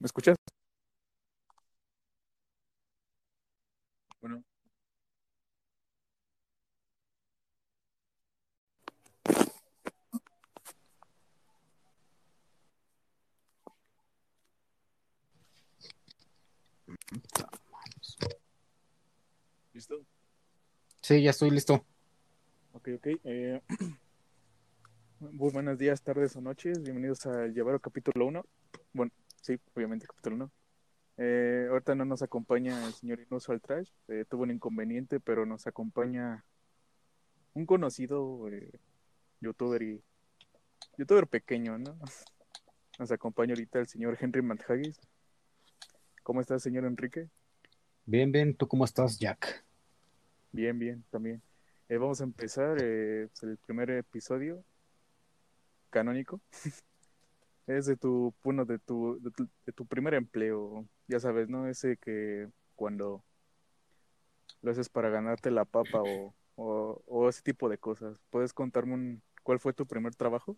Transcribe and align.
¿Me 0.00 0.06
escuchas? 0.06 0.36
Bueno. 4.22 4.42
¿Listo? 19.74 20.06
Sí, 21.02 21.22
ya 21.22 21.30
estoy 21.30 21.50
listo. 21.50 21.84
Ok, 22.72 22.88
ok. 22.96 23.06
eh, 23.24 23.60
muy 25.20 25.50
buenos 25.52 25.76
días, 25.76 26.02
tardes 26.02 26.34
o 26.36 26.40
noches. 26.40 26.82
Bienvenidos 26.82 27.26
a 27.26 27.48
Llevaro 27.48 27.80
capítulo 27.80 28.24
1. 28.26 28.46
Bueno, 28.94 29.12
sí, 29.40 29.58
obviamente 29.74 30.06
capítulo 30.06 30.36
1. 30.36 30.52
Eh, 31.18 31.66
ahorita 31.70 31.94
no 31.94 32.04
nos 32.04 32.22
acompaña 32.22 32.86
el 32.86 32.94
señor 32.94 33.20
Inusual 33.20 33.60
Trash. 33.60 33.90
eh, 34.08 34.24
tuvo 34.28 34.44
un 34.44 34.50
inconveniente, 34.50 35.20
pero 35.20 35.44
nos 35.44 35.66
acompaña 35.66 36.44
un 37.54 37.66
conocido 37.66 38.48
eh, 38.48 38.70
youtuber 39.40 39.82
y 39.82 40.02
youtuber 40.96 41.26
pequeño, 41.26 41.78
¿no? 41.78 41.98
Nos 42.98 43.10
acompaña 43.12 43.54
ahorita 43.54 43.78
el 43.78 43.86
señor 43.86 44.18
Henry 44.20 44.42
Manthagis. 44.42 45.00
¿Cómo 46.22 46.42
estás, 46.42 46.62
señor 46.62 46.84
Enrique? 46.84 47.30
Bien, 48.04 48.30
bien, 48.30 48.54
¿tú 48.54 48.68
cómo 48.68 48.84
estás, 48.84 49.18
Jack? 49.18 49.64
Bien, 50.52 50.78
bien, 50.78 51.02
también. 51.10 51.40
Eh, 51.88 51.96
vamos 51.96 52.20
a 52.20 52.24
empezar 52.24 52.76
eh, 52.78 53.28
el 53.42 53.56
primer 53.58 53.90
episodio 53.90 54.62
canónico. 55.88 56.40
es 57.78 57.86
de 57.86 57.96
tu, 57.96 58.34
bueno, 58.42 58.64
de 58.64 58.78
tu, 58.78 59.20
de 59.20 59.72
tu, 59.72 59.86
primer 59.86 60.14
empleo, 60.14 60.86
ya 61.08 61.20
sabes, 61.20 61.48
¿no? 61.48 61.68
Ese 61.68 61.96
que 61.96 62.48
cuando 62.76 63.24
lo 64.62 64.70
haces 64.70 64.88
para 64.88 65.10
ganarte 65.10 65.50
la 65.50 65.64
papa 65.64 66.02
o, 66.02 66.34
o, 66.56 67.02
o 67.06 67.28
ese 67.28 67.42
tipo 67.42 67.68
de 67.68 67.78
cosas. 67.78 68.18
¿Puedes 68.30 68.52
contarme 68.52 68.94
un, 68.94 69.22
cuál 69.42 69.58
fue 69.60 69.72
tu 69.72 69.86
primer 69.86 70.14
trabajo? 70.14 70.56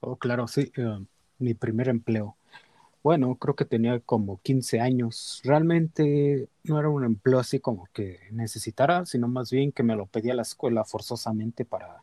Oh, 0.00 0.16
claro, 0.16 0.46
sí, 0.48 0.72
eh, 0.76 1.04
mi 1.38 1.54
primer 1.54 1.88
empleo. 1.88 2.36
Bueno, 3.02 3.34
creo 3.36 3.56
que 3.56 3.64
tenía 3.64 4.00
como 4.00 4.40
15 4.42 4.80
años. 4.80 5.40
Realmente 5.44 6.48
no 6.64 6.78
era 6.78 6.88
un 6.90 7.04
empleo 7.04 7.38
así 7.38 7.60
como 7.60 7.88
que 7.92 8.20
necesitara, 8.30 9.06
sino 9.06 9.28
más 9.28 9.50
bien 9.50 9.72
que 9.72 9.82
me 9.82 9.96
lo 9.96 10.06
pedía 10.06 10.34
la 10.34 10.42
escuela 10.42 10.84
forzosamente 10.84 11.64
para 11.64 12.02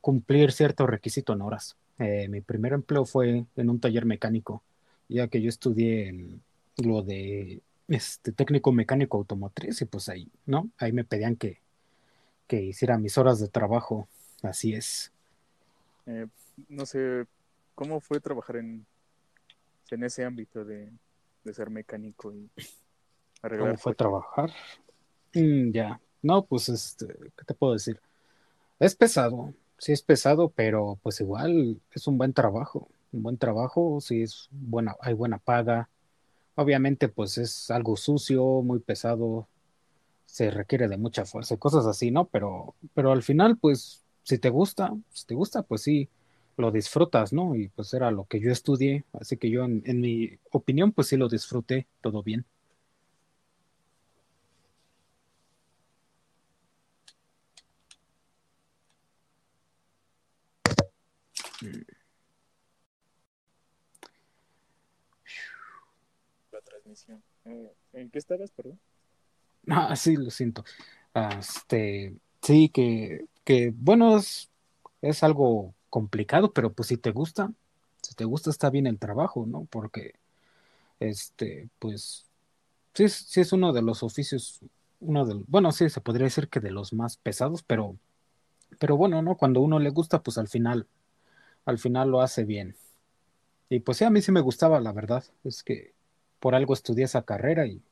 cumplir 0.00 0.52
cierto 0.52 0.86
requisito 0.86 1.32
en 1.32 1.42
horas. 1.42 1.76
Eh, 1.98 2.28
mi 2.28 2.40
primer 2.40 2.72
empleo 2.72 3.04
fue 3.04 3.44
en 3.56 3.70
un 3.70 3.80
taller 3.80 4.04
mecánico, 4.04 4.62
ya 5.08 5.28
que 5.28 5.40
yo 5.40 5.48
estudié 5.48 6.08
en 6.08 6.42
lo 6.78 7.02
de 7.02 7.62
este 7.88 8.32
técnico 8.32 8.72
mecánico 8.72 9.18
automotriz 9.18 9.80
y 9.82 9.84
pues 9.84 10.08
ahí, 10.08 10.28
¿no? 10.46 10.70
Ahí 10.78 10.92
me 10.92 11.04
pedían 11.04 11.36
que, 11.36 11.60
que 12.46 12.62
hiciera 12.62 12.98
mis 12.98 13.18
horas 13.18 13.40
de 13.40 13.48
trabajo. 13.48 14.08
Así 14.42 14.74
es. 14.74 15.12
Eh, 16.06 16.26
no 16.68 16.86
sé, 16.86 17.26
¿cómo 17.74 18.00
fue 18.00 18.20
trabajar 18.20 18.56
en, 18.56 18.86
en 19.90 20.04
ese 20.04 20.24
ámbito 20.24 20.64
de, 20.64 20.90
de 21.44 21.54
ser 21.54 21.70
mecánico 21.70 22.32
y 22.32 22.50
arreglar 23.42 23.68
¿Cómo 23.68 23.78
fue 23.78 23.94
trabajar? 23.94 24.50
Mm, 25.34 25.70
ya. 25.72 26.00
No, 26.22 26.44
pues 26.44 26.68
este, 26.68 27.06
¿qué 27.06 27.44
te 27.46 27.54
puedo 27.54 27.74
decir? 27.74 28.00
Es 28.78 28.94
pesado, 28.96 29.52
sí 29.78 29.92
es 29.92 30.02
pesado, 30.02 30.50
pero 30.50 30.98
pues 31.02 31.20
igual 31.20 31.80
es 31.92 32.06
un 32.06 32.18
buen 32.18 32.32
trabajo. 32.32 32.88
Un 33.12 33.22
buen 33.22 33.38
trabajo, 33.38 34.00
sí 34.00 34.22
es 34.22 34.48
buena, 34.50 34.96
hay 35.00 35.14
buena 35.14 35.38
paga. 35.38 35.88
Obviamente, 36.56 37.08
pues 37.08 37.38
es 37.38 37.70
algo 37.70 37.96
sucio, 37.96 38.44
muy 38.62 38.80
pesado, 38.80 39.48
se 40.26 40.50
requiere 40.50 40.88
de 40.88 40.96
mucha 40.98 41.24
fuerza 41.24 41.54
y 41.54 41.58
cosas 41.58 41.86
así, 41.86 42.10
¿no? 42.10 42.26
Pero, 42.26 42.74
pero 42.94 43.12
al 43.12 43.22
final, 43.22 43.58
pues, 43.58 44.02
si 44.22 44.38
te 44.38 44.50
gusta, 44.50 44.94
si 45.12 45.26
te 45.26 45.34
gusta, 45.34 45.62
pues 45.62 45.82
sí, 45.82 46.08
lo 46.56 46.70
disfrutas, 46.72 47.32
¿no? 47.32 47.54
Y 47.56 47.68
pues 47.68 47.94
era 47.94 48.10
lo 48.10 48.26
que 48.26 48.40
yo 48.40 48.50
estudié, 48.52 49.04
así 49.12 49.36
que 49.36 49.50
yo, 49.50 49.64
en, 49.64 49.82
en 49.86 50.00
mi 50.00 50.38
opinión, 50.52 50.92
pues 50.92 51.08
sí 51.08 51.16
lo 51.16 51.28
disfruté, 51.28 51.86
todo 52.02 52.22
bien. 52.22 52.46
La 66.52 66.60
transmisión. 66.62 67.18
Eh, 67.18 67.33
¿en 67.44 68.10
qué 68.10 68.18
estabas, 68.18 68.50
perdón? 68.50 68.78
Ah, 69.68 69.96
sí, 69.96 70.16
lo 70.16 70.30
siento. 70.30 70.64
Ah, 71.14 71.36
Este, 71.38 72.14
sí, 72.42 72.68
que, 72.68 73.26
que 73.44 73.72
bueno, 73.74 74.16
es, 74.18 74.50
algo 75.22 75.74
complicado, 75.90 76.52
pero 76.52 76.72
pues 76.72 76.88
si 76.88 76.96
te 76.96 77.10
gusta, 77.12 77.52
si 78.02 78.14
te 78.14 78.24
gusta 78.24 78.50
está 78.50 78.70
bien 78.70 78.86
el 78.86 78.98
trabajo, 78.98 79.46
¿no? 79.46 79.66
Porque, 79.70 80.14
este, 81.00 81.70
pues, 81.78 82.26
sí, 82.94 83.08
sí 83.08 83.40
es 83.40 83.52
uno 83.52 83.72
de 83.72 83.82
los 83.82 84.02
oficios, 84.02 84.60
uno 85.00 85.26
del, 85.26 85.44
bueno, 85.48 85.72
sí, 85.72 85.90
se 85.90 86.00
podría 86.00 86.26
decir 86.26 86.48
que 86.48 86.60
de 86.60 86.72
los 86.72 86.92
más 86.92 87.16
pesados, 87.18 87.62
pero, 87.64 87.96
pero 88.80 88.96
bueno, 88.96 89.22
¿no? 89.22 89.36
Cuando 89.36 89.60
uno 89.62 89.78
le 89.80 89.90
gusta, 89.90 90.22
pues 90.22 90.38
al 90.38 90.48
final, 90.48 90.86
al 91.66 91.78
final 91.78 92.10
lo 92.10 92.20
hace 92.22 92.44
bien. 92.44 92.76
Y 93.70 93.80
pues 93.80 93.98
sí, 93.98 94.04
a 94.04 94.10
mí 94.10 94.22
sí 94.22 94.32
me 94.32 94.40
gustaba, 94.42 94.80
la 94.80 94.92
verdad, 94.92 95.24
es 95.44 95.62
que 95.62 95.93
por 96.44 96.54
algo 96.54 96.74
estudié 96.74 97.06
esa 97.06 97.24
carrera 97.24 97.66
y, 97.66 97.82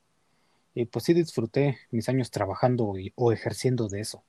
y 0.74 0.86
pues 0.86 1.04
sí 1.06 1.14
disfruté 1.14 1.78
mis 1.92 2.08
años 2.10 2.30
trabajando 2.30 2.98
y- 2.98 3.12
o 3.16 3.32
ejerciendo 3.32 3.88
de 3.88 4.00
eso. 4.02 4.24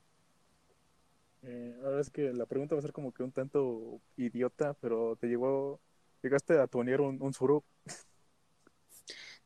Eh, 1.42 1.76
ahora 1.84 2.00
es 2.00 2.10
que 2.10 2.32
la 2.32 2.46
pregunta 2.46 2.74
va 2.74 2.78
a 2.80 2.82
ser 2.82 2.92
como 2.92 3.12
que 3.12 3.22
un 3.22 3.32
tanto 3.32 4.00
idiota, 4.16 4.74
pero 4.80 5.16
te 5.16 5.26
llegó, 5.28 5.80
llegaste 6.22 6.58
a 6.58 6.66
tunear 6.66 7.00
un, 7.02 7.20
un 7.22 7.32
suru. 7.34 7.62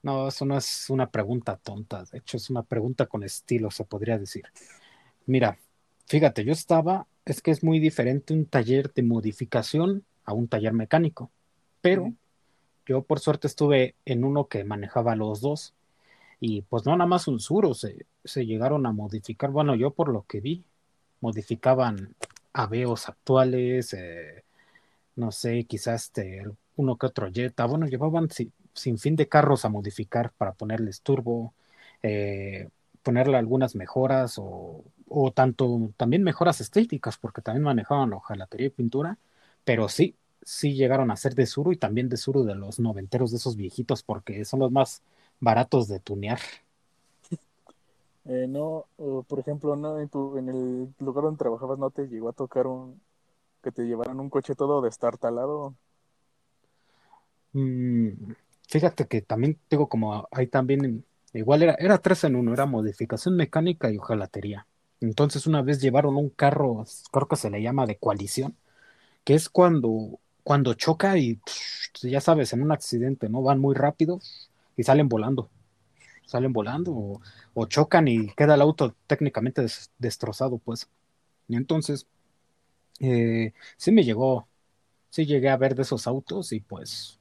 No, 0.03 0.29
eso 0.29 0.45
no 0.45 0.57
es 0.57 0.91
una 0.91 1.11
pregunta 1.11 1.57
tonta, 1.57 2.05
de 2.05 2.19
hecho 2.19 2.37
es 2.37 2.51
una 2.51 2.63
pregunta 2.63 3.07
con 3.07 3.23
estilo, 3.25 3.71
se 3.71 3.85
podría 3.85 4.19
decir. 4.19 4.45
Mira, 5.27 5.59
fíjate, 6.09 6.45
yo 6.45 6.53
estaba, 6.53 7.07
es 7.25 7.43
que 7.43 7.51
es 7.53 7.65
muy 7.65 7.81
diferente 7.81 8.35
un 8.35 8.47
taller 8.47 8.93
de 8.95 9.03
modificación 9.05 10.05
a 10.25 10.35
un 10.35 10.49
taller 10.49 10.73
mecánico, 10.75 11.33
pero. 11.81 12.15
Yo 12.89 13.03
por 13.03 13.21
suerte 13.21 13.49
estuve 13.49 13.97
en 14.07 14.25
uno 14.25 14.49
que 14.49 14.65
manejaba 14.65 15.17
los 15.17 15.43
dos 15.43 15.75
y 16.41 16.63
pues 16.63 16.87
no 16.87 16.97
nada 16.97 17.09
más 17.09 17.29
un 17.29 17.41
Suro, 17.41 17.75
se, 17.75 18.07
se 18.25 18.47
llegaron 18.47 18.87
a 18.87 18.93
modificar, 18.93 19.51
bueno, 19.51 19.75
yo 19.77 19.93
por 19.93 20.09
lo 20.11 20.25
que 20.27 20.41
vi, 20.41 20.65
modificaban 21.21 22.15
Aveos 22.55 23.09
actuales, 23.09 23.95
eh, 23.95 24.45
no 25.17 25.33
sé, 25.33 25.65
quizás 25.65 26.13
uno 26.77 26.97
que 26.97 27.07
otro 27.07 27.31
Jetta, 27.33 27.67
bueno, 27.67 27.87
llevaban 27.87 28.31
si- 28.31 28.53
sin 28.75 28.99
fin 28.99 29.17
de 29.17 29.29
carros 29.29 29.65
a 29.65 29.69
modificar 29.69 30.33
para 30.33 30.53
ponerles 30.53 31.03
turbo, 31.03 31.55
eh, 32.03 32.69
ponerle 33.03 33.37
algunas 33.37 33.75
mejoras 33.75 34.37
o, 34.39 34.85
o 35.09 35.33
tanto 35.33 35.91
también 35.97 36.23
mejoras 36.23 36.61
estéticas, 36.61 37.17
porque 37.19 37.43
también 37.43 37.65
manejaban 37.65 38.13
hojalatería 38.13 38.69
y 38.69 38.71
pintura, 38.71 39.19
pero 39.65 39.89
sí, 39.89 40.17
sí 40.43 40.75
llegaron 40.75 41.11
a 41.11 41.17
ser 41.17 41.35
de 41.35 41.47
Suru 41.47 41.73
y 41.73 41.77
también 41.77 42.09
de 42.09 42.17
Suru 42.17 42.45
de 42.45 42.55
los 42.55 42.79
noventeros 42.79 43.31
de 43.31 43.37
esos 43.39 43.57
viejitos, 43.57 44.03
porque 44.03 44.45
son 44.45 44.61
los 44.61 44.73
más 44.73 45.03
baratos 45.41 45.89
de 45.89 46.01
tunear. 46.01 46.41
Eh, 48.25 48.47
no, 48.47 48.85
por 49.27 49.39
ejemplo, 49.39 49.75
no, 49.75 49.99
en 49.99 50.09
tu, 50.09 50.37
en 50.37 50.49
el 50.51 50.95
lugar 50.99 51.25
donde 51.25 51.39
trabajabas 51.39 51.79
no 51.79 51.91
te 51.91 52.09
llegó 52.09 52.29
a 52.29 52.35
tocar 52.35 52.67
un, 52.67 53.01
que 53.63 53.73
te 53.73 53.85
llevaran 53.85 54.21
un 54.21 54.31
coche 54.31 54.55
todo 54.55 54.83
destartalado. 54.83 55.75
Mm, 57.53 58.33
fíjate 58.69 59.07
que 59.07 59.23
también 59.23 59.59
tengo 59.69 59.89
como 59.89 60.29
ahí 60.31 60.47
también, 60.47 61.05
igual 61.33 61.63
era, 61.63 61.75
era 61.79 61.99
tres 61.99 62.25
en 62.25 62.37
uno, 62.37 62.53
era 62.53 62.67
modificación 62.67 63.37
mecánica 63.37 63.91
y 63.91 63.99
hojalatería. 63.99 64.67
Entonces 65.01 65.47
una 65.47 65.63
vez 65.63 65.81
llevaron 65.81 66.17
un 66.17 66.29
carro, 66.31 66.85
creo 67.11 67.29
que 67.29 67.37
se 67.37 67.51
le 67.51 67.63
llama 67.63 67.87
de 67.87 67.97
coalición, 67.97 68.57
que 69.25 69.35
es 69.35 69.49
cuando, 69.49 70.21
cuando 70.49 70.73
choca 70.75 71.19
y 71.19 71.41
ya 72.03 72.21
sabes, 72.23 72.53
en 72.55 72.63
un 72.63 72.73
accidente, 72.73 73.29
¿no? 73.29 73.43
Van 73.43 73.61
muy 73.61 73.75
rápido 73.75 74.21
y 74.77 74.83
salen 74.85 75.09
volando, 75.09 75.51
salen 76.27 76.53
volando 76.53 77.21
o, 77.55 77.67
chocan 77.67 78.09
y 78.09 78.31
queda 78.35 78.55
el 78.57 78.63
auto 78.63 78.97
técnicamente 79.07 79.63
des- 79.63 79.91
destrozado, 79.99 80.59
pues. 80.59 80.89
Y 81.49 81.57
entonces, 81.57 82.07
eh, 83.01 83.53
sí 83.77 83.93
me 83.93 84.05
llegó, 84.05 84.49
sí 85.11 85.27
llegué 85.27 85.51
a 85.51 85.57
ver 85.59 85.75
de 85.77 85.83
esos 85.83 86.07
autos 86.09 86.53
y 86.53 86.61
pues 86.61 87.21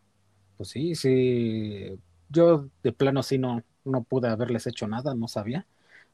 Pues 0.58 0.70
sí, 0.70 0.96
sí. 0.96 2.00
Yo 2.30 2.70
de 2.84 2.94
plano 2.94 3.24
sí 3.24 3.38
no, 3.40 3.64
no 3.86 4.04
pude 4.04 4.30
haberles 4.30 4.68
hecho 4.68 4.88
nada, 4.88 5.16
no 5.16 5.28
sabía. 5.30 5.68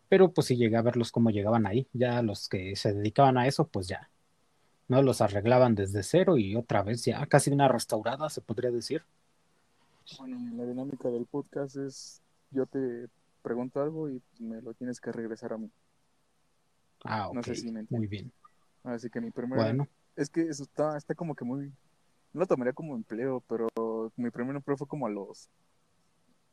Pero 0.10 0.34
pues 0.34 0.48
sí 0.48 0.58
llegué 0.58 0.78
a 0.78 0.84
verlos 0.84 1.12
cómo 1.14 1.32
llegaban 1.32 1.68
ahí. 1.68 1.88
Ya 1.94 2.22
los 2.24 2.50
que 2.50 2.76
se 2.78 2.94
dedicaban 2.94 3.38
a 3.40 3.48
eso, 3.48 3.68
pues 3.70 3.88
ya, 3.90 4.12
¿no? 4.88 5.02
Los 5.02 5.22
arreglaban 5.22 5.76
desde 5.76 6.04
cero 6.04 6.38
y 6.38 6.56
otra 6.56 6.84
vez 6.84 7.06
ya 7.06 7.26
casi 7.26 7.52
una 7.52 7.68
restaurada, 7.68 8.30
se 8.30 8.42
podría 8.42 8.72
decir. 8.72 9.04
Bueno, 10.18 10.38
la 10.56 10.66
dinámica 10.66 11.10
del 11.10 11.26
podcast 11.26 11.78
es 11.78 12.22
yo 12.52 12.66
te 12.66 13.08
pregunto 13.42 13.82
algo 13.82 14.10
y 14.10 14.22
me 14.40 14.62
lo 14.62 14.74
tienes 14.74 15.00
que 15.00 15.12
regresar 15.12 15.54
a 15.54 15.58
mí. 15.58 15.70
Ah, 17.04 17.28
ok. 17.28 17.36
No 17.36 17.44
sé 17.44 17.56
si 17.56 17.72
me 17.72 17.86
Muy 17.90 18.08
bien. 18.08 18.32
Así 18.84 19.10
que 19.10 19.22
mi 19.22 19.32
primera... 19.32 19.64
Bueno, 19.64 19.88
Es 20.16 20.30
que 20.30 20.42
eso 20.42 20.64
está, 20.64 20.98
está 20.98 21.16
como 21.16 21.36
que 21.36 21.46
muy... 21.46 21.74
No 22.34 22.42
lo 22.42 22.48
tomaría 22.48 22.74
como 22.74 22.96
empleo, 22.96 23.44
pero 23.48 23.68
mi 24.16 24.30
primer 24.30 24.56
empleo 24.56 24.78
fue 24.78 24.88
como 24.88 25.08
a 25.08 25.10
los 25.10 25.50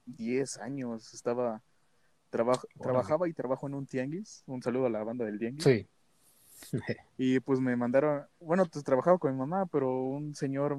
10 0.06 0.58
años. 0.58 1.14
Estaba... 1.14 1.62
trabajaba 2.30 3.28
y 3.28 3.32
trabajo 3.32 3.66
en 3.66 3.74
un 3.74 3.86
tianguis. 3.86 4.42
Un 4.46 4.62
saludo 4.62 4.86
a 4.86 4.90
la 4.90 5.04
banda 5.04 5.24
del 5.24 5.38
tianguis. 5.38 5.64
sí. 5.64 5.88
Y 7.18 7.40
pues 7.40 7.60
me 7.60 7.76
mandaron, 7.76 8.26
bueno, 8.40 8.64
pues 8.66 8.84
trabajaba 8.84 9.18
con 9.18 9.32
mi 9.32 9.38
mamá, 9.38 9.66
pero 9.66 9.92
un 9.94 10.34
señor 10.34 10.78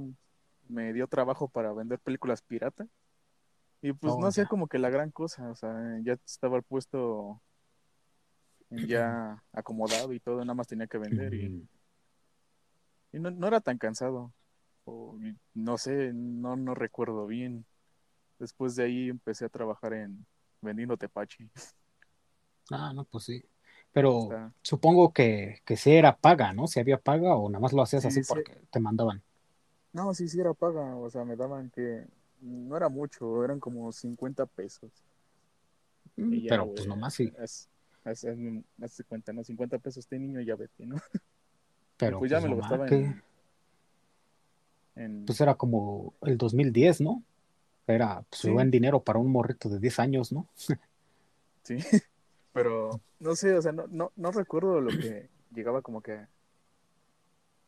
me 0.67 0.93
dio 0.93 1.07
trabajo 1.07 1.47
para 1.47 1.73
vender 1.73 1.99
películas 1.99 2.41
pirata. 2.41 2.87
Y 3.81 3.93
pues 3.93 4.15
Oh, 4.15 4.21
no 4.21 4.27
hacía 4.27 4.45
como 4.45 4.67
que 4.67 4.79
la 4.79 4.89
gran 4.89 5.11
cosa, 5.11 5.49
o 5.51 5.55
sea, 5.55 5.73
ya 6.03 6.13
estaba 6.25 6.57
el 6.57 6.63
puesto 6.63 7.41
ya 8.69 9.43
acomodado 9.53 10.13
y 10.13 10.19
todo, 10.19 10.39
nada 10.39 10.53
más 10.53 10.67
tenía 10.67 10.87
que 10.87 10.97
vender 10.97 11.33
y, 11.33 11.67
y 13.11 13.19
no, 13.19 13.31
no 13.31 13.47
era 13.47 13.61
tan 13.61 13.77
cansado. 13.77 14.33
O, 14.85 15.17
no 15.53 15.77
sé, 15.77 16.11
no, 16.13 16.55
no 16.55 16.73
recuerdo 16.75 17.27
bien. 17.27 17.65
Después 18.39 18.75
de 18.75 18.83
ahí 18.85 19.09
empecé 19.09 19.45
a 19.45 19.49
trabajar 19.49 19.93
en 19.93 20.25
vendiendo 20.61 20.97
tepache. 20.97 21.49
Ah, 22.71 22.91
no, 22.93 23.05
pues 23.05 23.25
sí. 23.25 23.43
Pero 23.93 24.23
Está- 24.23 24.53
supongo 24.61 25.11
que, 25.11 25.61
que 25.65 25.75
sí 25.77 25.91
era 25.91 26.15
paga, 26.15 26.53
¿no? 26.53 26.67
Si 26.67 26.79
había 26.79 26.97
paga 26.97 27.35
o 27.35 27.49
nada 27.49 27.59
más 27.61 27.73
lo 27.73 27.81
hacías 27.81 28.03
Sí, 28.03 28.07
así 28.07 28.23
sí. 28.23 28.29
porque 28.29 28.57
te 28.71 28.79
mandaban. 28.79 29.21
No, 29.93 30.13
sí, 30.13 30.29
sí 30.29 30.39
era 30.39 30.53
paga, 30.53 30.95
o 30.95 31.09
sea, 31.09 31.25
me 31.25 31.35
daban 31.35 31.69
que 31.69 32.05
no 32.41 32.77
era 32.77 32.87
mucho, 32.87 33.43
eran 33.43 33.59
como 33.59 33.91
50 33.91 34.45
pesos. 34.45 34.89
Mm, 36.15 36.33
ya, 36.35 36.49
Pero 36.49 36.63
güey, 36.63 36.75
pues 36.75 36.87
nomás 36.87 37.13
sí. 37.13 37.31
haz, 37.37 37.67
haz, 38.05 38.23
hazme- 38.23 38.63
hazte 38.81 39.03
cuenta, 39.03 39.33
¿no? 39.33 39.43
50 39.43 39.77
pesos 39.77 40.05
este 40.05 40.17
niño 40.17 40.39
y 40.39 40.45
ya 40.45 40.55
vete, 40.55 40.85
¿no? 40.85 40.95
Pero 41.97 42.19
pues 42.19 42.31
ya 42.31 42.37
pues 42.37 42.43
me 42.49 42.55
lo 42.55 42.61
gastaba 42.61 42.85
que 42.87 42.95
en, 42.95 43.23
en- 44.95 45.25
pues 45.25 45.39
era 45.41 45.55
como 45.55 46.13
el 46.21 46.37
2010, 46.37 47.01
¿no? 47.01 47.23
Era 47.87 48.23
pues, 48.29 48.41
Sí. 48.41 48.49
buen 48.49 48.71
dinero 48.71 49.03
para 49.03 49.19
un 49.19 49.29
morrito 49.31 49.67
de 49.69 49.79
10 49.79 49.99
años, 49.99 50.31
¿no? 50.31 50.47
Sí, 51.63 51.75
pero 52.53 53.01
no 53.19 53.35
sé, 53.35 53.55
o 53.55 53.61
sea, 53.61 53.71
no, 53.71 53.87
no, 53.87 54.11
no 54.15 54.31
recuerdo 54.31 54.81
lo 54.81 54.93
que 54.95 55.29
llegaba 55.51 55.81
como 55.81 56.01
que 56.01 56.27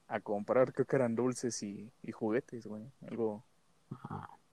a 0.07 0.21
comprar, 0.21 0.71
creo 0.71 0.85
que 0.88 0.95
eran 0.95 1.13
dulces 1.13 1.62
y, 1.62 1.91
y 2.01 2.12
juguetes, 2.13 2.65
güey, 2.68 2.89
algo, 3.06 3.44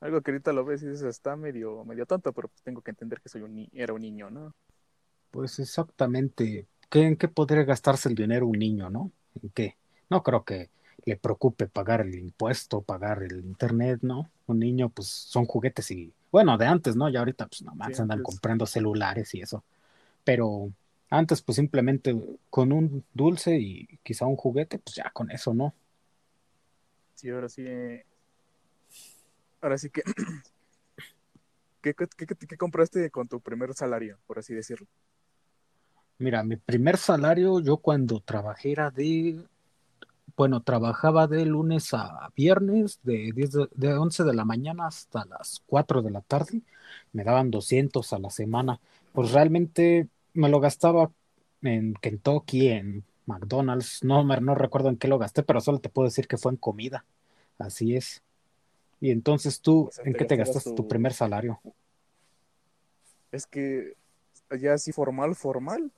algo 0.01 0.21
que 0.23 0.31
ahorita 0.31 0.53
lo 0.53 0.65
ves 0.65 0.83
y 0.83 0.89
dices, 0.89 1.03
está 1.05 1.37
medio, 1.37 1.85
medio 1.85 2.07
tonto, 2.07 2.33
pero 2.33 2.49
pues 2.49 2.63
tengo 2.63 2.83
que 2.83 2.91
entender 2.91 3.21
que 3.21 3.29
soy 3.29 3.43
un 3.43 3.55
ni- 3.55 3.71
era 3.73 3.93
un 3.95 4.01
niño, 4.03 4.31
¿no? 4.31 4.55
pues 5.31 5.59
exactamente. 5.59 6.67
¿Qué, 6.89 7.03
¿En 7.07 7.17
qué 7.17 7.29
podría 7.29 7.65
gastarse 7.65 8.09
el 8.09 8.15
dinero 8.15 8.47
un 8.47 8.59
niño, 8.59 8.91
no? 8.91 9.13
¿En 9.43 9.51
qué? 9.51 9.77
No 10.09 10.23
creo 10.23 10.45
que 10.45 10.71
le 11.05 11.17
preocupe 11.17 11.67
pagar 11.69 12.01
el 12.03 12.15
impuesto, 12.17 12.83
pagar 12.83 13.23
el 13.23 13.45
internet, 13.45 14.01
¿no? 14.03 14.31
Un 14.47 14.59
niño, 14.59 14.89
pues 14.91 15.09
son 15.09 15.45
juguetes 15.47 15.91
y, 15.93 16.13
bueno, 16.33 16.59
de 16.59 16.67
antes, 16.67 16.97
¿no? 16.97 17.09
Ya 17.09 17.21
ahorita, 17.21 17.47
pues 17.47 17.63
nomás 17.63 17.99
Sí, 17.99 18.01
andan 18.01 18.21
antes. 18.21 18.21
comprando 18.21 18.67
celulares 18.67 19.35
y 19.35 19.41
eso. 19.43 19.63
Pero 20.25 20.73
antes, 21.11 21.43
pues 21.43 21.57
simplemente 21.57 22.15
con 22.51 22.73
un 22.73 23.05
dulce 23.15 23.59
y 23.59 23.87
quizá 24.03 24.27
un 24.27 24.37
juguete, 24.37 24.79
pues 24.79 24.97
ya 24.97 25.11
con 25.13 25.31
eso, 25.31 25.55
¿no? 25.55 25.75
Sí, 27.15 27.29
ahora 27.31 27.49
sí, 27.49 27.63
eh, 27.67 28.05
ahora 29.61 29.79
sí 29.79 29.91
que, 29.91 30.03
¿qué, 31.83 31.95
qué, 31.95 32.07
qué- 32.17 32.27
qué 32.49 32.57
compraste 32.57 33.11
con 33.11 33.29
tu 33.29 33.41
primer 33.41 33.75
salario, 33.75 34.19
por 34.27 34.39
así 34.39 34.55
decirlo? 34.55 34.87
Mira, 36.19 36.43
mi 36.45 36.57
primer 36.57 36.99
salario, 36.99 37.61
yo 37.61 37.79
cuando 37.79 38.21
trabajé 38.21 38.73
era 38.73 38.91
de, 38.91 39.43
bueno, 40.37 40.63
trabajaba 40.63 41.27
de 41.29 41.47
lunes 41.47 41.95
a 41.95 42.31
viernes, 42.37 43.01
de 43.05 43.33
10 43.35 43.53
de, 43.53 43.69
de 43.75 43.95
11 43.95 44.25
de 44.25 44.35
la 44.35 44.45
mañana 44.45 44.87
hasta 44.89 45.25
las 45.27 45.63
4 45.67 46.03
de 46.03 46.11
la 46.13 46.23
tarde. 46.23 46.63
Me 47.13 47.25
daban 47.25 47.51
200 47.51 48.13
a 48.13 48.19
la 48.21 48.31
semana. 48.31 48.81
Pues 49.13 49.33
realmente 49.33 50.09
me 50.35 50.49
lo 50.49 50.61
gastaba 50.61 51.11
en 51.63 51.95
Kentucky, 51.95 52.69
en 52.69 53.05
McDonald's. 53.27 54.03
No, 54.05 54.25
me- 54.25 54.41
no 54.41 54.55
recuerdo 54.55 54.89
en 54.89 54.97
qué 54.97 55.09
lo 55.09 55.19
gasté, 55.19 55.43
pero 55.43 55.61
solo 55.61 55.79
te 55.79 55.89
puedo 55.89 56.07
decir 56.09 56.27
que 56.29 56.39
fue 56.39 56.53
en 56.53 56.57
comida. 56.57 57.05
Así 57.59 57.97
es. 57.97 58.23
Y 59.01 59.11
entonces 59.11 59.61
tú, 59.61 59.87
O 59.89 59.93
sea, 59.93 60.05
¿en 60.05 60.13
te 60.13 60.19
qué 60.19 60.25
te 60.25 60.37
gastaste 60.37 60.71
tu 60.71 60.77
tu- 60.77 60.89
primer 60.89 61.13
salario? 61.13 61.61
Es 63.33 63.47
que 63.47 63.95
ya 64.61 64.75
así 64.75 64.93
formal, 64.93 65.35
formal, 65.35 65.91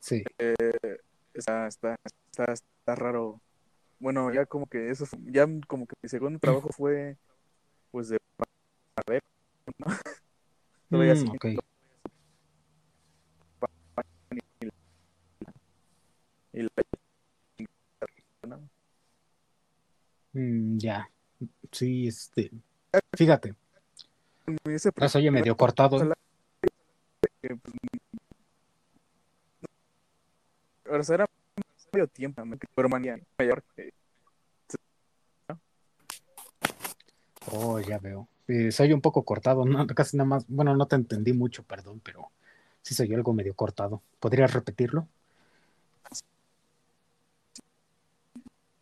Sí. 0.00 0.24
está, 1.34 1.66
está, 1.66 1.96
está, 2.30 2.52
está 2.52 2.94
raro. 2.94 3.40
Bueno, 3.98 4.32
ya 4.32 4.46
como 4.46 4.66
que 4.66 4.90
eso, 4.90 5.06
ya 5.26 5.46
como 5.68 5.86
que 5.86 5.94
mi 6.02 6.08
segundo 6.08 6.38
trabajo 6.38 6.68
fue, 6.76 7.16
pues, 7.90 8.08
de 8.08 8.18
madera, 9.06 9.24
¿no? 9.78 9.86
Mm, 10.90 11.10
así, 11.10 11.26
ok. 11.28 11.46
Y 16.52 16.62
la-. 16.62 16.68
Mm, 20.32 20.78
ya. 20.78 21.10
Sí, 21.70 22.08
este. 22.08 22.50
Fíjate, 23.16 23.54
eso 24.96 25.18
oye 25.18 25.30
medio 25.30 25.56
cortado. 25.56 25.96
¿eh? 25.96 26.00
salario, 26.00 27.58
pues, 27.62 27.74
sea, 31.04 31.14
era 31.14 31.26
medio 31.92 32.06
tiempo, 32.08 32.42
pero 32.74 32.88
mayor. 32.88 33.20
eh, 33.76 33.90
Oh, 37.50 37.80
ya 37.80 37.98
veo. 37.98 38.28
Eh, 38.48 38.70
soy 38.72 38.92
un 38.92 39.00
poco 39.00 39.24
cortado, 39.24 39.64
no, 39.66 39.86
casi 39.88 40.16
nada 40.16 40.28
más. 40.28 40.46
Bueno, 40.48 40.76
no 40.76 40.86
te 40.86 40.96
entendí 40.96 41.32
mucho, 41.32 41.64
perdón, 41.64 42.00
pero 42.00 42.30
sí 42.82 42.94
soy 42.94 43.12
algo 43.14 43.32
medio 43.32 43.54
cortado. 43.54 44.02
¿Podrías 44.20 44.52
repetirlo? 44.52 45.08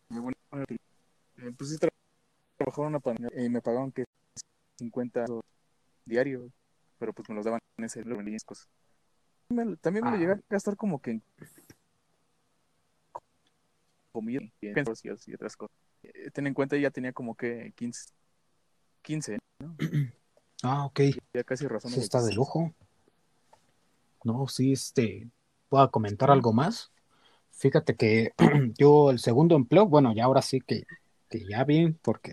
eh, 0.09 0.19
bueno, 0.19 0.31
eh, 0.31 0.40
pues 1.57 1.69
sí, 1.69 1.77
tra- 1.77 1.89
trabajaba 2.57 2.87
en 2.87 2.93
una 2.93 2.99
panadería 2.99 3.45
y 3.45 3.49
me 3.49 3.61
pagaban 3.61 3.91
que 3.91 4.05
50 4.77 5.25
diarios, 6.05 6.51
pero 6.99 7.13
pues 7.13 7.29
me 7.29 7.35
los 7.35 7.45
daban 7.45 7.59
en 7.77 7.85
ese 7.85 8.03
cosas. 8.45 8.67
Me- 9.49 9.75
también 9.77 10.05
me 10.05 10.11
lo 10.11 10.17
Ah. 10.17 10.19
llegué 10.19 10.31
a 10.33 10.39
gastar 10.49 10.75
como 10.75 11.01
que 11.01 11.11
en 11.11 11.23
comida 14.11 14.41
y 14.59 14.67
en 14.67 14.79
otras 14.79 15.55
cosas. 15.55 15.75
Eh, 16.03 16.31
ten 16.31 16.47
en 16.47 16.53
cuenta, 16.53 16.77
ya 16.77 16.91
tenía 16.91 17.13
como 17.13 17.35
que 17.35 17.73
15, 17.75 18.11
15 19.01 19.39
¿no? 19.59 19.75
Ah, 20.63 20.85
ok. 20.85 20.99
Ya 21.33 21.43
casi 21.43 21.67
razón. 21.67 21.91
Está 21.93 22.21
de 22.21 22.33
lujo. 22.33 22.71
No, 24.23 24.47
sí, 24.47 24.73
este. 24.73 25.27
¿Puedo 25.69 25.89
comentar 25.89 26.29
algo 26.29 26.53
más? 26.53 26.91
Fíjate 27.61 27.95
que 27.95 28.31
yo 28.79 29.11
el 29.11 29.19
segundo 29.19 29.55
empleo, 29.55 29.85
bueno, 29.85 30.13
ya 30.15 30.23
ahora 30.25 30.41
sí 30.41 30.61
que, 30.61 30.85
que 31.29 31.45
ya 31.47 31.63
bien, 31.63 31.99
porque 32.01 32.31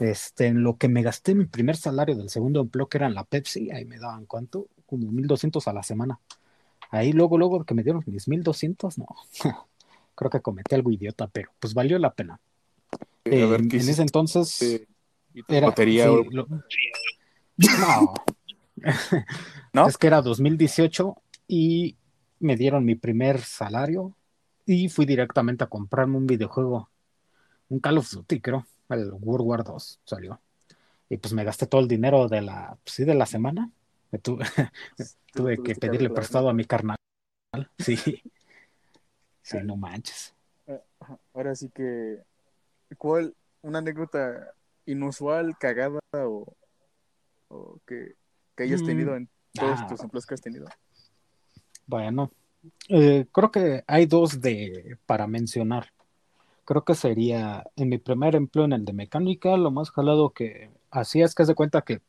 este, 0.00 0.46
en 0.46 0.62
lo 0.62 0.78
que 0.78 0.88
me 0.88 1.02
gasté 1.02 1.34
mi 1.34 1.44
primer 1.44 1.76
salario 1.76 2.16
del 2.16 2.30
segundo 2.30 2.60
empleo, 2.62 2.88
que 2.88 2.96
era 2.96 3.08
en 3.08 3.14
la 3.14 3.24
Pepsi, 3.24 3.70
ahí 3.70 3.84
me 3.84 3.98
daban 3.98 4.24
cuánto, 4.24 4.68
como 4.86 5.12
1200 5.12 5.68
a 5.68 5.74
la 5.74 5.82
semana. 5.82 6.18
Ahí 6.90 7.12
luego, 7.12 7.36
luego 7.36 7.62
que 7.64 7.74
me 7.74 7.82
dieron 7.82 8.02
mis 8.06 8.26
1200, 8.26 8.96
no. 8.96 9.06
Creo 10.14 10.30
que 10.30 10.40
cometí 10.40 10.74
algo 10.74 10.90
idiota, 10.92 11.26
pero 11.28 11.50
pues 11.60 11.74
valió 11.74 11.98
la 11.98 12.14
pena. 12.14 12.40
Eh, 13.26 13.44
ver, 13.44 13.60
En- 13.60 13.68
¿qué 13.68 13.76
en 13.76 13.88
ese 13.90 14.00
entonces 14.00 14.86
¿Y 15.34 15.42
tu 15.42 15.54
era. 15.54 15.74
sí, 15.76 15.98
o- 16.00 16.24
lo- 16.30 16.48
no, 17.58 18.14
¿No? 19.74 19.86
es 19.86 19.98
que 19.98 20.06
era 20.06 20.22
2018 20.22 21.16
y 21.46 21.96
me 22.40 22.56
dieron 22.56 22.86
mi 22.86 22.94
primer 22.94 23.40
salario 23.42 24.14
y 24.68 24.90
fui 24.90 25.06
directamente 25.06 25.64
a 25.64 25.68
comprarme 25.68 26.18
un 26.18 26.26
videojuego, 26.26 26.90
un 27.70 27.80
Call 27.80 27.96
of 27.98 28.10
Duty, 28.10 28.40
creo, 28.42 28.66
el 28.90 29.10
World 29.14 29.46
War 29.46 29.64
2 29.64 29.98
salió. 30.04 30.40
Y 31.08 31.16
pues 31.16 31.32
me 31.32 31.42
gasté 31.42 31.66
todo 31.66 31.80
el 31.80 31.88
dinero 31.88 32.28
de 32.28 32.42
la, 32.42 32.76
pues, 32.84 32.96
sí, 32.96 33.04
de 33.04 33.14
la 33.14 33.24
semana. 33.24 33.70
Me 34.10 34.18
tuve, 34.18 34.44
tuve 35.32 35.62
que 35.62 35.74
pedirle 35.74 36.10
prestado 36.10 36.50
a 36.50 36.52
mi 36.52 36.64
carnal. 36.66 36.98
Sí. 37.78 37.96
Sí, 39.40 39.56
no 39.64 39.76
manches. 39.76 40.34
Eh, 40.66 40.82
Ahora 41.32 41.54
sí 41.54 41.70
que, 41.70 42.18
¿cuál, 42.98 43.34
una 43.62 43.78
anécdota 43.78 44.52
inusual, 44.84 45.56
cagada 45.56 45.98
o, 46.12 46.52
o 47.48 47.78
que, 47.86 48.16
que 48.54 48.64
hayas 48.64 48.82
Mm, 48.82 48.86
tenido 48.86 49.16
en 49.16 49.30
todos 49.54 49.80
ah. 49.80 49.86
tus 49.88 50.02
empleos 50.02 50.26
que 50.26 50.34
has 50.34 50.42
tenido? 50.42 50.66
Bueno, 51.86 52.30
eh, 52.88 53.26
creo 53.32 53.50
que 53.50 53.84
hay 53.86 54.06
dos 54.06 54.40
de 54.40 54.98
para 55.06 55.26
mencionar. 55.26 55.92
creo 56.64 56.84
que 56.84 56.94
sería 56.94 57.64
en 57.76 57.88
mi 57.90 57.98
primer 57.98 58.36
empleo 58.36 58.66
en 58.66 58.74
el 58.74 58.84
de 58.84 58.92
mecánica, 58.92 59.56
lo 59.56 59.70
más 59.70 59.90
jalado 59.90 60.30
que 60.30 60.70
hacía 60.90 61.24
es 61.26 61.34
que 61.34 61.46
se 61.46 61.54
cuenta 61.54 61.82
que 61.82 62.00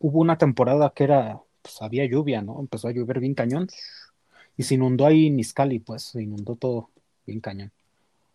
hubo 0.00 0.20
una 0.20 0.38
temporada 0.38 0.92
que 0.94 1.04
era, 1.04 1.40
pues 1.62 1.80
había 1.82 2.06
lluvia, 2.06 2.42
¿no? 2.42 2.60
Empezó 2.60 2.88
a 2.88 2.92
llover 2.92 3.20
bien 3.20 3.34
cañón 3.34 3.68
y 4.56 4.64
se 4.64 4.74
inundó 4.74 5.06
ahí 5.06 5.30
Niscali, 5.30 5.78
pues 5.80 6.02
se 6.04 6.22
inundó 6.22 6.56
todo 6.56 6.90
bien 7.26 7.40
cañón. 7.40 7.72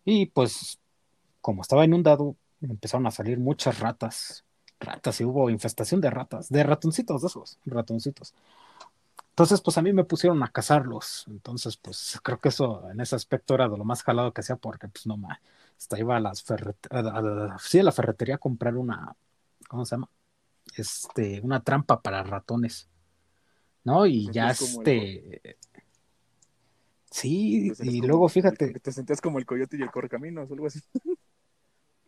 Y 0.04 0.26
pues, 0.26 0.78
como 1.40 1.62
estaba 1.62 1.84
inundado, 1.84 2.36
empezaron 2.62 3.06
a 3.06 3.10
salir 3.10 3.38
muchas 3.38 3.80
ratas, 3.80 4.44
ratas, 4.80 5.20
y 5.20 5.24
hubo 5.24 5.50
infestación 5.50 6.00
de 6.00 6.10
ratas, 6.10 6.48
de 6.48 6.62
ratoncitos 6.64 7.22
de 7.22 7.28
esos, 7.28 7.58
ratoncitos. 7.66 8.34
Entonces, 9.36 9.60
pues 9.60 9.76
a 9.76 9.82
mí 9.82 9.92
me 9.92 10.04
pusieron 10.04 10.42
a 10.42 10.48
cazarlos. 10.48 11.26
Entonces, 11.28 11.76
pues 11.76 12.18
creo 12.22 12.40
que 12.40 12.48
eso 12.48 12.88
en 12.90 13.02
ese 13.02 13.16
aspecto 13.16 13.54
era 13.54 13.68
de 13.68 13.76
lo 13.76 13.84
más 13.84 14.02
jalado 14.02 14.32
que 14.32 14.40
hacía, 14.40 14.56
porque 14.56 14.88
pues 14.88 15.06
no 15.06 15.18
más, 15.18 15.38
hasta 15.76 15.98
iba 15.98 16.16
a 16.16 16.20
las 16.20 16.42
sí, 17.60 17.78
a 17.78 17.82
la 17.82 17.92
ferretería 17.92 18.36
a 18.36 18.38
comprar 18.38 18.78
una, 18.78 19.14
¿cómo 19.68 19.84
se 19.84 19.96
llama? 19.96 20.08
Este, 20.74 21.42
una 21.42 21.60
trampa 21.62 22.00
para 22.00 22.22
ratones. 22.22 22.88
¿No? 23.84 24.06
Y 24.06 24.32
ya 24.32 24.52
este. 24.52 25.58
Sí, 27.10 27.72
y 27.78 28.00
luego 28.00 28.30
fíjate. 28.30 28.80
te 28.80 28.90
sentías 28.90 29.20
como 29.20 29.38
el 29.38 29.44
coyote 29.44 29.76
y 29.76 29.82
el 29.82 29.90
correcaminos, 29.90 30.50
algo 30.50 30.66
así. 30.66 30.80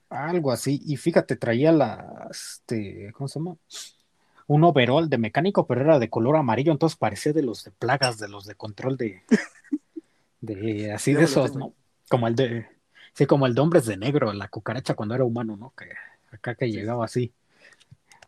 Algo 0.08 0.50
así. 0.50 0.80
Y 0.86 0.96
fíjate, 0.96 1.36
traía 1.36 1.72
la, 1.72 2.26
este, 2.30 3.12
¿cómo 3.12 3.28
se 3.28 3.38
llama? 3.38 3.56
Un 4.48 4.64
overall 4.64 5.08
de 5.08 5.18
mecánico, 5.18 5.66
pero 5.66 5.82
era 5.82 5.98
de 5.98 6.10
color 6.10 6.36
amarillo, 6.36 6.72
entonces 6.72 6.96
parecía 6.98 7.32
de 7.32 7.42
los 7.42 7.64
de 7.64 7.70
plagas, 7.70 8.18
de 8.18 8.28
los 8.28 8.46
de 8.46 8.54
control 8.56 8.96
de, 8.96 9.22
de 10.40 10.92
así 10.92 11.14
de 11.14 11.24
esos, 11.24 11.54
¿no? 11.54 11.74
Como 12.08 12.26
el 12.26 12.34
de, 12.34 12.66
sí, 13.14 13.26
como 13.26 13.46
el 13.46 13.54
de 13.54 13.60
hombres 13.60 13.84
de 13.86 13.98
negro, 13.98 14.32
la 14.32 14.48
cucaracha 14.48 14.94
cuando 14.94 15.14
era 15.14 15.24
humano, 15.24 15.56
¿no? 15.56 15.74
Que 15.76 15.90
acá 16.32 16.54
que 16.54 16.70
llegaba 16.70 17.04
así. 17.04 17.32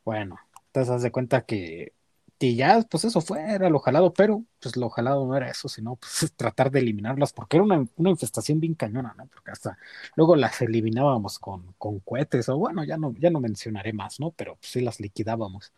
Bueno, 0.04 0.38
entonces 0.66 0.94
haz 0.94 1.02
de 1.02 1.10
cuenta 1.10 1.42
que, 1.46 1.94
y 2.38 2.54
ya, 2.56 2.82
pues 2.82 3.04
eso 3.04 3.22
fue, 3.22 3.40
era 3.40 3.70
lo 3.70 3.78
jalado, 3.80 4.12
pero 4.12 4.44
pues 4.60 4.76
lo 4.76 4.90
jalado 4.90 5.26
no 5.26 5.36
era 5.36 5.50
eso, 5.50 5.68
sino 5.70 5.96
pues 5.96 6.32
tratar 6.36 6.70
de 6.70 6.80
eliminarlas, 6.80 7.32
porque 7.32 7.56
era 7.56 7.64
una, 7.64 7.86
una 7.96 8.10
infestación 8.10 8.60
bien 8.60 8.74
cañona, 8.74 9.14
¿no? 9.16 9.26
Porque 9.26 9.52
hasta 9.52 9.78
luego 10.16 10.36
las 10.36 10.60
eliminábamos 10.60 11.38
con, 11.38 11.72
con 11.78 12.00
cohetes, 12.00 12.48
o 12.50 12.58
bueno, 12.58 12.84
ya 12.84 12.98
no, 12.98 13.14
ya 13.18 13.30
no 13.30 13.40
mencionaré 13.40 13.94
más, 13.94 14.20
¿no? 14.20 14.32
Pero 14.32 14.56
pues, 14.56 14.72
sí 14.72 14.80
las 14.82 15.00
liquidábamos. 15.00 15.72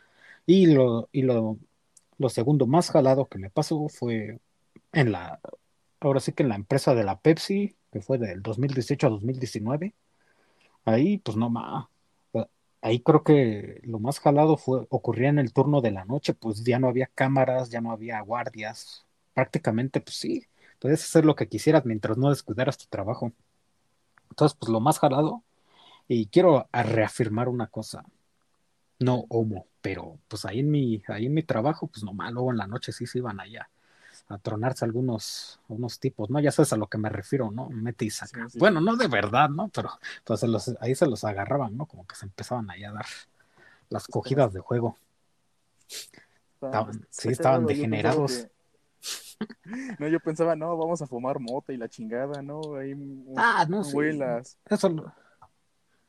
Y 0.47 0.67
lo, 0.67 1.09
y 1.13 1.23
lo, 1.23 1.59
lo 2.19 2.29
segundo 2.29 2.67
más 2.67 2.91
jalado 2.91 3.27
que 3.27 3.39
me 3.39 3.51
pasó 3.51 3.89
fue 3.89 4.41
en 4.93 5.13
la, 5.13 5.41
ahora 6.01 6.21
sí 6.21 6.33
que 6.33 6.43
en 6.43 6.49
la 6.51 6.57
empresa 6.57 6.95
de 6.95 7.05
la 7.05 7.21
Pepsi, 7.21 7.77
que 7.93 8.01
fue 8.01 8.19
del 8.19 8.43
2018 8.43 9.07
a 9.07 9.11
2019. 9.11 9.95
Ahí, 10.85 11.19
pues 11.19 11.37
no 11.37 11.51
más. 11.51 11.87
Ahí 12.81 13.01
creo 13.01 13.23
que 13.23 13.81
lo 13.85 14.01
más 14.01 14.19
jalado 14.21 14.57
fue, 14.57 14.87
ocurría 14.91 15.29
en 15.29 15.39
el 15.39 15.53
turno 15.53 15.81
de 15.81 15.93
la 15.93 16.05
noche, 16.05 16.35
pues 16.35 16.65
ya 16.65 16.79
no 16.81 16.89
había 16.89 17.07
cámaras, 17.07 17.71
ya 17.71 17.81
no 17.81 17.93
había 17.93 18.21
guardias. 18.21 19.07
Prácticamente, 19.35 20.01
pues 20.01 20.17
sí, 20.17 20.47
puedes 20.81 21.03
hacer 21.05 21.25
lo 21.25 21.37
que 21.37 21.49
quisieras 21.49 21.85
mientras 21.87 22.19
no 22.19 22.31
descuidaras 22.31 22.79
tu 22.79 22.87
trabajo. 22.87 23.33
Entonces, 24.31 24.57
pues 24.59 24.71
lo 24.73 24.81
más 24.81 24.99
jalado, 24.99 25.43
y 26.09 26.27
quiero 26.27 26.69
reafirmar 26.73 27.49
una 27.49 27.69
cosa, 27.69 28.05
no 28.99 29.27
homo 29.29 29.67
pero 29.83 30.19
pues 30.29 30.45
ahí 30.45 30.61
en 30.61 30.71
mi, 30.71 31.03
ahí 31.09 31.27
en 31.27 31.35
mi 31.35 31.43
trabajo, 31.43 31.89
pues 31.89 32.05
nomás 32.05 32.33
luego 32.33 32.53
en 32.53 32.59
la 32.59 32.67
noche 32.67 32.93
sí 32.93 33.07
se 33.07 33.19
iban 33.19 33.41
allá 33.41 33.69
a 34.29 34.39
tronarse 34.39 34.85
algunos, 34.85 35.61
unos 35.69 35.99
tipos, 35.99 36.31
¿no? 36.31 36.41
Ya 36.41 36.53
sabes 36.53 36.73
a 36.73 36.77
lo 36.77 36.87
que 36.87 36.97
me 36.97 37.09
refiero, 37.09 37.51
¿no? 37.51 37.69
Mete 37.69 38.05
y 38.05 38.11
saca. 38.11 38.47
Bueno, 38.55 38.81
no 38.81 38.97
de 38.97 39.09
verdad, 39.09 39.51
¿no? 39.51 39.69
Pero 39.69 39.91
pues 40.25 40.43
ahí 40.81 40.95
se 40.95 41.07
los 41.07 41.25
agarraban, 41.25 41.77
¿no? 41.77 41.87
Como 41.87 42.07
que 42.07 42.15
se 42.15 42.27
empezaban 42.27 42.71
ahí 42.71 42.85
a 42.85 42.93
dar 42.93 43.07
las 43.91 44.07
cogidas 44.07 44.53
de 44.53 44.61
juego. 44.61 44.97
sí, 47.11 47.29
estaban 47.29 47.67
degenerados. 47.67 48.47
No, 49.99 50.07
yo 50.07 50.21
pensaba, 50.21 50.55
no, 50.55 50.77
vamos 50.77 51.03
a 51.03 51.09
fumar 51.09 51.41
mota 51.41 51.73
y 51.73 51.77
la 51.77 51.89
chingada, 51.89 52.41
¿no? 52.43 52.77
Ahí, 52.77 52.95
ah, 53.37 53.67
no, 53.69 53.83
sí. 53.83 53.99
Eso, 53.99 54.89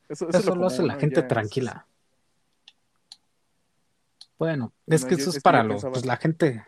eso, 0.08 0.28
eso, 0.28 0.54
lo, 0.54 0.66
hace 0.66 0.84
la 0.84 0.94
gente 0.94 1.20
tranquila. 1.24 1.84
Bueno, 4.38 4.72
es 4.86 5.04
que 5.04 5.14
eso 5.14 5.30
es, 5.30 5.40
para 5.40 5.62
los, 5.62 5.84
pues 5.84 6.04
la 6.04 6.16
gente, 6.16 6.64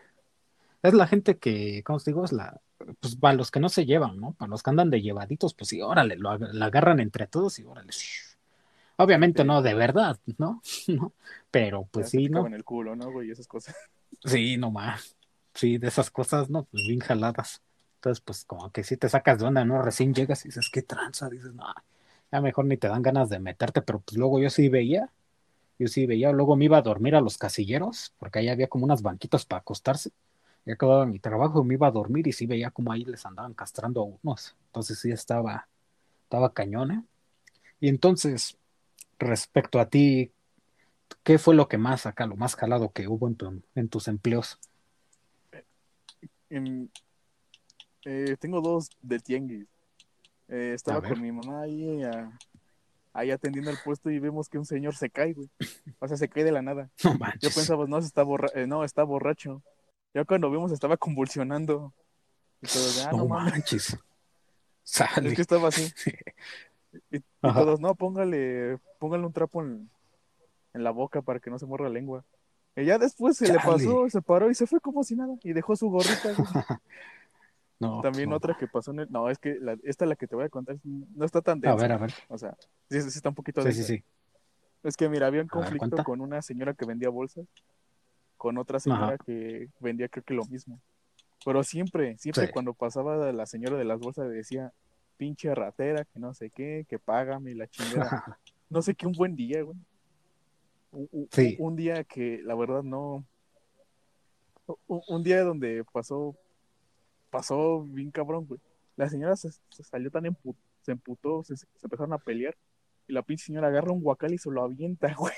es 0.81 0.93
la 0.93 1.07
gente 1.07 1.37
que, 1.37 1.83
¿cómo 1.83 1.97
os 1.97 2.05
digo? 2.05 2.23
Es 2.23 2.31
la, 2.31 2.61
pues 2.99 3.15
para 3.15 3.33
los 3.33 3.51
que 3.51 3.59
no 3.59 3.69
se 3.69 3.85
llevan, 3.85 4.19
¿no? 4.19 4.33
Para 4.33 4.49
los 4.49 4.63
que 4.63 4.69
andan 4.69 4.89
de 4.89 5.01
llevaditos, 5.01 5.53
pues 5.53 5.69
sí, 5.69 5.81
órale, 5.81 6.15
lo 6.15 6.37
la 6.37 6.65
agarran 6.65 6.99
entre 6.99 7.27
todos 7.27 7.59
y 7.59 7.63
órale. 7.63 7.91
Obviamente 8.97 9.43
no 9.43 9.61
de 9.61 9.73
verdad, 9.73 10.19
¿no? 10.37 10.61
¿no? 10.87 11.13
Pero 11.51 11.87
pues 11.91 12.09
sí, 12.09 12.29
¿no? 12.29 12.47
en 12.47 12.53
el 12.53 12.63
culo, 12.63 12.95
¿no, 12.95 13.11
güey? 13.11 13.31
Esas 13.31 13.47
cosas. 13.47 13.75
Sí, 14.23 14.57
nomás. 14.57 15.15
Sí, 15.53 15.77
de 15.77 15.87
esas 15.87 16.09
cosas, 16.09 16.49
¿no? 16.49 16.63
Pues 16.65 16.83
bien 16.87 16.99
jaladas. 16.99 17.61
Entonces, 17.95 18.21
pues 18.21 18.45
como 18.45 18.71
que 18.71 18.83
si 18.83 18.95
te 18.95 19.09
sacas 19.09 19.39
de 19.39 19.45
onda, 19.45 19.65
¿no? 19.65 19.81
Recién 19.81 20.13
llegas 20.13 20.45
y 20.45 20.49
dices, 20.49 20.69
qué 20.71 20.83
tranza, 20.83 21.29
dices, 21.29 21.53
no, 21.53 21.65
ya 22.31 22.41
mejor 22.41 22.65
ni 22.65 22.77
te 22.77 22.87
dan 22.87 23.01
ganas 23.01 23.29
de 23.29 23.39
meterte, 23.39 23.81
pero 23.81 23.99
pues 23.99 24.17
luego 24.17 24.39
yo 24.39 24.49
sí 24.49 24.69
veía 24.69 25.09
yo 25.79 25.87
sí 25.87 26.05
veía, 26.05 26.31
luego 26.31 26.55
me 26.55 26.65
iba 26.65 26.77
a 26.77 26.81
dormir 26.81 27.15
a 27.15 27.21
los 27.21 27.37
casilleros, 27.37 28.13
porque 28.17 28.39
ahí 28.39 28.49
había 28.49 28.67
como 28.67 28.85
unas 28.85 29.01
banquitas 29.01 29.45
para 29.45 29.61
acostarse. 29.61 30.11
Ya 30.65 30.73
acababa 30.73 31.05
mi 31.05 31.19
trabajo, 31.19 31.63
me 31.63 31.75
iba 31.75 31.87
a 31.87 31.91
dormir 31.91 32.27
y 32.27 32.33
sí 32.33 32.45
veía 32.45 32.71
como 32.71 32.91
ahí 32.91 33.05
les 33.05 33.25
andaban 33.25 33.53
castrando 33.53 34.01
a 34.01 34.05
unos. 34.05 34.55
Entonces 34.67 34.99
sí 34.99 35.11
estaba, 35.11 35.67
estaba 36.23 36.51
cañona. 36.53 37.05
Y 37.79 37.89
entonces, 37.89 38.57
respecto 39.19 39.79
a 39.79 39.87
ti, 39.87 40.31
¿qué 41.23 41.37
fue 41.37 41.55
lo 41.55 41.67
que 41.67 41.77
más 41.77 42.05
acá, 42.05 42.25
lo 42.25 42.35
más 42.35 42.55
calado 42.55 42.91
que 42.91 43.07
hubo 43.07 43.29
en, 43.75 43.87
tus 43.87 44.07
empleos? 44.07 44.59
Eh, 46.49 48.35
tengo 48.39 48.61
dos 48.61 48.89
de 49.01 49.19
tianguis. 49.19 49.67
Eh, 50.47 50.71
estaba 50.73 51.01
con 51.01 51.21
mi 51.21 51.31
mamá 51.31 51.61
ahí 51.61 52.03
a, 52.03 52.31
ahí 53.17 53.31
atendiendo 53.31 53.71
el 53.71 53.77
puesto 53.83 54.11
y 54.11 54.19
vemos 54.19 54.47
que 54.47 54.59
un 54.59 54.65
señor 54.65 54.95
se 54.95 55.09
cae, 55.09 55.33
güey. 55.33 55.49
O 55.99 56.07
sea, 56.07 56.17
se 56.17 56.29
cae 56.29 56.43
de 56.43 56.51
la 56.51 56.61
nada. 56.61 56.91
No 57.03 57.15
manches. 57.15 57.41
Yo 57.41 57.49
pensaba, 57.49 57.85
no, 57.87 57.97
está 57.97 58.23
eh, 58.53 58.67
no, 58.67 58.83
está 58.83 59.03
borracho. 59.03 59.63
Ya 60.13 60.23
cuando 60.23 60.51
vimos 60.51 60.71
estaba 60.71 60.97
convulsionando. 60.97 61.93
Y 62.61 62.67
todos, 62.67 63.05
ah, 63.05 63.11
no, 63.11 63.27
manches. 63.27 63.97
Es 65.23 65.33
que 65.35 65.41
estaba 65.41 65.67
así. 65.67 65.91
Y, 67.11 67.19
todos, 67.41 67.79
no, 67.79 67.93
póngale, 67.93 68.79
póngale 68.97 69.25
un 69.25 69.33
trapo 69.33 69.61
en, 69.61 69.89
la 70.73 70.89
boca 70.89 71.21
para 71.21 71.39
que 71.39 71.49
no 71.49 71.59
se 71.59 71.65
muerra 71.65 71.89
la 71.89 71.93
lengua. 71.93 72.23
Y 72.75 72.85
ya 72.85 72.97
después 72.97 73.37
se 73.37 73.51
le 73.51 73.59
pasó, 73.59 74.09
se 74.09 74.21
paró 74.21 74.49
y 74.49 74.55
se 74.55 74.65
fue 74.65 74.79
como 74.79 75.03
si 75.03 75.15
nada. 75.15 75.35
Y 75.43 75.53
dejó 75.53 75.75
su 75.75 75.89
gorrita. 75.89 76.35
No, 77.79 78.01
También 78.01 78.33
otra 78.33 78.55
que 78.57 78.67
pasó 78.67 78.91
en 78.91 79.01
el... 79.01 79.11
No, 79.11 79.29
es 79.29 79.37
que 79.37 79.55
la, 79.59 79.77
esta 79.83 80.05
la 80.05 80.15
que 80.15 80.27
te 80.27 80.35
voy 80.35 80.45
a 80.45 80.49
contar 80.49 80.77
no 80.83 81.25
está 81.25 81.41
tan 81.41 81.59
densa. 81.59 81.77
A 81.77 81.81
ver, 81.81 81.91
a 81.91 81.97
ver. 81.97 82.13
O 82.27 82.37
sea, 82.37 82.57
sí, 82.89 83.01
sí 83.01 83.09
está 83.09 83.29
un 83.29 83.35
poquito 83.35 83.61
sí, 83.61 83.71
Sí, 83.71 83.83
sí. 83.83 84.03
Es 84.83 84.95
que 84.95 85.09
mira, 85.09 85.27
había 85.27 85.41
un 85.41 85.47
conflicto 85.47 86.03
con 86.03 86.21
una 86.21 86.41
señora 86.41 86.73
que 86.73 86.85
vendía 86.85 87.09
bolsas, 87.09 87.45
con 88.37 88.57
otra 88.57 88.79
señora 88.79 89.17
que 89.17 89.69
vendía 89.79 90.07
creo 90.07 90.23
que 90.23 90.33
lo 90.33 90.45
mismo. 90.45 90.79
Pero 91.45 91.63
siempre, 91.63 92.17
siempre 92.17 92.49
cuando 92.51 92.73
pasaba 92.73 93.31
la 93.31 93.45
señora 93.45 93.77
de 93.77 93.85
las 93.85 93.99
bolsas 93.99 94.29
decía, 94.29 94.71
pinche 95.17 95.53
ratera, 95.53 96.05
que 96.05 96.19
no 96.19 96.33
sé 96.33 96.49
qué, 96.49 96.85
que 96.87 96.99
págame 96.99 97.53
la 97.53 97.67
chingada. 97.67 98.39
no 98.69 98.81
sé 98.81 98.95
qué, 98.95 99.05
un 99.05 99.13
buen 99.13 99.35
día, 99.35 99.61
güey. 99.61 99.77
Un, 100.91 101.27
sí. 101.31 101.55
un 101.59 101.75
día 101.75 102.03
que 102.03 102.41
la 102.43 102.55
verdad 102.55 102.81
no... 102.81 103.23
un 104.87 105.23
día 105.23 105.43
donde 105.43 105.83
pasó 105.91 106.35
pasó 107.29 107.83
bien 107.83 108.11
cabrón, 108.11 108.45
güey. 108.45 108.59
La 108.95 109.09
señora 109.09 109.35
se, 109.35 109.49
salió 109.69 110.09
tan 110.09 110.23
se 110.81 110.91
emputó, 110.91 111.43
se, 111.43 111.55
empezaron 111.83 112.13
a 112.13 112.17
pelear. 112.17 112.55
Y 113.07 113.13
la 113.13 113.21
pinche 113.21 113.45
señora 113.45 113.67
agarra 113.67 113.91
un 113.91 114.01
guacal 114.01 114.33
y 114.33 114.37
se 114.37 114.49
lo 114.51 114.63
avienta, 114.63 115.13
güey. 115.17 115.33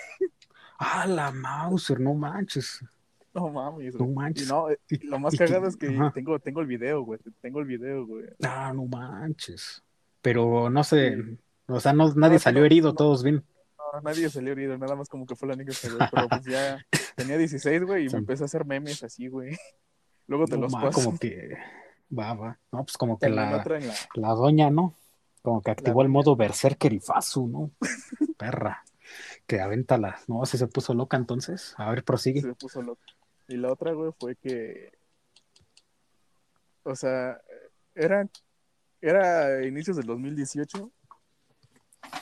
Ah, 0.80 1.06
la 1.06 1.32
Mauser, 1.32 2.00
no 2.00 2.14
manches. 2.14 2.84
No 3.34 3.50
mames. 3.50 3.96
No 3.96 4.08
manches. 4.08 4.48
Y 4.48 4.50
no, 4.50 4.68
lo 5.04 5.20
más 5.20 5.36
cagado 5.36 5.68
es 5.68 5.78
que 5.78 5.88
tengo, 6.14 6.40
tengo 6.40 6.62
el 6.62 6.68
video, 6.68 7.02
güey. 7.04 7.20
Tengo 7.42 7.60
el 7.60 7.66
video, 7.66 8.06
güey. 8.06 8.26
Ah, 8.44 8.72
no 8.74 8.86
manches. 8.86 9.84
Pero 10.22 10.70
no 10.70 10.84
sé, 10.84 11.18
o 11.68 11.80
sea, 11.80 11.94
no, 11.94 12.14
nadie 12.16 12.40
salió 12.40 12.66
herido, 12.66 12.94
todos 12.94 13.24
bien. 13.24 13.44
No, 13.78 14.02
nadie 14.02 14.30
salió 14.30 14.54
herido, 14.54 14.78
nada 14.78 14.96
más 14.96 15.08
como 15.08 15.26
que 15.26 15.36
fue 15.36 15.48
la 15.48 15.54
única 15.54 15.70
que 15.70 15.76
salió. 15.76 16.00
Pero 16.12 16.28
pues 16.28 16.44
ya 16.46 16.86
tenía 17.16 17.38
16, 17.38 17.84
güey, 17.84 18.08
y 18.08 18.10
me 18.10 18.20
empecé 18.20 18.44
a 18.44 18.46
hacer 18.46 18.66
memes 18.66 19.04
así, 19.04 19.28
güey. 19.28 19.56
Luego 20.28 20.46
te 20.46 20.58
los 20.58 20.74
paso. 20.74 21.04
Como 21.04 21.18
que 21.18 21.58
va, 22.18 22.34
va. 22.34 22.60
No, 22.72 22.84
pues 22.84 22.98
como 22.98 23.18
que 23.20 23.30
la, 23.30 23.64
la, 24.16 24.30
doña, 24.30 24.70
¿no? 24.70 24.96
Como 25.42 25.62
que 25.62 25.72
activó 25.72 26.02
el 26.02 26.10
modo 26.10 26.36
Berserker 26.36 26.94
y 26.94 27.00
Fasu, 27.00 27.48
¿no? 27.48 27.72
Perra. 28.38 28.84
Que 29.48 29.62
aventa 29.62 29.98
la. 29.98 30.20
No, 30.28 30.46
si 30.46 30.58
se 30.58 30.68
puso 30.68 30.94
loca 30.94 31.18
entonces. 31.18 31.74
A 31.78 31.90
ver, 31.90 32.04
prosigue. 32.04 32.42
Se 32.42 32.54
puso 32.54 32.82
loca. 32.82 33.06
Y 33.48 33.58
la 33.58 33.72
otra, 33.72 33.94
güey, 33.94 34.12
fue 34.20 34.36
que. 34.36 34.92
O 36.84 36.96
sea, 36.96 37.40
era. 37.96 38.28
Era 39.02 39.66
inicios 39.66 39.96
del 39.96 40.08
2018 40.08 40.92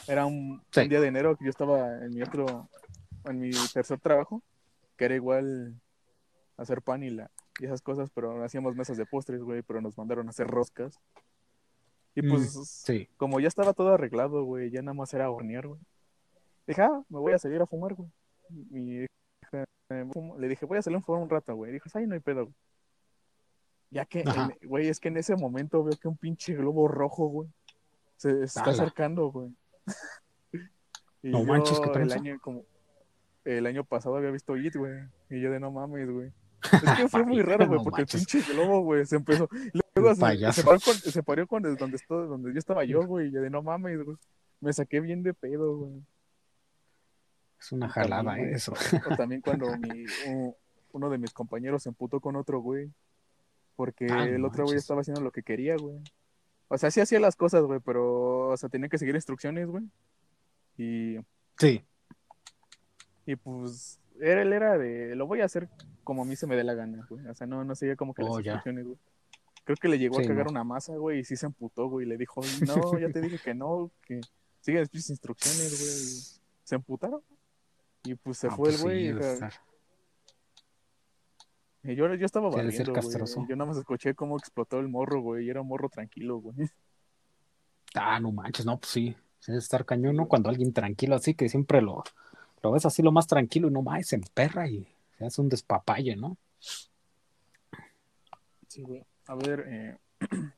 Era 0.08 0.28
un, 0.28 0.62
Sí. 0.72 0.82
un 0.82 0.90
día 0.90 1.02
de 1.02 1.08
enero 1.08 1.36
que 1.36 1.46
yo 1.46 1.50
estaba 1.50 2.06
en 2.06 2.14
mi 2.14 2.22
otro, 2.22 2.70
en 3.26 3.40
mi 3.40 3.50
tercer 3.74 4.00
trabajo, 4.00 4.44
que 4.96 5.06
era 5.06 5.16
igual 5.16 5.74
hacer 6.56 6.84
pan 6.84 7.02
y, 7.04 7.10
la, 7.10 7.32
y 7.60 7.66
esas 7.66 7.82
cosas, 7.82 8.10
pero 8.14 8.44
hacíamos 8.44 8.76
mesas 8.76 8.98
de 8.98 9.06
postres, 9.06 9.42
güey, 9.42 9.62
pero 9.64 9.82
nos 9.82 9.98
mandaron 9.98 10.28
a 10.28 10.30
hacer 10.30 10.48
roscas. 10.48 11.00
Y 12.16 12.22
Mm, 12.22 12.30
pues, 12.30 12.54
Sí. 12.86 13.08
como 13.18 13.40
ya 13.40 13.48
estaba 13.48 13.74
todo 13.74 13.94
arreglado, 13.94 14.44
güey, 14.44 14.70
ya 14.72 14.82
nada 14.82 14.94
más 14.94 15.14
era 15.14 15.30
hornear, 15.30 15.68
güey. 15.68 15.80
Dije, 16.66 16.82
ah, 16.82 17.04
me 17.10 17.20
voy 17.20 17.34
a 17.34 17.40
salir 17.40 17.62
a 17.62 17.66
fumar, 17.68 17.94
güey. 17.94 18.10
Y 18.72 19.06
le 20.38 20.48
dije, 20.48 20.66
voy 20.66 20.78
a 20.78 20.82
salir 20.82 20.98
a 20.98 21.02
fumar 21.02 21.22
un 21.22 21.30
rato, 21.30 21.56
güey. 21.56 21.72
Dijo, 21.72 21.90
ay, 21.94 22.08
no 22.08 22.14
hay 22.14 22.20
pedo, 22.20 22.46
güey. 22.46 22.56
Ya 23.90 24.06
que, 24.06 24.24
güey, 24.66 24.90
es 24.90 25.00
que 25.00 25.08
en 25.08 25.18
ese 25.18 25.36
momento 25.36 25.84
veo 25.84 25.96
que 25.98 26.08
un 26.10 26.18
pinche 26.18 26.54
globo 26.56 26.88
rojo, 26.88 27.28
güey, 27.28 27.50
se 28.18 28.44
está 28.44 28.64
acercando, 28.66 29.32
güey. 29.32 29.56
y 31.24 31.30
No 31.30 31.44
manches, 31.44 31.80
¿qué 31.80 31.90
el 32.02 32.12
año, 32.12 32.38
como, 32.42 32.66
el 33.46 33.66
año 33.66 33.86
pasado 33.86 34.18
había 34.18 34.32
visto 34.32 34.58
It, 34.58 34.76
güey. 34.76 34.94
Y 35.30 35.40
yo 35.40 35.52
de 35.52 35.60
no 35.60 35.72
mames, 35.72 36.10
güey. 36.10 36.34
Es 36.72 36.98
que 36.98 37.08
fue 37.10 37.24
muy 37.26 37.42
raro, 37.42 37.68
güey, 37.68 37.78
No 37.80 37.84
porque 37.84 38.02
manches. 38.02 38.22
el 38.22 38.28
pinche 38.28 38.54
globo, 38.54 38.82
güey, 38.82 39.06
se 39.06 39.16
empezó. 39.18 39.50
Luego 39.96 40.16
se, 40.16 40.52
se 40.54 40.64
paró 40.64 40.80
con, 40.80 40.94
se 40.96 41.24
paró 41.24 41.48
con 41.48 41.66
el- 41.66 41.76
donde, 41.78 41.98
estoy, 41.98 42.28
donde 42.28 42.54
yo 42.54 42.60
estaba 42.60 42.84
yo, 42.86 43.02
güey. 43.08 43.28
Y 43.28 43.32
yo 43.32 43.42
de 43.42 43.50
no 43.50 43.62
mames, 43.62 44.04
güey. 44.04 44.18
Me 44.60 44.74
saqué 44.74 45.00
bien 45.00 45.24
de 45.24 45.34
pedo, 45.34 45.78
güey. 45.78 46.02
Es 47.60 47.72
una 47.72 47.88
También, 47.88 48.10
jalada 48.12 48.38
güey. 48.38 48.54
eso. 48.54 48.74
O 49.12 49.16
también 49.16 49.42
cuando 49.42 49.66
mi, 49.78 50.06
uno 50.92 51.10
de 51.10 51.18
mis 51.18 51.34
compañeros 51.34 51.84
se 51.84 51.90
emputó 51.90 52.20
con 52.20 52.36
otro, 52.36 52.60
güey. 52.60 52.92
Porque 53.76 54.08
Ah, 54.12 54.26
el 54.26 54.44
otro 54.46 54.66
güey 54.66 54.78
estaba 54.78 55.02
haciendo 55.02 55.22
lo 55.22 55.32
que 55.32 55.44
quería, 55.44 55.76
güey. 55.78 55.98
O 56.68 56.78
sea, 56.78 56.92
sí 56.92 57.00
hacía 57.00 57.20
las 57.20 57.36
cosas, 57.36 57.64
güey, 57.64 57.80
pero, 57.80 58.50
o 58.50 58.58
sea, 58.58 58.68
tenía 58.70 58.90
que 58.90 58.98
seguir 58.98 59.16
instrucciones, 59.16 59.68
güey. 59.68 59.84
Y, 60.78 61.18
Sí. 61.58 61.84
y 63.26 63.36
pues, 63.36 64.00
era, 64.22 64.42
él 64.42 64.54
era 64.54 64.78
de, 64.78 65.16
lo 65.16 65.28
voy 65.28 65.42
a 65.42 65.46
hacer 65.46 65.70
como 66.04 66.22
a 66.24 66.26
mí 66.26 66.36
se 66.36 66.48
me 66.48 66.56
dé 66.56 66.64
la 66.64 66.74
gana, 66.74 67.06
güey. 67.10 67.26
O 67.28 67.34
sea, 67.36 67.48
no, 67.48 67.64
no 67.64 67.76
seguía 67.76 67.96
como 67.96 68.14
que 68.14 68.24
las 68.24 68.32
Oh, 68.32 68.40
instrucciones, 68.40 68.86
güey. 68.86 68.98
Creo 69.66 69.76
que 69.78 69.88
le 69.90 70.00
llegó 70.00 70.16
Sí, 70.18 70.24
a 70.24 70.28
cagar 70.28 70.46
no. 70.46 70.52
una 70.52 70.64
masa, 70.64 70.96
güey, 70.96 71.20
y 71.20 71.24
sí 71.26 71.36
se 71.36 71.46
emputó, 71.46 71.90
güey. 71.90 72.06
Le 72.06 72.18
dijo, 72.18 72.42
no, 72.66 72.98
ya 73.00 73.10
te 73.10 73.20
dije 73.22 73.38
que 73.44 73.54
no, 73.54 73.92
que 74.06 74.22
sigue 74.62 74.80
las 74.80 75.10
instrucciones, 75.10 75.70
güey. 75.80 76.42
Se 76.64 76.76
emputaron. 76.76 77.22
Y 78.04 78.16
pues 78.16 78.38
se 78.38 78.48
Ah, 78.48 78.52
fue 78.52 78.70
pues 78.70 78.76
el 78.78 78.82
güey. 78.84 79.14
sí, 79.14 79.46
y, 81.84 81.96
yo, 81.96 82.14
yo 82.16 82.26
estaba 82.26 82.50
barriendo, 82.50 82.92
güey. 82.94 83.48
Yo 83.48 83.56
nada 83.56 83.66
más 83.70 83.78
escuché 83.78 84.14
cómo 84.14 84.38
explotó 84.38 84.80
el 84.80 84.88
morro, 84.88 85.22
güey. 85.22 85.46
Y 85.46 85.50
era 85.50 85.62
un 85.62 85.68
morro 85.68 85.90
tranquilo, 85.90 86.40
güey. 86.40 86.56
Ah, 87.96 88.20
no 88.20 88.32
manches, 88.32 88.66
no, 88.66 88.78
pues 88.80 88.92
sí. 88.92 89.16
Debe 89.46 89.60
estar 89.60 89.86
cañón, 89.86 90.16
¿no? 90.16 90.28
Cuando 90.28 90.50
alguien 90.50 90.74
tranquilo 90.74 91.16
así, 91.16 91.34
que 91.34 91.48
siempre 91.48 91.82
lo, 91.82 92.04
lo 92.68 92.74
ves 92.74 92.86
así 92.86 93.02
lo 93.02 93.14
más 93.14 93.28
tranquilo 93.28 93.70
y 93.70 93.72
no 93.72 93.82
más, 93.82 94.08
se 94.08 94.18
emperra 94.18 94.68
y 94.68 94.86
se 95.18 95.26
hace 95.26 95.42
un 95.42 95.48
despapalle, 95.48 96.18
¿no? 96.18 96.38
Sí, 98.68 98.82
güey. 98.82 99.06
A 99.28 99.36
ver, 99.36 99.64
eh, 99.68 99.98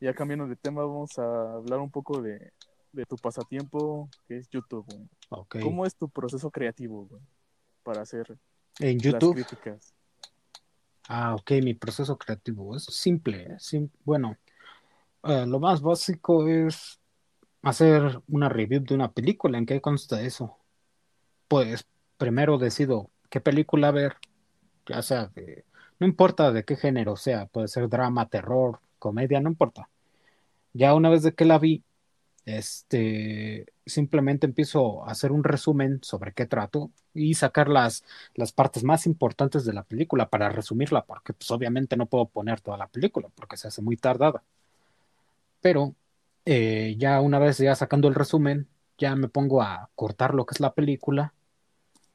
ya 0.00 0.14
cambiando 0.14 0.46
de 0.46 0.54
tema, 0.54 0.82
vamos 0.82 1.18
a 1.18 1.54
hablar 1.54 1.80
un 1.80 1.90
poco 1.90 2.22
de, 2.22 2.52
de 2.92 3.04
tu 3.04 3.16
pasatiempo, 3.16 4.08
que 4.28 4.36
es 4.38 4.48
YouTube, 4.48 4.86
güey. 4.86 5.64
¿Cómo 5.64 5.84
es 5.84 5.96
tu 5.96 6.08
proceso 6.08 6.52
creativo, 6.52 7.06
güey? 7.06 7.20
Para 7.82 8.02
hacer 8.02 8.38
En 8.78 8.96
las 8.98 9.02
YouTube. 9.02 9.34
críticas. 9.34 9.92
Ah, 11.08 11.34
ok, 11.34 11.50
mi 11.64 11.74
proceso 11.74 12.16
creativo 12.16 12.76
es 12.76 12.84
simple. 12.84 13.42
¿eh? 13.42 13.56
Sim- 13.58 13.90
bueno, 14.04 14.36
eh, 15.24 15.46
lo 15.46 15.58
más 15.58 15.82
básico 15.82 16.46
es 16.46 17.00
hacer 17.62 18.22
una 18.28 18.48
review 18.48 18.84
de 18.84 18.94
una 18.94 19.10
película. 19.10 19.58
¿En 19.58 19.66
qué 19.66 19.80
consta 19.80 20.22
eso? 20.22 20.56
Pues 21.54 21.86
primero 22.16 22.58
decido 22.58 23.12
qué 23.30 23.40
película 23.40 23.92
ver, 23.92 24.16
ya 24.86 25.02
sea 25.02 25.30
no 26.00 26.06
importa 26.08 26.50
de 26.50 26.64
qué 26.64 26.74
género 26.74 27.14
sea, 27.14 27.46
puede 27.46 27.68
ser 27.68 27.88
drama, 27.88 28.28
terror, 28.28 28.80
comedia, 28.98 29.38
no 29.40 29.50
importa. 29.50 29.88
Ya 30.72 30.94
una 30.94 31.10
vez 31.10 31.22
de 31.22 31.32
que 31.32 31.44
la 31.44 31.60
vi, 31.60 31.84
este, 32.44 33.66
simplemente 33.86 34.46
empiezo 34.48 35.06
a 35.06 35.12
hacer 35.12 35.30
un 35.30 35.44
resumen 35.44 36.00
sobre 36.02 36.32
qué 36.32 36.46
trato 36.46 36.90
y 37.14 37.34
sacar 37.34 37.68
las, 37.68 38.02
las 38.34 38.50
partes 38.50 38.82
más 38.82 39.06
importantes 39.06 39.64
de 39.64 39.74
la 39.74 39.84
película 39.84 40.28
para 40.30 40.48
resumirla, 40.48 41.04
porque 41.04 41.34
pues 41.34 41.52
obviamente 41.52 41.96
no 41.96 42.06
puedo 42.06 42.26
poner 42.26 42.62
toda 42.62 42.78
la 42.78 42.88
película 42.88 43.28
porque 43.32 43.56
se 43.56 43.68
hace 43.68 43.80
muy 43.80 43.96
tardada. 43.96 44.42
Pero 45.60 45.94
eh, 46.44 46.96
ya 46.98 47.20
una 47.20 47.38
vez 47.38 47.58
ya 47.58 47.74
sacando 47.76 48.08
el 48.08 48.14
resumen, 48.14 48.68
ya 48.98 49.16
me 49.16 49.28
pongo 49.28 49.62
a 49.62 49.90
cortar 49.94 50.34
lo 50.34 50.46
que 50.46 50.54
es 50.54 50.60
la 50.60 50.74
película 50.74 51.33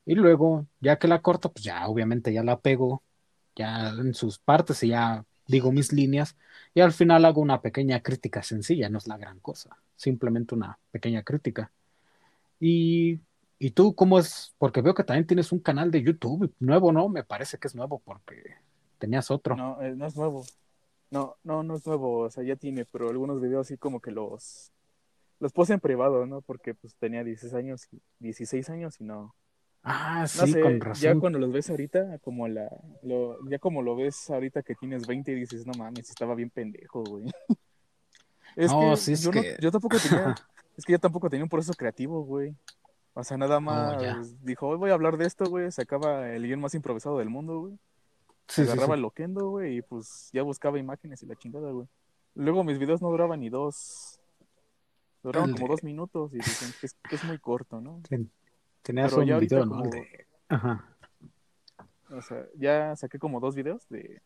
y 0.09 0.15
luego, 0.15 0.67
ya 0.81 0.99
que 0.99 1.07
la 1.07 1.21
corto, 1.21 1.53
pues 1.53 1.65
ya 1.65 1.87
obviamente 1.87 2.33
ya 2.33 2.43
la 2.43 2.59
pego 2.61 3.03
ya 3.55 3.89
en 3.91 4.13
sus 4.15 4.39
partes 4.39 4.83
y 4.83 4.89
ya 4.89 5.25
digo 5.47 5.71
mis 5.71 5.93
líneas 5.93 6.37
y 6.73 6.81
al 6.81 6.93
final 6.93 7.25
hago 7.25 7.41
una 7.41 7.61
pequeña 7.61 8.01
crítica 8.01 8.43
sencilla, 8.43 8.89
no 8.89 8.99
es 8.99 9.07
la 9.07 9.17
gran 9.17 9.39
cosa, 9.41 9.77
simplemente 9.95 10.55
una 10.55 10.79
pequeña 10.91 11.23
crítica. 11.23 11.71
Y, 12.59 13.19
y 13.59 13.71
tú, 13.71 13.95
¿cómo 13.95 14.19
es? 14.19 14.53
Porque 14.57 14.81
veo 14.81 14.93
que 14.95 15.03
también 15.03 15.27
tienes 15.27 15.51
un 15.51 15.59
canal 15.59 15.91
de 15.91 16.03
YouTube 16.03 16.53
nuevo, 16.59 16.91
¿no? 16.91 17.09
Me 17.09 17.23
parece 17.23 17.57
que 17.59 17.67
es 17.67 17.75
nuevo 17.75 17.99
porque 17.99 18.55
tenías 18.99 19.31
otro. 19.31 19.55
No, 19.55 19.81
eh, 19.81 19.95
no 19.95 20.05
es 20.07 20.15
nuevo. 20.15 20.45
No, 21.11 21.37
no, 21.43 21.63
no 21.63 21.75
es 21.75 21.85
nuevo. 21.87 22.19
O 22.21 22.29
sea, 22.31 22.43
ya 22.43 22.55
tiene, 22.55 22.85
pero 22.85 23.09
algunos 23.09 23.41
videos 23.41 23.67
así 23.67 23.77
como 23.77 23.99
que 24.01 24.11
los 24.11 24.71
los 25.39 25.53
puse 25.53 25.73
en 25.73 25.79
privado, 25.81 26.25
¿no? 26.25 26.41
Porque 26.41 26.75
pues 26.75 26.95
tenía 26.95 27.23
16 27.23 27.53
años, 27.55 27.87
y- 27.93 28.01
16 28.19 28.69
años 28.69 28.99
y 29.01 29.05
no. 29.05 29.35
Ah, 29.83 30.21
No 30.21 30.27
sí, 30.45 30.51
sé, 30.51 30.61
con 30.61 30.73
ya 30.79 30.85
razón. 30.85 31.19
cuando 31.19 31.39
los 31.39 31.51
ves 31.51 31.69
ahorita, 31.69 32.19
como 32.19 32.47
la, 32.47 32.69
lo, 33.01 33.37
ya 33.49 33.59
como 33.59 33.81
lo 33.81 33.95
ves 33.95 34.29
ahorita 34.29 34.61
que 34.61 34.75
tienes 34.75 35.07
20 35.07 35.31
y 35.31 35.35
dices, 35.35 35.65
no 35.65 35.73
mames, 35.77 36.09
estaba 36.09 36.35
bien 36.35 36.49
pendejo, 36.49 37.03
güey. 37.03 37.25
Es 38.55 38.71
No, 38.71 38.91
que 38.91 38.97
sí, 38.97 39.13
es 39.13 39.21
yo, 39.21 39.31
no- 39.31 39.41
que- 39.41 39.55
yo 39.61 39.71
tampoco 39.71 39.97
tenía, 39.99 40.35
es 40.77 40.83
que 40.85 40.91
yo 40.93 40.99
tampoco 40.99 41.29
tenía 41.29 41.43
un 41.43 41.49
proceso 41.49 41.73
creativo, 41.75 42.23
güey. 42.23 42.53
O 43.13 43.23
sea, 43.23 43.37
nada 43.37 43.59
más 43.59 43.97
Oh, 43.97 44.01
ya. 44.01 44.21
dijo, 44.43 44.67
hoy 44.67 44.77
voy 44.77 44.89
a 44.91 44.93
hablar 44.95 45.17
de 45.17 45.25
esto, 45.27 45.45
güey, 45.45 45.71
sacaba 45.71 46.29
el 46.31 46.43
guion 46.45 46.59
más 46.59 46.73
improvisado 46.73 47.17
del 47.19 47.29
mundo, 47.29 47.59
güey. 47.61 47.79
Sí, 48.47 48.63
agarraba 48.63 48.87
sí. 48.87 48.93
el 48.93 49.01
loquendo, 49.01 49.49
güey, 49.49 49.77
y 49.77 49.81
pues 49.81 50.29
ya 50.33 50.41
buscaba 50.43 50.79
imágenes 50.79 51.21
y 51.23 51.25
la 51.27 51.35
chingada, 51.35 51.71
güey. 51.71 51.87
Luego 52.35 52.63
mis 52.63 52.79
videos 52.79 53.01
no 53.01 53.09
duraban 53.09 53.39
ni 53.39 53.49
dos, 53.49 54.19
duraban 55.23 55.53
como 55.53 55.67
dos 55.67 55.83
minutos 55.83 56.31
y 56.33 56.37
dicen 56.37 56.73
que 56.79 56.85
es, 56.87 56.93
que 57.07 57.15
es 57.15 57.23
muy 57.23 57.37
corto, 57.37 57.79
¿no? 57.81 58.01
Ten- 58.81 58.95
Tenías 58.95 59.11
Pero 59.13 59.21
un 59.35 59.39
video, 59.39 59.67
como- 59.67 59.89
de- 59.89 60.27
Ajá. 60.49 60.85
O 62.11 62.21
sea, 62.21 62.45
ya 62.55 62.95
saqué 62.95 63.19
como 63.19 63.39
dos 63.39 63.55
videos 63.55 63.87
de, 63.89 64.21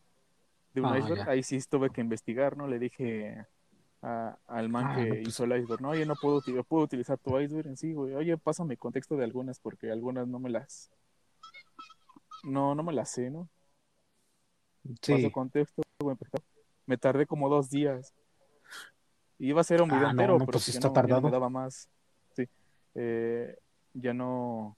de 0.73 0.81
un 0.81 0.87
Ah, 0.87 0.99
iceberg. 0.99 1.25
ya. 1.25 1.31
Ahí 1.31 1.43
sí 1.43 1.59
tuve 1.69 1.89
que 1.89 1.99
investigar, 2.01 2.55
¿no? 2.55 2.67
Le 2.67 2.79
dije 2.79 3.45
a- 4.01 4.37
al 4.47 4.69
man 4.69 4.85
Ah, 4.87 4.95
que 4.95 5.05
pues- 5.07 5.27
hizo 5.27 5.43
el 5.43 5.57
iceberg, 5.59 5.81
no, 5.81 5.89
oye, 5.89 6.05
no 6.05 6.15
puedo, 6.15 6.41
puedo 6.67 6.83
utilizar 6.83 7.17
tu 7.17 7.37
iceberg 7.39 7.67
en 7.67 7.77
sí, 7.77 7.93
güey. 7.93 8.13
Oye, 8.15 8.37
pásame 8.37 8.77
contexto 8.77 9.17
de 9.17 9.23
algunas 9.25 9.59
porque 9.59 9.91
algunas 9.91 10.27
no 10.27 10.39
me 10.39 10.49
las... 10.49 10.91
No, 12.43 12.75
no 12.75 12.83
me 12.83 12.93
las 12.93 13.09
sé, 13.09 13.29
¿no? 13.29 13.49
Sí. 15.01 15.13
Paso 15.13 15.31
contexto, 15.31 15.81
güey. 15.99 16.17
Me 16.85 16.97
tardé 16.97 17.25
como 17.25 17.47
dos 17.49 17.69
días. 17.69 18.13
Iba 19.39 19.61
a 19.61 19.63
ser 19.63 19.81
un 19.81 19.89
video 19.89 20.07
Ah, 20.07 20.11
entero, 20.11 20.33
no, 20.33 20.39
pero 20.39 20.51
pues 20.53 20.67
ya 20.67 20.79
está 20.79 21.03
no, 21.03 21.21
me 21.21 21.31
daba 21.31 21.49
más. 21.49 21.89
Sí. 22.35 22.47
Eh, 22.95 23.57
ya 23.93 24.13
no... 24.13 24.77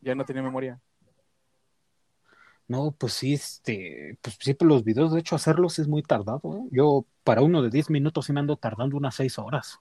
Ya 0.00 0.14
no 0.14 0.24
tenía 0.24 0.42
memoria. 0.42 0.80
No, 2.68 2.90
pues 2.92 3.12
sí, 3.12 3.34
este, 3.34 4.18
pues 4.22 4.36
siempre 4.40 4.66
los 4.66 4.82
videos, 4.82 5.12
de 5.12 5.20
hecho, 5.20 5.36
hacerlos 5.36 5.78
es 5.78 5.86
muy 5.86 6.02
tardado, 6.02 6.40
¿eh? 6.56 6.68
Yo 6.72 7.04
para 7.22 7.42
uno 7.42 7.62
de 7.62 7.70
10 7.70 7.90
minutos 7.90 8.26
sí 8.26 8.32
me 8.32 8.40
ando 8.40 8.56
tardando 8.56 8.96
unas 8.96 9.14
6 9.14 9.38
horas. 9.38 9.78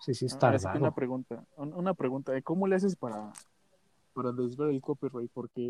Sí, 0.00 0.12
sí, 0.14 0.26
es 0.26 0.34
que 0.34 0.38
tardado. 0.38 0.78
una 0.80 0.94
pregunta, 0.94 1.44
un- 1.56 1.72
una 1.72 1.94
pregunta, 1.94 2.36
¿eh? 2.36 2.42
¿cómo 2.42 2.66
le 2.66 2.76
haces 2.76 2.94
para, 2.94 3.32
para 4.12 4.32
desver 4.32 4.68
el 4.70 4.82
copyright? 4.82 5.30
Porque 5.32 5.62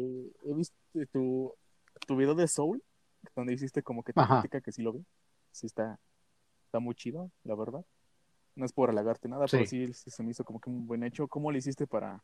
he 0.44 0.55
visto 0.55 0.74
tu, 1.12 1.53
tu 2.07 2.16
video 2.16 2.35
de 2.35 2.48
Soul, 2.48 2.83
donde 3.37 3.53
hiciste 3.55 3.83
como 3.85 4.03
que 4.03 4.12
crítica 4.12 4.61
que 4.61 4.72
sí 4.72 4.83
lo 4.83 4.92
vi, 4.92 5.05
sí 5.53 5.66
está, 5.66 6.00
está 6.66 6.81
muy 6.81 6.96
chido, 6.96 7.31
la 7.44 7.55
verdad. 7.55 7.85
No 8.57 8.64
es 8.64 8.73
por 8.73 8.90
halagarte 8.90 9.29
nada, 9.29 9.47
pero 9.51 9.67
Sí. 9.67 9.93
sí, 9.93 10.11
se 10.11 10.23
me 10.23 10.31
hizo 10.31 10.45
como 10.45 10.61
que 10.61 10.71
un 10.71 10.87
buen 10.87 11.03
hecho. 11.03 11.27
¿Cómo 11.29 11.51
le 11.51 11.59
hiciste 11.59 11.87
para 11.87 12.23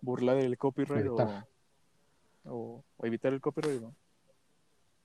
burlar 0.00 0.36
el 0.38 0.58
copyright 0.58 1.06
o, 1.06 1.20
Evitar. 1.20 1.46
o- 2.44 2.84
o 2.96 3.06
evitar 3.06 3.32
el 3.32 3.40
copyright? 3.40 3.80
no? 3.80 3.94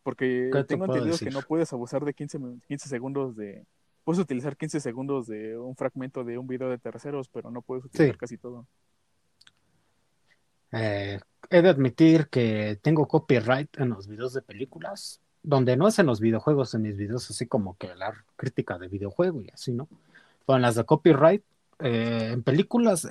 Porque 0.04 0.50
¿Qué 0.52 0.60
te 0.60 0.64
tengo 0.64 0.86
entendido 0.86 1.12
decir? 1.14 1.28
que 1.28 1.34
no 1.34 1.42
puedes 1.42 1.72
abusar 1.72 2.04
de 2.04 2.14
15, 2.14 2.40
min- 2.40 2.62
15 2.68 2.90
segundos 2.90 3.36
de... 3.36 3.66
Puedes 4.04 4.20
utilizar 4.20 4.58
15 4.58 4.80
segundos 4.80 5.28
de 5.28 5.56
un 5.58 5.76
fragmento 5.76 6.24
de 6.24 6.38
un 6.40 6.48
video 6.48 6.70
de 6.70 6.80
terceros, 6.80 7.28
pero 7.30 7.52
no 7.52 7.62
puedes 7.62 7.86
utilizar 7.86 8.16
Sí. 8.16 8.20
casi 8.20 8.38
todo. 8.38 8.66
Eh, 10.72 11.20
he 11.50 11.62
de 11.62 11.70
admitir 11.70 12.28
que 12.30 12.80
tengo 12.82 13.08
copyright 13.08 13.78
en 13.80 13.90
los 13.90 14.08
videos 14.08 14.34
de 14.34 14.42
películas, 14.42 15.22
donde 15.44 15.76
no 15.78 15.88
es 15.88 15.98
en 16.00 16.06
los 16.06 16.20
videojuegos, 16.20 16.74
en 16.76 16.84
mis 16.84 16.98
videos 16.98 17.30
así 17.30 17.48
como 17.48 17.78
que 17.78 17.94
la 17.96 18.14
crítica 18.36 18.78
de 18.78 18.88
videojuego 18.88 19.42
y 19.42 19.50
así, 19.52 19.74
¿no? 19.74 19.88
Con 20.50 20.64
las 20.64 20.74
de 20.74 20.84
copyright, 20.84 21.44
eh, 21.78 22.32
en 22.34 22.42
películas, 22.42 23.08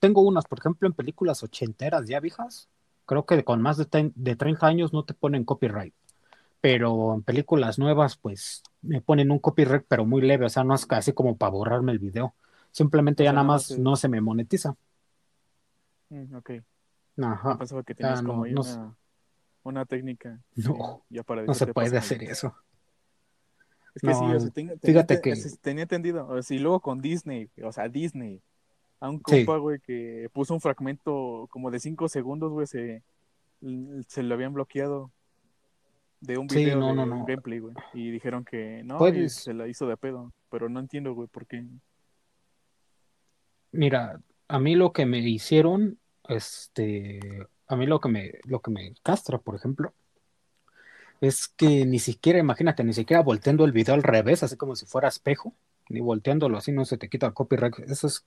tengo 0.00 0.22
unas, 0.22 0.46
por 0.46 0.58
ejemplo, 0.58 0.88
en 0.88 0.94
películas 0.94 1.42
ochenteras 1.42 2.08
ya 2.08 2.18
viejas, 2.18 2.70
creo 3.04 3.26
que 3.26 3.44
con 3.44 3.60
más 3.60 3.76
de, 3.76 4.10
de 4.14 4.36
30 4.36 4.66
años 4.66 4.94
no 4.94 5.04
te 5.04 5.12
ponen 5.12 5.44
copyright. 5.44 5.92
Pero 6.62 7.12
en 7.12 7.22
películas 7.24 7.78
nuevas, 7.78 8.16
pues 8.16 8.62
me 8.80 9.02
ponen 9.02 9.30
un 9.30 9.38
copyright, 9.38 9.84
pero 9.86 10.06
muy 10.06 10.22
leve, 10.22 10.46
o 10.46 10.48
sea, 10.48 10.64
no 10.64 10.74
es 10.74 10.86
casi 10.86 11.12
como 11.12 11.36
para 11.36 11.50
borrarme 11.50 11.92
el 11.92 11.98
video. 11.98 12.34
Simplemente 12.70 13.22
ya 13.22 13.34
nada 13.34 13.46
más 13.46 13.78
no 13.78 13.94
se 13.94 14.08
me 14.08 14.22
monetiza. 14.22 14.74
Mm, 16.08 16.36
ok. 16.36 16.50
Ajá. 17.20 17.58
pensaba 17.58 17.82
que 17.82 17.94
tenías 17.94 18.22
como 18.22 18.44
una, 18.44 18.96
una, 19.62 19.84
técnica. 19.84 20.40
No, 20.54 21.02
ya 21.10 21.22
para 21.22 21.42
no 21.42 21.52
se 21.52 21.66
puede 21.66 21.98
hacer 21.98 22.22
eso. 22.22 22.56
Es 24.00 24.08
que 24.08 24.14
sí, 24.14 24.24
o 24.24 24.40
sea, 24.40 24.50
tenía, 24.50 24.74
fíjate 24.80 25.20
que... 25.20 25.34
tenía 25.60 25.82
entendido. 25.82 26.28
O 26.28 26.40
sea, 26.40 26.56
y 26.56 26.60
luego 26.60 26.80
con 26.80 27.00
Disney, 27.00 27.50
o 27.64 27.72
sea, 27.72 27.88
Disney. 27.88 28.40
A 29.00 29.08
un 29.10 29.20
compa, 29.20 29.56
güey, 29.58 29.78
que 29.80 30.28
puso 30.32 30.54
un 30.54 30.60
fragmento 30.60 31.48
como 31.50 31.70
de 31.70 31.78
5 31.78 32.08
segundos, 32.08 32.50
güey, 32.50 32.66
se, 32.66 33.02
se 34.08 34.22
lo 34.24 34.34
habían 34.34 34.54
bloqueado 34.54 35.12
de 36.20 36.36
un 36.36 36.48
video 36.48 36.80
de 36.80 36.94
no, 36.94 37.24
gameplay, 37.24 37.60
güey. 37.60 37.74
Y 37.94 38.10
dijeron 38.10 38.44
que 38.44 38.82
no, 38.84 38.98
se 39.28 39.54
la 39.54 39.68
hizo 39.68 39.86
de 39.86 39.96
pedo. 39.96 40.32
Pero 40.50 40.68
no 40.68 40.80
entiendo, 40.80 41.14
güey, 41.14 41.28
por 41.28 41.46
qué. 41.46 41.64
Mira, 43.70 44.20
a 44.48 44.58
mí 44.58 44.74
lo 44.74 44.92
que 44.92 45.06
me 45.06 45.18
hicieron, 45.18 45.98
este, 46.28 47.20
a 47.66 47.76
mí 47.76 47.86
lo 47.86 48.00
que 48.00 48.08
me, 48.08 48.32
lo 48.44 48.60
que 48.60 48.70
me 48.70 48.94
castra, 49.02 49.38
por 49.38 49.54
ejemplo, 49.54 49.92
es 51.20 51.48
que 51.48 51.86
ni 51.86 51.98
siquiera, 51.98 52.38
imagínate, 52.38 52.84
ni 52.84 52.92
siquiera 52.92 53.22
volteando 53.22 53.64
el 53.64 53.72
video 53.72 53.94
al 53.94 54.02
revés, 54.02 54.42
así 54.42 54.56
como 54.56 54.76
si 54.76 54.86
fuera 54.86 55.08
espejo, 55.08 55.54
ni 55.88 56.00
volteándolo 56.00 56.58
así 56.58 56.72
no 56.72 56.84
se 56.84 56.98
te 56.98 57.08
quita 57.08 57.26
el 57.26 57.34
copyright. 57.34 57.78
Eso 57.80 58.06
es, 58.06 58.24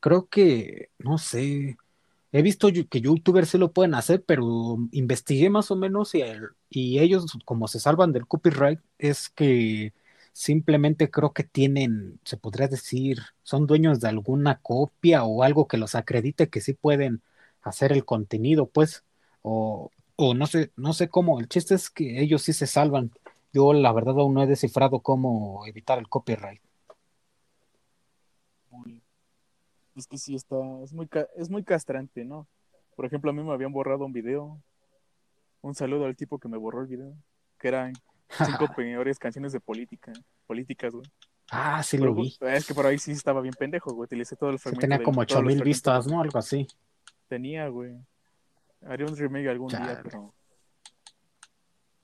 creo 0.00 0.28
que, 0.28 0.90
no 0.98 1.18
sé, 1.18 1.78
he 2.32 2.42
visto 2.42 2.68
que 2.90 3.00
youtubers 3.00 3.50
sí 3.50 3.58
lo 3.58 3.72
pueden 3.72 3.94
hacer, 3.94 4.24
pero 4.24 4.78
investigué 4.92 5.50
más 5.50 5.70
o 5.70 5.76
menos 5.76 6.14
y, 6.14 6.22
y 6.70 6.98
ellos, 7.00 7.26
como 7.44 7.68
se 7.68 7.80
salvan 7.80 8.12
del 8.12 8.26
copyright, 8.26 8.80
es 8.98 9.28
que 9.30 9.94
simplemente 10.32 11.10
creo 11.10 11.32
que 11.32 11.44
tienen, 11.44 12.20
se 12.24 12.36
podría 12.36 12.68
decir, 12.68 13.20
son 13.44 13.66
dueños 13.66 14.00
de 14.00 14.08
alguna 14.08 14.60
copia 14.60 15.24
o 15.24 15.42
algo 15.44 15.68
que 15.68 15.78
los 15.78 15.94
acredite 15.94 16.50
que 16.50 16.60
sí 16.60 16.74
pueden 16.74 17.22
hacer 17.62 17.92
el 17.92 18.04
contenido, 18.04 18.66
pues, 18.68 19.04
o, 19.42 19.90
o 20.16 20.34
no 20.34 20.46
sé, 20.46 20.72
no 20.76 20.92
sé 20.92 21.08
cómo. 21.08 21.40
El 21.40 21.48
chiste 21.48 21.74
es 21.74 21.90
que 21.90 22.20
ellos 22.20 22.42
sí 22.42 22.52
se 22.52 22.66
salvan. 22.66 23.10
Yo 23.52 23.72
la 23.72 23.92
verdad 23.92 24.18
aún 24.18 24.34
no 24.34 24.42
he 24.42 24.46
descifrado 24.46 25.00
cómo 25.00 25.64
evitar 25.66 25.98
el 25.98 26.08
copyright. 26.08 26.60
Es 29.96 30.08
que 30.08 30.18
sí 30.18 30.34
está, 30.34 30.56
es 30.82 30.92
muy, 30.92 31.08
es 31.36 31.50
muy 31.50 31.62
castrante, 31.62 32.24
¿no? 32.24 32.48
Por 32.96 33.06
ejemplo, 33.06 33.30
a 33.30 33.32
mí 33.32 33.42
me 33.42 33.52
habían 33.52 33.72
borrado 33.72 34.04
un 34.04 34.12
video. 34.12 34.60
Un 35.62 35.74
saludo 35.74 36.06
al 36.06 36.16
tipo 36.16 36.38
que 36.38 36.48
me 36.48 36.58
borró 36.58 36.80
el 36.80 36.88
video, 36.88 37.14
que 37.58 37.68
eran 37.68 37.92
cinco 38.28 38.66
peores 38.76 39.18
canciones 39.18 39.52
de 39.52 39.60
política, 39.60 40.12
políticas, 40.46 40.92
güey. 40.92 41.06
Ah, 41.50 41.82
sí 41.82 41.96
lo 41.98 42.14
vi. 42.14 42.36
Es 42.40 42.66
que 42.66 42.74
por 42.74 42.86
ahí 42.86 42.98
sí 42.98 43.12
estaba 43.12 43.40
bien 43.40 43.54
pendejo, 43.54 43.92
güey. 43.94 44.06
Utilicé 44.06 44.34
todo 44.34 44.50
el 44.50 44.58
fragmento. 44.58 44.80
tenía 44.80 45.02
como 45.02 45.20
ocho 45.20 45.40
mil 45.42 45.62
vistas, 45.62 46.06
¿no? 46.06 46.20
Algo 46.20 46.38
así. 46.38 46.66
Tenía, 47.28 47.68
güey. 47.68 47.96
Haré 48.86 49.04
un 49.04 49.16
remake 49.16 49.48
algún 49.48 49.68
día, 49.68 50.00
pero. 50.02 50.34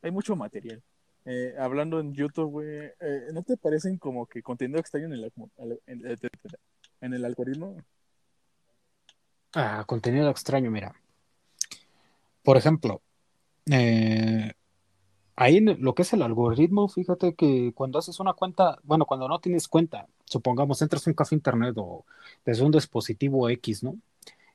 Hay 0.02 0.10
mucho 0.10 0.34
material. 0.34 0.82
Eh, 1.26 1.54
hablando 1.58 2.00
en 2.00 2.14
YouTube, 2.14 2.50
güey, 2.50 2.92
eh, 3.00 3.26
¿no 3.32 3.42
te 3.42 3.56
parecen 3.56 3.98
como 3.98 4.26
que 4.26 4.42
contenido 4.42 4.80
extraño 4.80 5.06
en 5.06 5.12
el, 5.12 5.32
en 7.00 7.14
el 7.14 7.24
algoritmo? 7.24 7.76
Ah, 9.54 9.84
contenido 9.86 10.30
extraño, 10.30 10.70
mira. 10.70 10.94
Por 12.42 12.56
ejemplo, 12.56 13.02
eh, 13.70 14.52
ahí 15.36 15.58
en 15.58 15.82
lo 15.82 15.94
que 15.94 16.02
es 16.02 16.12
el 16.12 16.22
algoritmo, 16.22 16.88
fíjate 16.88 17.34
que 17.34 17.72
cuando 17.74 17.98
haces 17.98 18.18
una 18.20 18.32
cuenta, 18.32 18.78
bueno, 18.82 19.04
cuando 19.04 19.28
no 19.28 19.40
tienes 19.40 19.68
cuenta, 19.68 20.06
supongamos 20.24 20.80
entras 20.80 21.06
a 21.06 21.10
un 21.10 21.14
café 21.14 21.34
internet 21.34 21.74
o 21.76 22.04
desde 22.44 22.64
un 22.64 22.70
dispositivo 22.70 23.48
X, 23.50 23.82
¿no? 23.82 23.96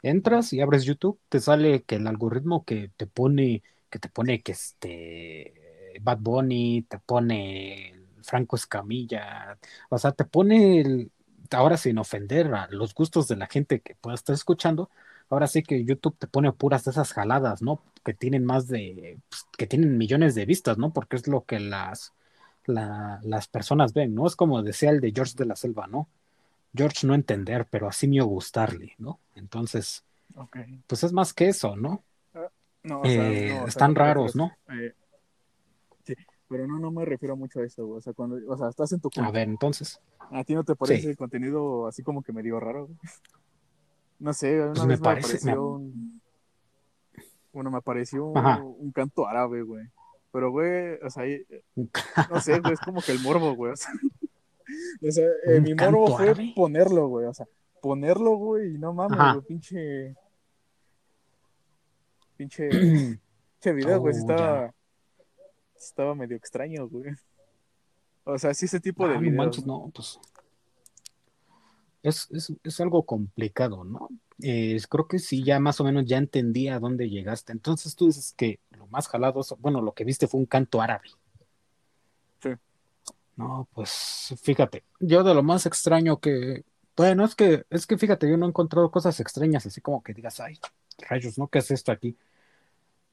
Entras 0.05 0.53
y 0.53 0.61
abres 0.61 0.83
YouTube, 0.85 1.19
te 1.29 1.39
sale 1.39 1.83
que 1.83 1.95
el 1.95 2.05
algoritmo 2.07 2.63
que 2.65 2.89
te 2.95 3.07
pone, 3.07 3.63
que 3.89 3.97
te 3.99 4.09
pone 4.09 4.43
que 4.43 4.51
este 4.51 5.97
Bad 6.01 6.19
Bunny, 6.19 6.83
te 6.83 6.99
pone 6.99 7.93
Franco 8.23 8.55
Escamilla, 8.55 9.57
o 9.89 9.97
sea, 9.97 10.11
te 10.11 10.23
pone 10.25 11.09
ahora 11.51 11.77
sin 11.77 11.97
ofender 11.97 12.53
a 12.53 12.67
los 12.69 12.93
gustos 12.93 13.27
de 13.27 13.35
la 13.37 13.47
gente 13.47 13.81
que 13.81 13.95
pueda 13.95 14.13
estar 14.15 14.33
escuchando, 14.35 14.89
ahora 15.29 15.47
sí 15.47 15.63
que 15.63 15.83
YouTube 15.85 16.17
te 16.17 16.27
pone 16.27 16.51
puras 16.53 16.83
de 16.85 16.91
esas 16.91 17.11
jaladas, 17.13 17.61
¿no? 17.63 17.81
Que 18.03 18.13
tienen 18.13 18.45
más 18.45 18.67
de, 18.67 19.19
pues, 19.29 19.45
que 19.57 19.65
tienen 19.67 19.97
millones 19.97 20.35
de 20.35 20.45
vistas, 20.45 20.77
¿no? 20.77 20.93
Porque 20.93 21.15
es 21.15 21.27
lo 21.27 21.45
que 21.45 21.59
las, 21.59 22.13
las 22.65 23.47
personas 23.47 23.93
ven, 23.93 24.13
¿no? 24.15 24.27
Es 24.27 24.35
como 24.35 24.61
decía 24.63 24.89
el 24.91 25.01
de 25.01 25.11
George 25.15 25.33
de 25.37 25.45
la 25.45 25.55
Selva, 25.55 25.87
¿no? 25.87 26.09
George 26.75 27.07
no 27.07 27.15
entender, 27.15 27.67
pero 27.69 27.87
así 27.87 28.07
mío 28.07 28.25
gustarle, 28.25 28.93
¿no? 28.97 29.19
Entonces, 29.35 30.03
pues 30.87 31.03
es 31.03 31.13
más 31.13 31.33
que 31.33 31.47
eso, 31.47 31.75
¿no? 31.75 32.03
Ah, 32.33 32.49
no, 32.83 33.01
eh, 33.05 33.63
están 33.67 33.95
raros, 33.95 34.35
¿no? 34.35 34.51
Eh, 34.69 34.93
sí, 36.03 36.15
pero 36.47 36.67
no, 36.67 36.79
no 36.79 36.91
me 36.91 37.05
refiero 37.05 37.35
mucho 37.35 37.59
a 37.59 37.65
eso, 37.65 37.87
o 37.87 38.01
sea, 38.01 38.13
cuando, 38.13 38.37
o 38.47 38.57
sea, 38.57 38.69
estás 38.69 38.91
en 38.91 38.99
tu 38.99 39.09
A 39.21 39.31
ver, 39.31 39.47
entonces. 39.47 39.99
¿A 40.31 40.43
ti 40.43 40.53
no 40.53 40.63
te 40.63 40.75
parece 40.75 41.09
el 41.09 41.17
contenido 41.17 41.87
así 41.87 42.03
como 42.03 42.21
que 42.21 42.33
medio 42.33 42.59
raro? 42.59 42.89
No 44.17 44.31
sé, 44.31 44.61
una 44.61 44.71
pues 44.71 44.87
vez 44.87 45.01
me, 45.01 45.09
apareció 45.09 45.67
un... 45.67 46.21
Bueno, 47.51 47.69
me 47.69 47.77
apareció 47.77 48.25
un, 48.27 48.91
canto 48.93 49.27
árabe, 49.27 49.61
güey. 49.61 49.85
Pero, 50.31 50.51
güey, 50.51 50.97
o 51.03 51.09
sea, 51.09 51.25
no 51.75 52.39
sé, 52.39 52.61
güey, 52.61 52.73
es 52.73 52.79
como 52.85 53.01
que 53.01 53.11
el 53.11 53.19
morbo, 53.19 53.53
güey. 53.55 53.73
O 53.73 53.75
sea, 53.75 53.91
eh, 55.01 55.61
mi 55.61 55.73
morbo 55.73 56.17
fue 56.17 56.35
ponerlo, 56.55 57.07
güey. 57.07 57.25
O 57.25 57.33
sea, 57.33 57.47
ponerlo, 57.81 58.35
güey, 58.35 58.75
y 58.75 58.77
no 58.77 58.93
mames, 58.93 59.17
güey, 59.17 59.45
pinche. 59.47 60.15
Pinche. 62.37 62.69
pinche 62.69 63.73
video, 63.73 63.99
güey, 63.99 64.13
oh, 64.13 64.17
estaba. 64.17 64.73
Estaba 65.75 66.15
medio 66.15 66.35
extraño, 66.37 66.87
güey. 66.87 67.11
O 68.23 68.37
sea, 68.39 68.53
sí, 68.53 68.65
ese 68.65 68.79
tipo 68.79 69.07
de 69.07 69.15
ah, 69.15 69.19
videos. 69.19 69.65
no, 69.65 69.91
pues 69.93 70.19
es, 72.09 72.79
algo 72.79 73.03
complicado, 73.03 73.83
¿no? 73.83 74.09
creo 74.37 75.07
que 75.07 75.19
sí, 75.19 75.43
ya 75.43 75.59
más 75.59 75.79
o 75.79 75.83
menos 75.83 76.05
ya 76.05 76.17
entendí 76.17 76.67
a 76.67 76.79
dónde 76.79 77.09
llegaste. 77.09 77.51
Entonces 77.51 77.95
tú 77.95 78.07
dices 78.07 78.33
que 78.37 78.59
lo 78.71 78.87
más 78.87 79.07
jalado, 79.07 79.41
bueno, 79.59 79.81
lo 79.81 79.93
que 79.93 80.03
viste 80.03 80.27
fue 80.27 80.39
un 80.39 80.45
canto 80.45 80.81
árabe. 80.81 81.09
No, 83.35 83.67
pues 83.73 84.33
fíjate, 84.41 84.83
yo 84.99 85.23
de 85.23 85.33
lo 85.33 85.43
más 85.43 85.65
extraño 85.65 86.19
que, 86.19 86.63
bueno, 86.95 87.25
es 87.25 87.35
que, 87.35 87.65
es 87.69 87.85
que 87.85 87.97
fíjate, 87.97 88.29
yo 88.29 88.37
no 88.37 88.45
he 88.45 88.49
encontrado 88.49 88.91
cosas 88.91 89.19
extrañas, 89.19 89.65
así 89.65 89.81
como 89.81 90.01
que 90.01 90.13
digas, 90.13 90.39
ay, 90.39 90.57
rayos, 91.09 91.37
¿no? 91.37 91.47
¿Qué 91.47 91.59
es 91.59 91.71
esto 91.71 91.91
aquí? 91.91 92.17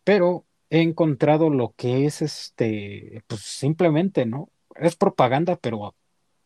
Pero 0.05 0.45
he 0.71 0.81
encontrado 0.81 1.51
lo 1.51 1.75
que 1.77 2.07
es 2.07 2.23
este, 2.23 3.25
pues 3.27 3.43
simplemente, 3.43 4.27
¿no? 4.27 4.49
Es 4.77 4.97
propaganda, 4.97 5.57
pero, 5.57 5.95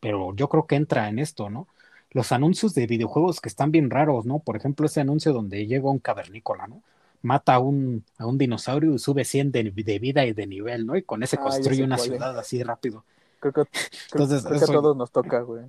pero 0.00 0.34
yo 0.34 0.48
creo 0.48 0.66
que 0.66 0.76
entra 0.76 1.08
en 1.08 1.18
esto, 1.18 1.50
¿no? 1.50 1.68
los 2.16 2.32
anuncios 2.32 2.74
de 2.74 2.86
videojuegos 2.86 3.42
que 3.42 3.48
están 3.50 3.70
bien 3.70 3.90
raros, 3.90 4.24
¿no? 4.24 4.38
Por 4.38 4.56
ejemplo, 4.56 4.86
ese 4.86 5.02
anuncio 5.02 5.34
donde 5.34 5.66
llega 5.66 5.90
un 5.90 5.98
cavernícola, 5.98 6.66
¿no? 6.66 6.82
Mata 7.20 7.54
a 7.54 7.58
un, 7.58 8.04
a 8.16 8.24
un 8.24 8.38
dinosaurio 8.38 8.94
y 8.94 8.98
sube 8.98 9.24
100 9.24 9.52
de, 9.52 9.62
vida 9.70 10.24
y 10.24 10.32
de 10.32 10.46
nivel, 10.46 10.86
¿no? 10.86 10.96
Y 10.96 11.02
con 11.02 11.22
ese 11.22 11.36
ah, 11.38 11.42
construye 11.42 11.82
una 11.82 11.98
ciudad 11.98 12.38
así 12.38 12.62
rápido. 12.62 13.04
Creo 13.40 13.52
que, 13.52 13.64
Entonces, 14.12 14.44
a 14.44 14.66
todos 14.72 14.96
nos 14.96 15.10
toca, 15.10 15.40
güey. 15.40 15.64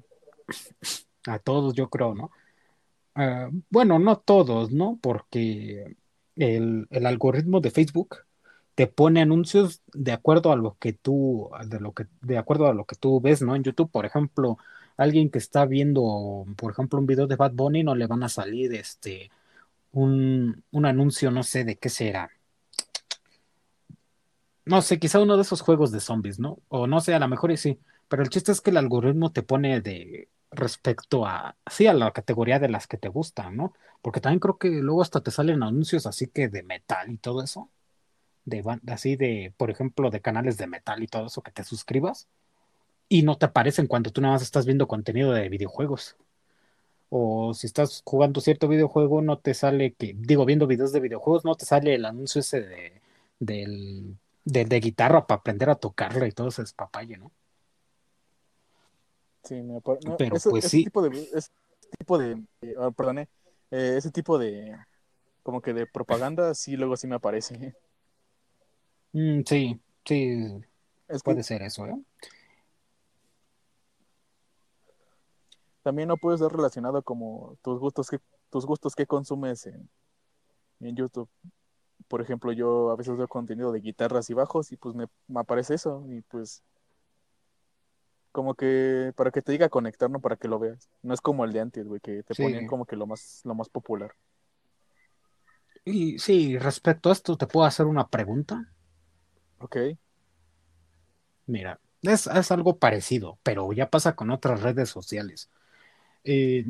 A 1.28 1.40
todos, 1.40 1.74
yo 1.74 1.90
creo, 1.90 2.16
¿no? 2.16 2.32
Ah, 3.16 3.50
bueno, 3.70 4.00
no 4.00 4.18
todos, 4.18 4.72
¿no? 4.72 5.00
Porque 5.02 5.96
el, 6.36 6.88
el, 6.90 7.06
algoritmo 7.06 7.60
de 7.60 7.72
Facebook 7.72 8.18
te 8.76 8.88
pone 8.88 9.22
anuncios 9.22 9.82
de 9.94 10.12
acuerdo 10.12 10.52
a 10.52 10.56
lo 10.56 10.78
que 10.80 10.94
tú, 10.94 11.50
de 11.66 11.80
lo 11.80 11.94
que, 11.94 12.06
de 12.22 12.38
acuerdo 12.38 12.68
a 12.68 12.74
lo 12.74 12.86
que 12.86 12.96
tú 12.96 13.20
ves, 13.20 13.42
¿no? 13.42 13.56
En 13.56 13.64
YouTube, 13.64 13.92
por 13.92 14.06
ejemplo, 14.06 14.58
alguien 14.98 15.30
que 15.30 15.40
está 15.40 15.66
viendo, 15.66 16.46
por 16.56 16.72
ejemplo, 16.72 17.00
un 17.00 17.08
video 17.08 17.28
de 17.28 17.36
Bad 17.36 17.54
Bunny, 17.54 17.84
no 17.84 17.96
le 17.96 18.08
van 18.08 18.24
a 18.24 18.30
salir 18.30 18.74
este 18.74 19.32
un, 19.92 20.64
anuncio, 20.86 21.32
no 21.32 21.44
sé 21.44 21.64
de 21.64 21.78
qué 21.78 21.90
será. 21.90 22.30
No 24.68 24.82
sé, 24.82 25.00
quizá 25.00 25.20
uno 25.20 25.38
de 25.38 25.44
esos 25.44 25.62
juegos 25.62 25.92
de 25.92 26.00
zombies, 26.02 26.40
¿no? 26.40 26.60
O 26.68 26.88
no 26.88 27.00
sé, 27.00 27.14
a 27.14 27.20
lo 27.20 27.28
mejor 27.28 27.56
sí. 27.58 27.80
Pero 28.08 28.24
el 28.24 28.30
chiste 28.30 28.52
es 28.52 28.62
que 28.62 28.72
el 28.72 28.78
algoritmo 28.78 29.32
te 29.32 29.44
pone 29.44 29.82
de 29.82 30.30
respecto 30.52 31.26
a, 31.26 31.56
sí, 31.70 31.88
a 31.88 31.94
la 31.94 32.12
categoría 32.12 32.60
de 32.60 32.70
las 32.70 32.88
que 32.88 32.98
te 32.98 33.10
gustan, 33.10 33.56
¿no? 33.58 33.74
Porque 34.02 34.22
también 34.22 34.40
creo 34.40 34.58
que 34.58 34.70
luego 34.70 35.02
hasta 35.02 35.22
te 35.22 35.32
salen 35.32 35.64
anuncios 35.64 36.06
así 36.06 36.28
que 36.28 36.50
de 36.50 36.64
metal 36.64 37.12
y 37.12 37.18
todo 37.18 37.44
eso. 37.44 37.70
De, 38.46 38.64
así 38.88 39.16
de, 39.18 39.54
por 39.58 39.72
ejemplo, 39.72 40.10
de 40.12 40.22
canales 40.22 40.58
de 40.58 40.68
metal 40.68 41.04
y 41.04 41.08
todo 41.08 41.28
eso 41.28 41.42
que 41.44 41.52
te 41.52 41.64
suscribas 41.64 42.28
y 43.10 43.24
no 43.24 43.38
te 43.38 43.46
aparecen 43.48 43.88
cuando 43.88 44.12
tú 44.12 44.22
nada 44.22 44.36
más 44.36 44.44
estás 44.44 44.66
viendo 44.66 44.88
contenido 44.88 45.34
de 45.34 45.50
videojuegos. 45.50 46.18
O 47.10 47.54
si 47.54 47.68
estás 47.68 48.02
jugando 48.06 48.42
cierto 48.42 48.68
videojuego, 48.68 49.22
no 49.22 49.40
te 49.40 49.54
sale 49.54 49.94
que, 49.96 50.14
digo, 50.18 50.46
viendo 50.46 50.68
videos 50.68 50.92
de 50.94 51.00
videojuegos, 51.02 51.46
no 51.46 51.56
te 51.56 51.66
sale 51.66 51.96
el 51.96 52.06
anuncio 52.06 52.42
ese 52.42 52.62
de, 52.62 53.02
del, 53.40 54.18
de, 54.48 54.66
de 54.66 54.80
guitarra 54.80 55.28
para 55.28 55.40
aprender 55.40 55.70
a 55.70 55.76
tocarla 55.76 56.28
y 56.28 56.32
todo 56.32 56.50
ese 56.50 56.64
papaye, 56.76 57.18
¿no? 57.18 57.32
Sí, 59.44 59.56
me 59.62 59.78
apar- 59.78 60.00
no, 60.06 60.18
Pero 60.18 60.36
eso- 60.36 60.50
pues 60.50 60.66
ese 60.66 60.72
sí, 60.72 60.84
tipo 60.84 61.02
de, 61.02 61.30
ese 61.34 61.50
tipo 61.98 62.18
de, 62.18 62.44
perdone, 62.96 63.30
eh, 63.72 63.96
ese 63.98 64.12
tipo 64.12 64.38
de, 64.38 64.76
como 65.44 65.62
que 65.62 65.74
de 65.74 65.88
propaganda, 65.88 66.54
sí, 66.56 66.76
luego 66.78 66.98
sí 66.98 67.08
me 67.08 67.16
aparece. 67.16 67.76
mm, 69.14 69.42
sí, 69.46 69.80
sí, 70.06 70.46
Es 71.08 71.24
que 71.24 71.26
puede 71.26 71.44
ser 71.44 71.62
eso, 71.64 71.86
¿eh? 71.88 71.96
también 75.84 76.08
no 76.10 76.18
puedes 76.18 76.42
ver 76.42 76.52
relacionado 76.52 77.02
como 77.04 77.58
tus 77.64 77.80
gustos 77.80 78.10
que, 78.10 78.20
tus 78.50 78.66
gustos 78.66 78.96
que 78.96 79.06
consumes 79.06 79.66
en, 79.68 79.90
en 80.82 80.96
YouTube. 80.96 81.30
Por 82.08 82.22
ejemplo, 82.22 82.52
yo 82.54 82.92
a 82.92 82.96
veces 82.96 83.18
veo 83.18 83.28
contenido 83.28 83.72
de 83.72 83.82
guitarras 83.82 84.30
y 84.30 84.34
bajos 84.34 84.72
y 84.72 84.78
pues 84.78 84.96
me, 84.96 85.08
me 85.28 85.40
aparece 85.42 85.76
eso 85.76 86.06
y 86.10 86.22
pues 86.22 86.64
como 88.32 88.56
que 88.56 89.14
para 89.16 89.32
que 89.32 89.42
te 89.42 89.52
diga 89.52 89.70
conectar, 89.70 90.10
no 90.10 90.22
para 90.22 90.36
que 90.38 90.48
lo 90.48 90.60
veas. 90.60 90.90
No 91.02 91.14
es 91.14 91.22
como 91.22 91.44
el 91.46 91.54
de 91.54 91.62
antes, 91.62 91.88
güey, 91.88 92.00
que 92.02 92.24
te 92.24 92.36
ponían 92.36 92.66
Sí. 92.66 92.68
como 92.68 92.86
que 92.86 92.96
lo 92.96 93.08
más, 93.08 93.42
lo 93.46 93.56
más 93.56 93.70
popular. 93.70 94.12
Y 95.86 96.20
sí, 96.20 96.56
respecto 96.60 97.10
a 97.10 97.14
esto, 97.14 97.36
¿te 97.36 97.48
puedo 97.48 97.66
hacer 97.66 97.88
una 97.88 98.08
pregunta? 98.10 98.76
Ok, 99.60 99.78
Mira, 101.46 101.80
es, 102.02 102.28
es 102.28 102.52
algo 102.52 102.78
parecido, 102.78 103.40
pero 103.44 103.72
ya 103.74 103.90
pasa 103.90 104.16
con 104.16 104.32
otras 104.32 104.62
redes 104.62 104.90
sociales. 104.90 105.50
Eh, 106.24 106.66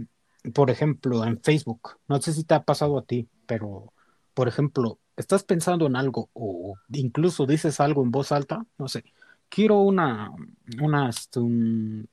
por 0.54 0.71
ejemplo, 0.71 1.26
en 1.26 1.41
Facebook, 1.41 2.00
no 2.08 2.21
sé 2.21 2.34
si 2.34 2.43
te 2.45 2.56
ha 2.56 2.63
pasado 2.63 2.97
a 3.00 3.06
ti, 3.06 3.30
pero, 3.47 3.93
por 4.34 4.47
ejemplo, 4.47 5.00
estás 5.17 5.43
pensando 5.45 5.88
en 5.88 5.97
algo 5.97 6.30
o 6.34 6.75
incluso 6.89 7.47
dices 7.47 7.80
algo 7.82 8.03
en 8.03 8.12
voz 8.12 8.34
alta, 8.34 8.65
no 8.80 8.89
sé, 8.89 9.06
quiero 9.49 9.82
una, 9.82 10.32
una, 10.82 11.10
este, 11.10 11.39
un, 11.41 12.10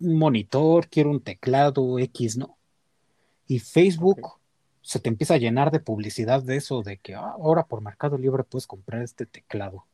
un 0.00 0.18
monitor, 0.18 0.88
quiero 0.88 1.10
un 1.10 1.22
teclado 1.22 1.98
X, 2.00 2.36
¿no? 2.38 2.58
Y 3.46 3.58
Facebook 3.60 4.20
ok. 4.20 4.28
se 4.82 5.00
te 5.00 5.08
empieza 5.10 5.34
a 5.34 5.38
llenar 5.38 5.70
de 5.72 5.80
publicidad 5.80 6.42
de 6.42 6.56
eso, 6.56 6.82
de 6.82 6.98
que 6.98 7.14
"Ah, 7.14 7.32
ahora 7.38 7.66
por 7.66 7.82
Mercado 7.82 8.18
Libre 8.18 8.44
puedes 8.44 8.66
comprar 8.66 9.02
este 9.02 9.26
teclado. 9.26 9.86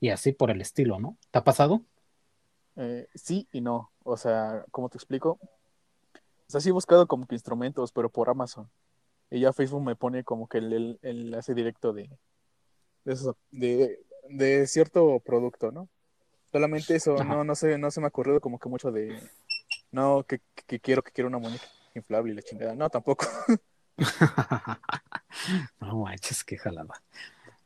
Y 0.00 0.10
así 0.10 0.32
por 0.32 0.50
el 0.50 0.60
estilo, 0.62 1.00
¿no? 1.00 1.18
¿Te 1.32 1.38
ha 1.40 1.44
pasado? 1.44 1.84
Eh, 2.76 3.08
sí 3.14 3.48
y 3.52 3.60
no. 3.60 3.92
O 4.04 4.16
sea, 4.16 4.64
¿cómo 4.70 4.88
te 4.88 4.98
explico? 4.98 5.38
O 6.48 6.50
sea, 6.52 6.60
sí 6.60 6.68
he 6.68 6.72
buscado 6.72 7.08
como 7.08 7.26
que 7.26 7.34
instrumentos, 7.34 7.90
pero 7.92 8.10
por 8.10 8.28
Amazon. 8.30 8.70
Y 9.32 9.40
ya 9.40 9.52
Facebook 9.52 9.82
me 9.82 9.96
pone 9.96 10.24
como 10.24 10.46
que 10.48 10.58
el, 10.58 10.72
el, 10.72 10.98
el 11.02 11.20
enlace 11.26 11.54
directo 11.54 11.92
de, 11.92 12.10
de, 13.04 13.12
esos- 13.14 13.36
de, 13.50 13.98
de 14.28 14.66
cierto 14.66 15.20
producto, 15.20 15.72
¿no? 15.72 15.88
Solamente 16.52 16.96
eso, 16.96 17.22
Ajá. 17.22 17.24
no, 17.24 17.44
no 17.44 17.54
sé, 17.54 17.78
no 17.78 17.90
se 17.90 18.00
me 18.00 18.06
ha 18.06 18.08
ocurrido 18.10 18.40
como 18.40 18.58
que 18.58 18.68
mucho 18.68 18.92
de, 18.92 19.22
no, 19.92 20.24
que, 20.28 20.40
que 20.66 20.80
quiero, 20.80 21.02
que 21.02 21.12
quiero 21.12 21.28
una 21.28 21.38
muñeca 21.38 21.68
inflable 21.94 22.32
y 22.32 22.36
la 22.36 22.42
chingada. 22.42 22.74
No, 22.74 22.90
tampoco. 22.90 23.26
No 25.80 25.98
manches, 26.04 26.44
qué 26.44 26.58
jalada. 26.58 27.02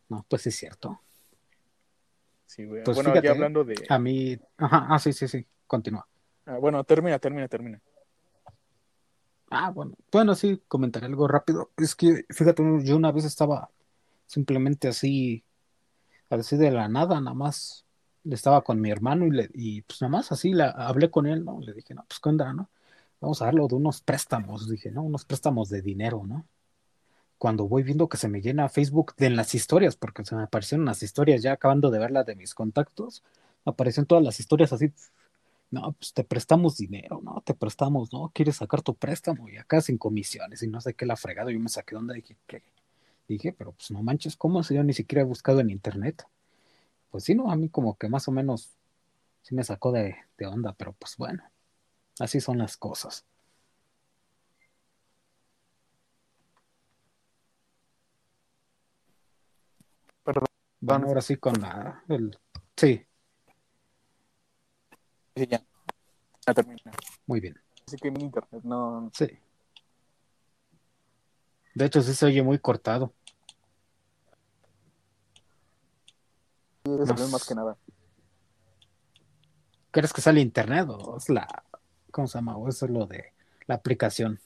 No, 0.08 0.24
pues 0.28 0.46
es 0.46 0.56
cierto. 0.56 1.00
Sí, 2.46 2.64
güey. 2.64 2.82
Pues 2.84 2.96
Bueno, 2.96 3.10
ya 3.10 3.20
fíjate, 3.20 3.28
hablando 3.30 3.64
de, 3.64 3.76
a 3.88 3.98
mí, 3.98 4.38
ajá, 4.56 4.86
ah, 4.88 4.98
sí, 4.98 5.12
sí, 5.12 5.28
sí, 5.28 5.46
continúa. 5.66 6.06
ah, 6.46 6.58
bueno, 6.58 6.82
termina, 6.84 7.18
termina, 7.18 7.48
termina. 7.48 7.80
Ah, 9.50 9.70
bueno, 9.70 9.94
bueno, 10.10 10.34
sí, 10.34 10.60
comentaré 10.68 11.06
algo 11.06 11.28
rápido. 11.28 11.70
Es 11.76 11.94
que, 11.94 12.24
fíjate, 12.30 12.62
yo 12.84 12.96
una 12.96 13.12
vez 13.12 13.24
estaba 13.24 13.70
simplemente 14.26 14.88
así, 14.88 15.44
así 16.30 16.56
de 16.56 16.70
la 16.70 16.88
nada, 16.88 17.20
nada 17.20 17.34
más 17.34 17.86
estaba 18.24 18.62
con 18.62 18.80
mi 18.80 18.90
hermano 18.90 19.26
y, 19.26 19.30
le, 19.30 19.50
y 19.54 19.82
pues 19.82 20.00
nada 20.02 20.10
más 20.10 20.32
así 20.32 20.52
la, 20.52 20.70
hablé 20.70 21.10
con 21.10 21.26
él, 21.26 21.44
¿no? 21.44 21.60
Le 21.60 21.72
dije, 21.72 21.94
no, 21.94 22.04
pues 22.08 22.20
qué 22.20 22.28
onda, 22.28 22.52
¿no? 22.52 22.70
Vamos 23.20 23.40
a 23.42 23.46
darlo 23.46 23.68
de 23.68 23.76
unos 23.76 24.00
préstamos, 24.02 24.68
dije, 24.68 24.90
¿no? 24.90 25.02
Unos 25.02 25.24
préstamos 25.24 25.68
de 25.68 25.82
dinero, 25.82 26.24
¿no? 26.26 26.46
Cuando 27.38 27.68
voy 27.68 27.82
viendo 27.82 28.08
que 28.08 28.16
se 28.16 28.28
me 28.28 28.40
llena 28.40 28.68
Facebook 28.68 29.14
de 29.16 29.30
las 29.30 29.54
historias, 29.54 29.96
porque 29.96 30.24
se 30.24 30.34
me 30.34 30.44
aparecieron 30.44 30.86
las 30.86 31.02
historias, 31.02 31.42
ya 31.42 31.52
acabando 31.52 31.90
de 31.90 31.98
ver 31.98 32.10
la 32.10 32.24
de 32.24 32.34
mis 32.34 32.54
contactos, 32.54 33.22
aparecieron 33.64 34.06
todas 34.06 34.24
las 34.24 34.40
historias 34.40 34.72
así, 34.72 34.92
no, 35.70 35.92
pues 35.94 36.12
te 36.14 36.24
prestamos 36.24 36.76
dinero, 36.76 37.20
¿no? 37.22 37.42
Te 37.44 37.54
prestamos, 37.54 38.12
¿no? 38.12 38.30
Quieres 38.34 38.56
sacar 38.56 38.82
tu 38.82 38.94
préstamo 38.96 39.48
y 39.48 39.56
acá 39.56 39.80
sin 39.80 39.98
comisiones 39.98 40.62
y 40.62 40.68
no 40.68 40.80
sé 40.80 40.94
qué 40.94 41.06
la 41.06 41.16
fregada. 41.16 41.50
Yo 41.52 41.60
me 41.60 41.68
saqué 41.68 41.94
de 41.94 41.98
onda 41.98 42.16
y 42.16 42.22
dije, 42.22 42.36
¿qué? 42.46 42.62
Dije, 43.28 43.52
pero 43.52 43.72
pues 43.72 43.90
no 43.90 44.02
manches, 44.02 44.36
¿cómo 44.36 44.62
si 44.64 44.74
yo 44.74 44.84
ni 44.84 44.92
siquiera 44.94 45.22
he 45.22 45.24
buscado 45.26 45.60
en 45.60 45.70
internet? 45.70 46.24
Pues 47.10 47.24
sí, 47.24 47.34
no, 47.34 47.50
a 47.52 47.56
mí 47.56 47.68
como 47.70 47.96
que 47.98 48.08
más 48.08 48.28
o 48.28 48.32
menos 48.32 48.72
sí 49.42 49.54
me 49.54 49.64
sacó 49.64 49.92
de, 49.92 50.16
de 50.38 50.46
onda, 50.46 50.74
pero 50.74 50.92
pues 50.94 51.16
bueno, 51.18 51.44
así 52.20 52.40
son 52.40 52.58
las 52.58 52.76
cosas. 52.78 53.26
Perdón, 60.24 60.44
Bueno, 60.80 61.06
ahora 61.08 61.20
sí 61.22 61.36
con 61.36 61.54
la, 61.60 62.02
el, 62.08 62.38
sí, 62.76 63.06
sí, 65.36 65.46
ya, 65.46 65.62
ya 66.46 66.54
termina. 66.54 66.92
muy 67.26 67.40
bien, 67.40 67.60
Así 67.86 67.96
que 67.96 68.10
mi 68.10 68.22
internet, 68.22 68.62
no, 68.64 69.10
sí. 69.14 69.26
De 71.74 71.84
hecho, 71.84 72.00
sí 72.02 72.14
se 72.14 72.26
oye 72.26 72.42
muy 72.42 72.58
cortado. 72.58 73.12
No 76.84 77.28
más 77.28 77.46
que 77.46 77.54
nada. 77.54 77.76
¿Crees 79.90 80.12
que 80.12 80.20
sale 80.20 80.40
internet 80.40 80.88
o 80.88 81.16
es 81.16 81.28
la, 81.28 81.46
¿cómo 82.10 82.26
se 82.26 82.38
llama? 82.38 82.56
O 82.56 82.68
es 82.68 82.80
lo 82.82 83.06
de 83.06 83.32
la 83.66 83.74
aplicación. 83.74 84.40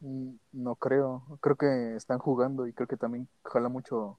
Mm, 0.00 0.34
No 0.52 0.74
creo, 0.76 1.38
creo 1.40 1.56
que 1.56 1.96
están 1.96 2.18
jugando 2.18 2.66
y 2.66 2.72
creo 2.72 2.88
que 2.88 2.96
también 2.96 3.28
jala 3.44 3.68
mucho, 3.68 4.18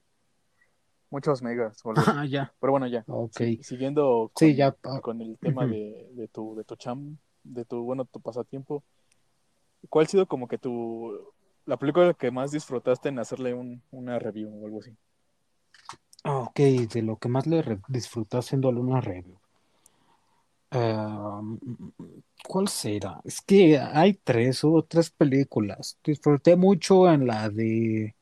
muchos 1.10 1.42
megas 1.42 1.80
o. 1.84 1.92
Ah, 1.96 2.24
ya, 2.24 2.52
Pero 2.60 2.72
bueno, 2.72 2.86
ya. 2.86 3.06
ok. 3.06 3.40
Si- 3.40 3.62
siguiendo 3.62 4.30
Sí, 4.36 4.54
con, 4.54 4.56
ya. 4.56 4.76
ah, 4.84 5.00
con 5.00 5.20
el 5.22 5.38
tema 5.38 5.66
de, 5.66 6.08
de 6.12 6.28
tu, 6.28 6.54
de 6.56 6.64
tu 6.64 6.76
cham, 6.76 7.18
de 7.44 7.64
tu, 7.64 7.82
bueno, 7.84 8.04
tu 8.04 8.20
pasatiempo, 8.20 8.84
¿cuál 9.88 10.06
ha 10.06 10.08
sido 10.08 10.26
como 10.26 10.48
que 10.48 10.58
tu, 10.58 11.12
la 11.66 11.76
película 11.76 12.14
que 12.14 12.30
más 12.30 12.50
disfrutaste 12.52 13.08
en 13.08 13.18
hacerle 13.18 13.54
un, 13.54 13.82
una 13.90 14.18
review 14.18 14.50
o 14.62 14.66
algo 14.66 14.80
así? 14.80 14.96
Ah, 16.24 16.38
ok, 16.38 16.58
de 16.94 17.02
lo 17.02 17.18
que 17.18 17.28
más 17.28 17.46
le 17.46 17.62
disfruté 17.88 18.38
haciéndole 18.38 18.80
una 18.80 19.02
review. 19.02 19.38
¿cuál 22.46 22.68
será? 22.68 23.20
Es 23.24 23.40
que 23.40 23.78
hay 23.78 24.14
tres, 24.14 24.62
hubo 24.64 24.84
tres 24.84 25.10
películas. 25.10 25.98
Disfruté 26.04 26.56
mucho 26.56 27.10
en 27.12 27.26
la 27.26 27.48
de 27.50 28.14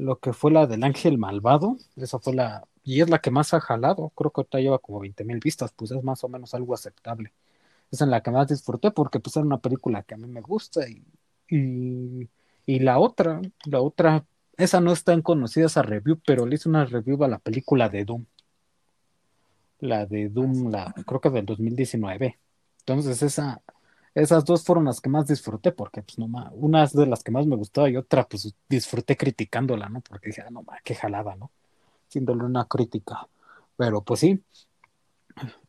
lo 0.00 0.18
que 0.18 0.32
fue 0.32 0.50
la 0.50 0.66
del 0.66 0.82
Ángel 0.84 1.18
Malvado. 1.18 1.76
Esa 1.96 2.18
fue 2.18 2.34
la, 2.34 2.66
y 2.84 3.00
es 3.00 3.10
la 3.10 3.20
que 3.20 3.30
más 3.30 3.54
ha 3.54 3.60
jalado. 3.60 4.10
Creo 4.10 4.30
que 4.30 4.40
ahorita 4.40 4.60
lleva 4.60 4.78
como 4.78 5.00
20 5.00 5.24
mil 5.24 5.40
vistas, 5.40 5.72
pues 5.72 5.90
es 5.90 6.02
más 6.02 6.24
o 6.24 6.28
menos 6.28 6.54
algo 6.54 6.74
aceptable. 6.74 7.32
Es 7.90 8.00
en 8.00 8.10
la 8.10 8.22
que 8.22 8.30
más 8.30 8.48
disfruté 8.48 8.90
porque 8.90 9.20
pues 9.20 9.36
era 9.36 9.46
una 9.46 9.58
película 9.60 10.02
que 10.02 10.14
a 10.14 10.16
mí 10.18 10.26
me 10.26 10.40
gusta 10.40 10.88
y, 10.88 11.04
y, 11.48 12.28
y 12.66 12.78
la 12.80 12.98
otra, 12.98 13.40
la 13.66 13.80
otra, 13.80 14.24
esa 14.56 14.80
no 14.80 14.92
es 14.92 15.04
tan 15.04 15.22
conocida 15.22 15.66
esa 15.66 15.82
review, 15.82 16.20
pero 16.26 16.46
le 16.46 16.56
hice 16.56 16.68
una 16.68 16.84
review 16.84 17.22
a 17.24 17.28
la 17.28 17.38
película 17.38 17.88
de 17.88 18.04
Doom. 18.04 18.24
La 19.80 20.06
de 20.06 20.28
Doom, 20.28 20.70
la, 20.70 20.94
creo 21.06 21.20
que 21.20 21.30
del 21.30 21.46
2019. 21.46 22.38
Entonces 22.80 23.22
esa, 23.22 23.62
esas 24.14 24.44
dos 24.44 24.64
fueron 24.64 24.84
las 24.86 25.00
que 25.00 25.08
más 25.10 25.26
disfruté 25.28 25.72
porque 25.72 26.02
pues 26.02 26.18
no 26.18 26.28
ma- 26.28 26.50
una 26.54 26.84
es 26.84 26.92
de 26.92 27.06
las 27.06 27.22
que 27.22 27.30
más 27.32 27.46
me 27.46 27.56
gustaba 27.56 27.88
y 27.90 27.96
otra 27.96 28.28
pues 28.28 28.54
disfruté 28.68 29.16
criticándola, 29.16 29.88
¿no? 29.88 30.00
Porque 30.02 30.28
dije, 30.30 30.42
ah, 30.46 30.50
no 30.50 30.62
ma, 30.62 30.78
qué 30.84 30.94
jalada, 30.94 31.36
¿no? 31.36 31.50
Haciéndole 32.08 32.44
una 32.44 32.66
crítica. 32.66 33.28
Pero 33.76 34.02
pues 34.04 34.20
sí. 34.20 34.42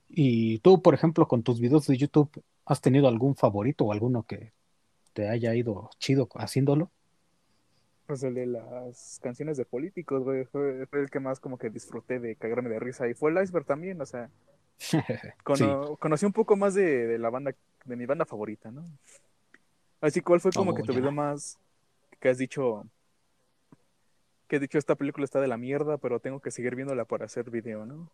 Y 0.10 0.60
tú, 0.60 0.82
por 0.82 0.94
ejemplo, 0.94 1.28
con 1.28 1.44
tus 1.44 1.60
videos 1.60 1.88
de 1.88 1.98
YouTube, 1.98 2.30
¿has 2.66 2.82
tenido 2.82 3.08
algún 3.08 3.36
favorito 3.36 3.86
o 3.86 3.92
alguno 3.94 4.24
que 4.24 4.54
te 5.14 5.30
haya 5.30 5.56
ido 5.56 5.90
chido 6.00 6.30
haciéndolo? 6.36 6.92
Pues 8.06 8.24
el 8.24 8.34
de 8.36 8.46
las 8.46 9.20
canciones 9.24 9.58
de 9.58 9.66
políticos, 9.66 10.24
güey, 10.24 10.46
fue, 10.46 10.86
fue 10.88 11.00
el 11.02 11.10
que 11.10 11.20
más 11.20 11.40
como 11.40 11.58
que 11.58 11.70
disfruté 11.70 12.20
de 12.20 12.36
cagarme 12.36 12.70
de 12.70 12.80
risa. 12.80 13.08
Y 13.08 13.14
fue 13.14 13.32
el 13.32 13.42
iceberg 13.42 13.66
también, 13.66 14.02
o 14.02 14.06
sea, 14.06 14.30
Sí, 15.54 15.78
cono- 15.78 15.98
conocí 15.98 16.26
un 16.26 16.34
poco 16.34 16.56
más 16.58 16.74
de, 16.74 17.08
de 17.08 17.18
la 17.20 17.30
banda, 17.30 17.56
de 17.86 17.96
mi 17.96 18.06
banda 18.06 18.26
favorita, 18.26 18.72
¿no? 18.72 18.86
Así, 20.00 20.22
¿cuál 20.22 20.40
fue 20.40 20.52
como 20.52 20.72
oh, 20.72 20.76
que 20.76 20.84
tu 20.84 20.94
ya. 20.94 21.00
video 21.00 21.12
más 21.12 21.60
que 22.20 22.30
has 22.30 22.38
dicho, 22.38 22.86
que 24.48 24.58
has 24.58 24.62
dicho 24.62 24.78
esta 24.78 24.96
película 24.96 25.26
está 25.26 25.42
de 25.42 25.48
la 25.48 25.58
mierda, 25.58 25.98
pero 25.98 26.20
tengo 26.20 26.40
que 26.40 26.52
seguir 26.52 26.76
viéndola 26.76 27.06
para 27.06 27.26
hacer 27.26 27.50
video, 27.50 27.86
¿no? 27.86 28.10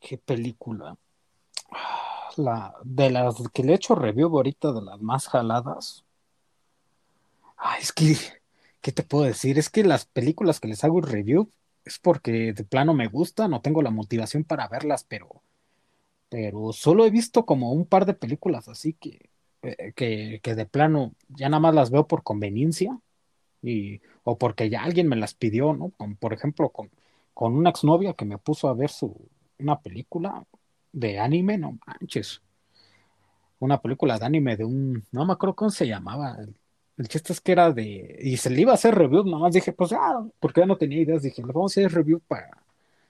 ¿Qué 0.00 0.18
película? 0.18 0.96
La, 2.36 2.74
de 2.84 3.10
las 3.10 3.34
que 3.52 3.62
le 3.62 3.72
he 3.72 3.76
hecho 3.76 3.94
review 3.94 4.28
ahorita, 4.28 4.72
de 4.72 4.82
las 4.82 5.00
más 5.00 5.26
jaladas. 5.28 6.04
Ay, 7.56 7.80
es 7.82 7.92
que, 7.92 8.14
¿qué 8.80 8.92
te 8.92 9.02
puedo 9.02 9.24
decir? 9.24 9.58
Es 9.58 9.70
que 9.70 9.82
las 9.82 10.04
películas 10.04 10.60
que 10.60 10.68
les 10.68 10.84
hago 10.84 11.00
review 11.00 11.50
es 11.84 11.98
porque 11.98 12.52
de 12.52 12.64
plano 12.64 12.94
me 12.94 13.08
gustan, 13.08 13.50
no 13.50 13.62
tengo 13.62 13.82
la 13.82 13.90
motivación 13.90 14.44
para 14.44 14.68
verlas, 14.68 15.04
pero, 15.04 15.42
pero 16.28 16.72
solo 16.72 17.06
he 17.06 17.10
visto 17.10 17.46
como 17.46 17.72
un 17.72 17.86
par 17.86 18.06
de 18.06 18.14
películas 18.14 18.68
así 18.68 18.94
que, 18.94 19.30
eh, 19.62 19.92
que, 19.94 20.40
que 20.42 20.54
de 20.54 20.66
plano 20.66 21.14
ya 21.28 21.48
nada 21.48 21.60
más 21.60 21.74
las 21.74 21.90
veo 21.90 22.06
por 22.06 22.22
conveniencia 22.22 22.98
y, 23.62 24.00
o 24.24 24.38
porque 24.38 24.70
ya 24.70 24.82
alguien 24.84 25.08
me 25.08 25.16
las 25.16 25.34
pidió, 25.34 25.72
¿no? 25.74 25.90
Como 25.96 26.16
por 26.16 26.32
ejemplo, 26.32 26.70
con, 26.70 26.90
con 27.34 27.54
una 27.54 27.70
exnovia 27.70 28.14
que 28.14 28.24
me 28.24 28.38
puso 28.38 28.68
a 28.68 28.74
ver 28.74 28.90
su, 28.90 29.28
una 29.58 29.80
película 29.80 30.44
de 30.92 31.18
anime, 31.18 31.58
no 31.58 31.78
manches. 31.86 32.42
Una 33.58 33.80
película 33.80 34.18
de 34.18 34.26
anime 34.26 34.56
de 34.56 34.64
un, 34.64 35.04
no 35.12 35.24
me 35.26 35.32
acuerdo 35.32 35.56
cómo 35.56 35.70
se 35.70 35.86
llamaba. 35.86 36.36
El, 36.96 37.08
chiste 37.08 37.32
es 37.32 37.40
que 37.40 37.52
era 37.52 37.72
de, 37.72 38.18
y 38.22 38.36
se 38.38 38.50
le 38.50 38.62
iba 38.62 38.72
a 38.72 38.74
hacer 38.76 38.94
review, 38.94 39.24
nomás 39.24 39.52
dije, 39.54 39.72
pues 39.72 39.92
ah, 39.92 40.26
porque 40.40 40.60
ya 40.62 40.66
no 40.66 40.78
tenía 40.78 41.00
ideas, 41.00 41.22
dije, 41.22 41.42
le 41.42 41.52
vamos 41.52 41.76
a 41.76 41.80
hacer 41.80 41.92
review 41.92 42.20
para, 42.26 42.62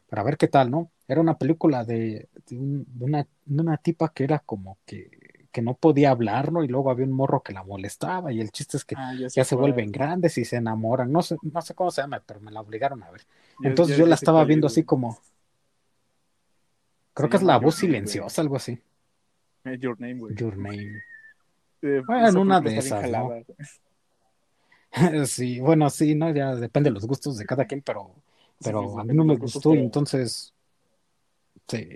para 0.09 0.23
ver 0.23 0.37
qué 0.37 0.49
tal, 0.49 0.71
¿no? 0.71 0.90
Era 1.09 1.21
una 1.21 1.38
película 1.38 1.85
de, 1.85 2.29
de, 2.47 2.57
un- 2.59 2.85
de 2.88 3.05
una, 3.05 3.27
de 3.45 3.62
una 3.62 3.77
tipa 3.79 4.11
que 4.12 4.25
era 4.25 4.38
como 4.40 4.79
que, 4.87 5.49
que 5.53 5.62
no 5.62 5.75
podía 5.75 6.11
hablar, 6.11 6.53
¿no? 6.53 6.64
Y 6.64 6.69
luego 6.69 6.90
había 6.90 7.07
un 7.07 7.12
morro 7.12 7.42
que 7.42 7.53
la 7.53 7.64
molestaba, 7.64 8.33
y 8.33 8.40
el 8.40 8.51
chiste 8.53 8.77
es 8.77 8.85
que 8.85 8.95
Ah, 8.97 9.12
ya 9.35 9.45
se 9.45 9.55
vuelven 9.57 9.92
grandes 9.92 10.38
y 10.38 10.45
se 10.45 10.57
enamoran, 10.57 11.12
no 11.12 11.23
sé, 11.23 11.37
no 11.42 11.61
sé 11.62 11.75
cómo 11.75 11.90
se 11.90 12.03
llama, 12.03 12.23
pero 12.27 12.40
me 12.40 12.51
la 12.53 12.61
obligaron 12.61 13.03
a 13.03 13.11
ver. 13.11 13.27
Entonces 13.62 13.97
yo 13.97 14.07
la 14.07 14.14
estaba 14.14 14.45
viendo 14.45 14.66
así 14.66 14.85
como, 14.85 15.19
creo 17.14 17.29
que 17.29 17.37
es 17.37 17.42
la 17.42 17.59
voz 17.59 17.75
silenciosa, 17.77 18.42
algo 18.42 18.55
así. 18.57 18.81
Eh, 19.64 19.77
Your 19.79 19.97
Name, 19.99 20.19
güey. 20.21 20.35
Your 20.38 20.57
Name. 20.57 21.03
Eh, 21.83 22.03
Bueno, 22.07 22.27
esa 22.29 22.38
una 22.40 22.61
de 22.61 22.77
esas, 22.79 23.11
¿no? 23.11 23.33
Sí, 25.27 25.61
bueno, 25.61 25.90
sí, 25.90 26.14
¿no? 26.14 26.33
Ya 26.35 26.55
depende 26.55 26.90
de 26.90 26.95
los 26.95 27.07
gustos 27.07 27.37
de 27.38 27.47
cada 27.47 27.66
quien, 27.66 27.83
pero, 27.83 28.14
Sí, 28.61 28.64
sí, 28.64 28.71
pero 28.71 28.88
sí, 28.90 29.01
a 29.01 29.05
mí 29.05 29.14
no 29.14 29.25
me 29.25 29.37
gustó 29.37 29.71
y 29.71 29.73
pero 29.75 29.85
entonces, 29.85 30.55
sí. 31.69 31.88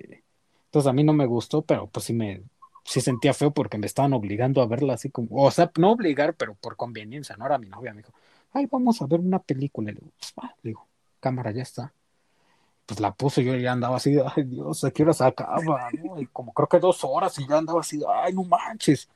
Entonces 0.67 0.89
a 0.89 0.93
mí 0.93 1.03
no 1.03 1.13
me 1.13 1.27
gustó, 1.27 1.63
pero 1.63 1.89
pues 1.89 2.07
sí 2.07 2.13
me, 2.13 2.43
sí 2.85 3.01
sentía 3.01 3.35
feo 3.35 3.51
porque 3.51 3.79
me 3.79 3.87
estaban 3.87 4.13
obligando 4.13 4.63
a 4.63 4.67
verla 4.67 4.95
así 4.95 5.11
como, 5.11 5.29
o 5.45 5.51
sea, 5.51 5.71
no 5.79 5.93
obligar, 5.93 6.35
pero 6.35 6.55
por 6.55 6.77
conveniencia, 6.77 7.37
no 7.37 7.47
era 7.47 7.59
mi 7.59 7.69
novia, 7.69 7.93
me 7.93 7.99
dijo, 7.99 8.13
ay, 8.53 8.67
vamos 8.71 9.01
a 9.03 9.07
ver 9.07 9.21
una 9.21 9.39
película, 9.39 9.91
y 9.91 9.95
le 9.95 10.01
digo, 10.01 10.13
pues 10.19 10.33
va, 10.39 10.55
le 10.63 10.71
digo, 10.71 10.87
cámara, 11.19 11.51
ya 11.51 11.63
está. 11.63 11.93
Pues 12.87 12.99
la 12.99 13.13
puse, 13.13 13.45
yo 13.45 13.55
ya 13.57 13.73
andaba 13.73 13.97
así, 13.97 14.17
ay 14.37 14.45
Dios, 14.45 14.83
¿a 14.85 14.91
qué 14.91 15.03
hora 15.05 15.13
se 15.13 15.25
acaba? 15.25 15.91
¿no? 15.93 16.21
Y 16.21 16.27
como 16.27 16.53
creo 16.53 16.69
que 16.69 16.81
dos 16.81 17.05
horas 17.05 17.39
y 17.39 17.47
ya 17.47 17.59
andaba 17.59 17.81
así, 17.81 18.01
ay, 18.09 18.33
no 18.33 18.45
manches. 18.45 19.09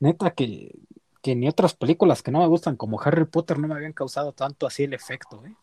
Neta 0.00 0.30
que, 0.30 0.72
que 1.20 1.34
ni 1.34 1.48
otras 1.48 1.74
películas 1.74 2.22
que 2.22 2.30
no 2.30 2.38
me 2.38 2.46
gustan 2.46 2.76
como 2.76 3.00
Harry 3.00 3.24
Potter 3.24 3.58
no 3.58 3.66
me 3.66 3.74
habían 3.74 3.92
causado 3.92 4.32
tanto 4.32 4.66
así 4.66 4.84
el 4.84 4.94
efecto, 4.94 5.44
¿eh? 5.44 5.54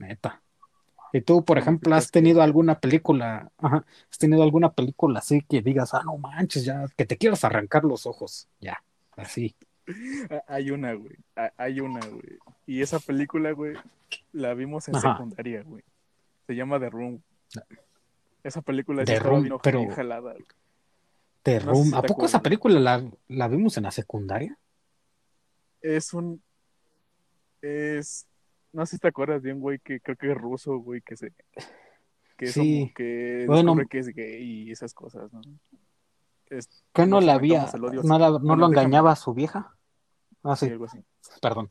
Neta. 0.00 0.42
Y 1.12 1.22
tú, 1.22 1.44
por 1.44 1.58
¿cómo 1.58 1.78
que 1.80 1.88
ejemplo, 1.88 1.94
has 1.94 2.08
crees 2.08 2.10
que, 2.10 2.20
tenido 2.20 2.42
alguna 2.42 2.78
película, 2.80 3.50
ajá, 3.58 3.84
has 4.10 4.18
tenido 4.18 4.42
alguna 4.42 4.72
película 4.72 5.18
así 5.20 5.42
que 5.42 5.60
digas, 5.62 5.94
ah, 5.94 6.02
no 6.04 6.16
manches, 6.18 6.64
ya, 6.64 6.86
que 6.96 7.04
te 7.06 7.16
quieras 7.18 7.44
arrancar 7.44 7.84
los 7.84 8.06
ojos, 8.06 8.48
ya, 8.60 8.82
así. 9.16 9.54
Ah, 10.30 10.44
Hay 10.46 10.70
una, 10.70 10.92
güey. 10.94 11.16
Hay 11.56 11.80
una, 11.80 11.98
güey. 12.06 12.38
Y 12.66 12.80
esa 12.82 13.00
película, 13.00 13.50
güey, 13.52 13.74
la 14.32 14.54
vimos 14.54 14.86
en 14.88 14.94
Ajá, 14.96 15.14
secundaria, 15.14 15.62
güey. 15.64 15.82
Se 16.46 16.54
llama 16.54 16.78
The 16.78 16.90
Room. 16.90 17.22
Esa 18.44 18.62
película 18.62 19.04
The 19.04 19.18
Room, 19.18 19.58
pero 19.62 19.88
jalada. 19.90 20.32
güey. 20.32 20.44
The 21.42 21.58
No 21.60 21.72
Room, 21.72 21.86
si 21.90 21.94
¿a 21.96 22.02
poco 22.02 22.26
esa 22.26 22.40
película 22.40 22.78
la, 22.78 23.10
la 23.28 23.48
vimos 23.48 23.76
en 23.78 23.84
la 23.84 23.90
secundaria? 23.90 24.56
Es 25.80 26.12
un. 26.14 26.40
Es. 27.62 28.26
No 28.72 28.86
sé 28.86 28.96
si 28.96 29.00
te 29.00 29.08
acuerdas 29.08 29.42
bien, 29.42 29.60
güey, 29.60 29.78
que 29.80 30.00
creo 30.00 30.16
que 30.16 30.30
es 30.30 30.36
ruso, 30.36 30.76
güey, 30.78 31.00
que 31.02 31.16
se. 31.16 31.32
Que 32.36 32.46
Sí, 32.46 32.92
que 32.94 33.44
bueno, 33.46 33.76
que 33.88 33.98
es 33.98 34.08
gay 34.08 34.42
y 34.68 34.70
esas 34.70 34.94
cosas, 34.94 35.32
¿no? 35.32 35.40
Es- 36.48 36.68
que 36.92 37.02
no 37.02 37.20
no 37.20 37.20
la 37.20 37.34
había, 37.34 37.66
odio. 37.66 38.02
no, 38.02 38.18
la- 38.18 38.30
no 38.30 38.38
Bueno, 38.38 38.56
lo 38.56 38.66
engañaba 38.68 39.12
a 39.12 39.16
su 39.16 39.34
vieja. 39.34 39.74
Ah, 40.42 40.56
Sí, 40.56 40.66
sí, 40.66 40.72
algo 40.72 40.86
así. 40.86 41.04
perdón. 41.42 41.70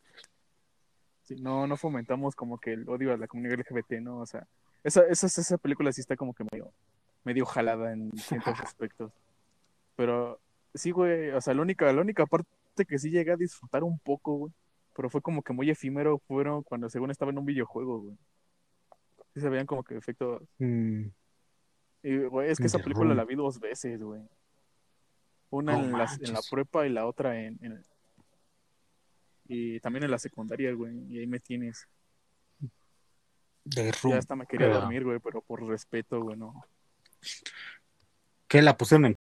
Sí, 1.23 1.35
no, 1.41 1.67
no 1.67 1.75
fomentamos 1.77 2.35
como 2.35 2.57
que 2.59 2.73
el 2.73 2.87
odio 2.89 3.13
a 3.13 3.17
la 3.17 3.27
comunidad 3.27 3.59
LGBT, 3.59 4.01
¿no? 4.01 4.19
O 4.19 4.25
sea, 4.25 4.45
esa, 4.83 5.01
esa, 5.07 5.27
esa 5.27 5.57
película 5.57 5.91
sí 5.91 6.01
está 6.01 6.15
como 6.15 6.33
que 6.33 6.43
medio, 6.51 6.71
medio 7.23 7.45
jalada 7.45 7.91
en 7.93 8.11
ciertos 8.17 8.53
aspectos. 8.75 9.11
Pero 9.95 10.39
sí, 10.73 10.91
güey, 10.91 11.31
o 11.31 11.41
sea, 11.41 11.53
la 11.53 11.61
única, 11.61 11.91
la 11.91 12.01
única 12.01 12.25
parte 12.25 12.47
que 12.87 12.97
sí 12.99 13.09
llegué 13.09 13.31
a 13.31 13.37
disfrutar 13.37 13.83
un 13.83 13.99
poco, 13.99 14.33
güey, 14.35 14.53
pero 14.99 15.09
fue 15.09 15.21
como 15.21 15.41
que 15.41 15.53
muy 15.53 15.69
efímero, 15.69 16.19
fueron 16.27 16.61
cuando 16.61 16.89
según 16.89 17.09
estaba 17.09 17.31
en 17.31 17.37
un 17.37 17.45
videojuego, 17.45 18.01
güey. 18.01 18.17
Sí 19.33 19.39
se 19.39 19.47
veían 19.47 19.65
como 19.65 19.81
que 19.81 19.95
efectos. 19.95 20.43
Mm, 20.57 21.03
Y, 22.03 22.17
güey, 22.25 22.49
es 22.49 22.57
que 22.57 22.65
esa 22.65 22.79
película 22.79 23.15
la 23.15 23.23
vi 23.23 23.35
dos 23.35 23.61
veces, 23.61 24.03
güey. 24.03 24.21
Una 25.51 25.79
en 25.79 25.93
la, 25.93 26.03
en 26.19 26.33
la 26.33 26.41
prepa 26.51 26.85
y 26.85 26.89
la 26.89 27.05
otra 27.05 27.39
en, 27.39 27.57
en- 27.61 27.81
Y 29.47 29.79
también 29.79 30.03
en 30.03 30.11
la 30.11 30.19
secundaria, 30.19 30.73
güey. 30.73 30.93
Y 31.07 31.19
ahí 31.19 31.27
me 31.27 31.39
tienes. 31.39 31.87
The 33.69 33.93
Ya 34.03 34.17
hasta 34.17 34.35
me 34.35 34.47
quería 34.47 34.67
dormir, 34.67 35.05
güey, 35.05 35.19
pero 35.19 35.41
por 35.41 35.65
respeto, 35.65 36.21
güey, 36.21 36.35
no. 36.35 36.61
¿Qué 38.49 38.61
la 38.61 38.75
pusieron 38.75 39.05
en 39.05 39.15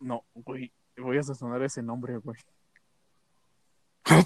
No, 0.00 0.24
güey. 0.34 0.72
Voy 0.96 1.18
a 1.18 1.22
sonar 1.22 1.62
ese 1.62 1.84
nombre, 1.84 2.16
güey. 2.16 2.36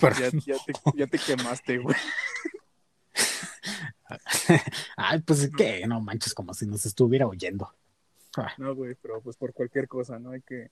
Pero- 0.00 0.16
Ya, 0.16 0.30
ya, 0.46 0.56
te, 0.64 0.72
ya 0.94 1.06
te 1.06 1.18
quemaste, 1.18 1.78
güey. 1.78 1.96
Ay, 4.96 5.20
pues 5.20 5.50
qué, 5.56 5.86
no 5.86 6.00
manches, 6.00 6.34
como 6.34 6.54
si 6.54 6.66
nos 6.66 6.84
estuviera 6.86 7.26
oyendo. 7.26 7.72
Ah, 8.36 8.52
No, 8.58 8.74
güey, 8.74 8.94
pero 9.00 9.20
pues 9.20 9.36
por 9.36 9.52
cualquier 9.52 9.88
cosa, 9.88 10.18
¿no? 10.18 10.30
Hay 10.30 10.42
que, 10.42 10.70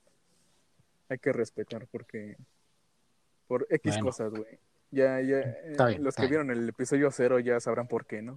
hay 1.09 1.19
que 1.19 1.33
respetar 1.33 1.87
porque 1.91 2.37
por 3.47 3.67
X 3.71 3.93
Bueno, 3.95 4.07
cosas, 4.07 4.31
güey. 4.31 4.59
Ya, 4.91 5.21
ya, 5.21 5.39
eh, 5.39 5.77
bien, 5.89 6.03
los 6.05 6.15
que 6.17 6.23
bien. 6.23 6.31
vieron 6.31 6.51
el 6.51 6.69
episodio 6.69 7.11
cero 7.13 7.39
ya 7.39 7.61
sabrán 7.61 7.87
por 7.87 8.07
qué, 8.07 8.23
¿no? 8.23 8.37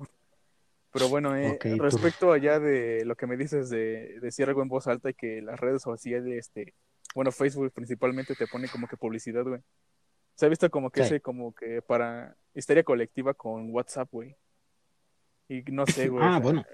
Pero 0.92 1.10
bueno, 1.10 1.36
eh, 1.36 1.58
tú. 1.60 1.78
respecto 1.82 2.32
allá 2.32 2.60
de 2.60 3.04
lo 3.06 3.16
que 3.16 3.26
me 3.26 3.36
dices 3.36 3.70
de 3.72 4.20
decir 4.22 4.48
algo 4.48 4.62
en 4.62 4.68
voz 4.68 4.86
alta 4.88 5.10
y 5.10 5.16
que 5.16 5.42
las 5.42 5.60
redes 5.60 5.82
sociales, 5.82 6.38
este, 6.38 6.76
bueno, 7.16 7.32
Facebook 7.32 7.72
principalmente 7.74 8.36
te 8.36 8.46
pone 8.46 8.68
como 8.70 8.88
que 8.88 8.98
publicidad, 8.98 9.44
güey. 9.44 9.62
Se 10.36 10.46
ha 10.46 10.50
visto 10.50 10.69
como 10.69 10.89
que 10.89 11.02
Sí. 11.02 11.08
ese, 11.08 11.22
como 11.22 11.54
que 11.54 11.82
para 11.82 12.36
histeria 12.54 12.84
colectiva 12.84 13.34
con 13.34 13.69
WhatsApp, 13.72 14.10
güey. 14.12 14.36
Y 15.48 15.62
no 15.72 15.86
sé, 15.86 16.08
güey, 16.10 16.24
o 16.24 16.28
Ah, 16.28 16.32
sea, 16.34 16.39
bueno. 16.39 16.65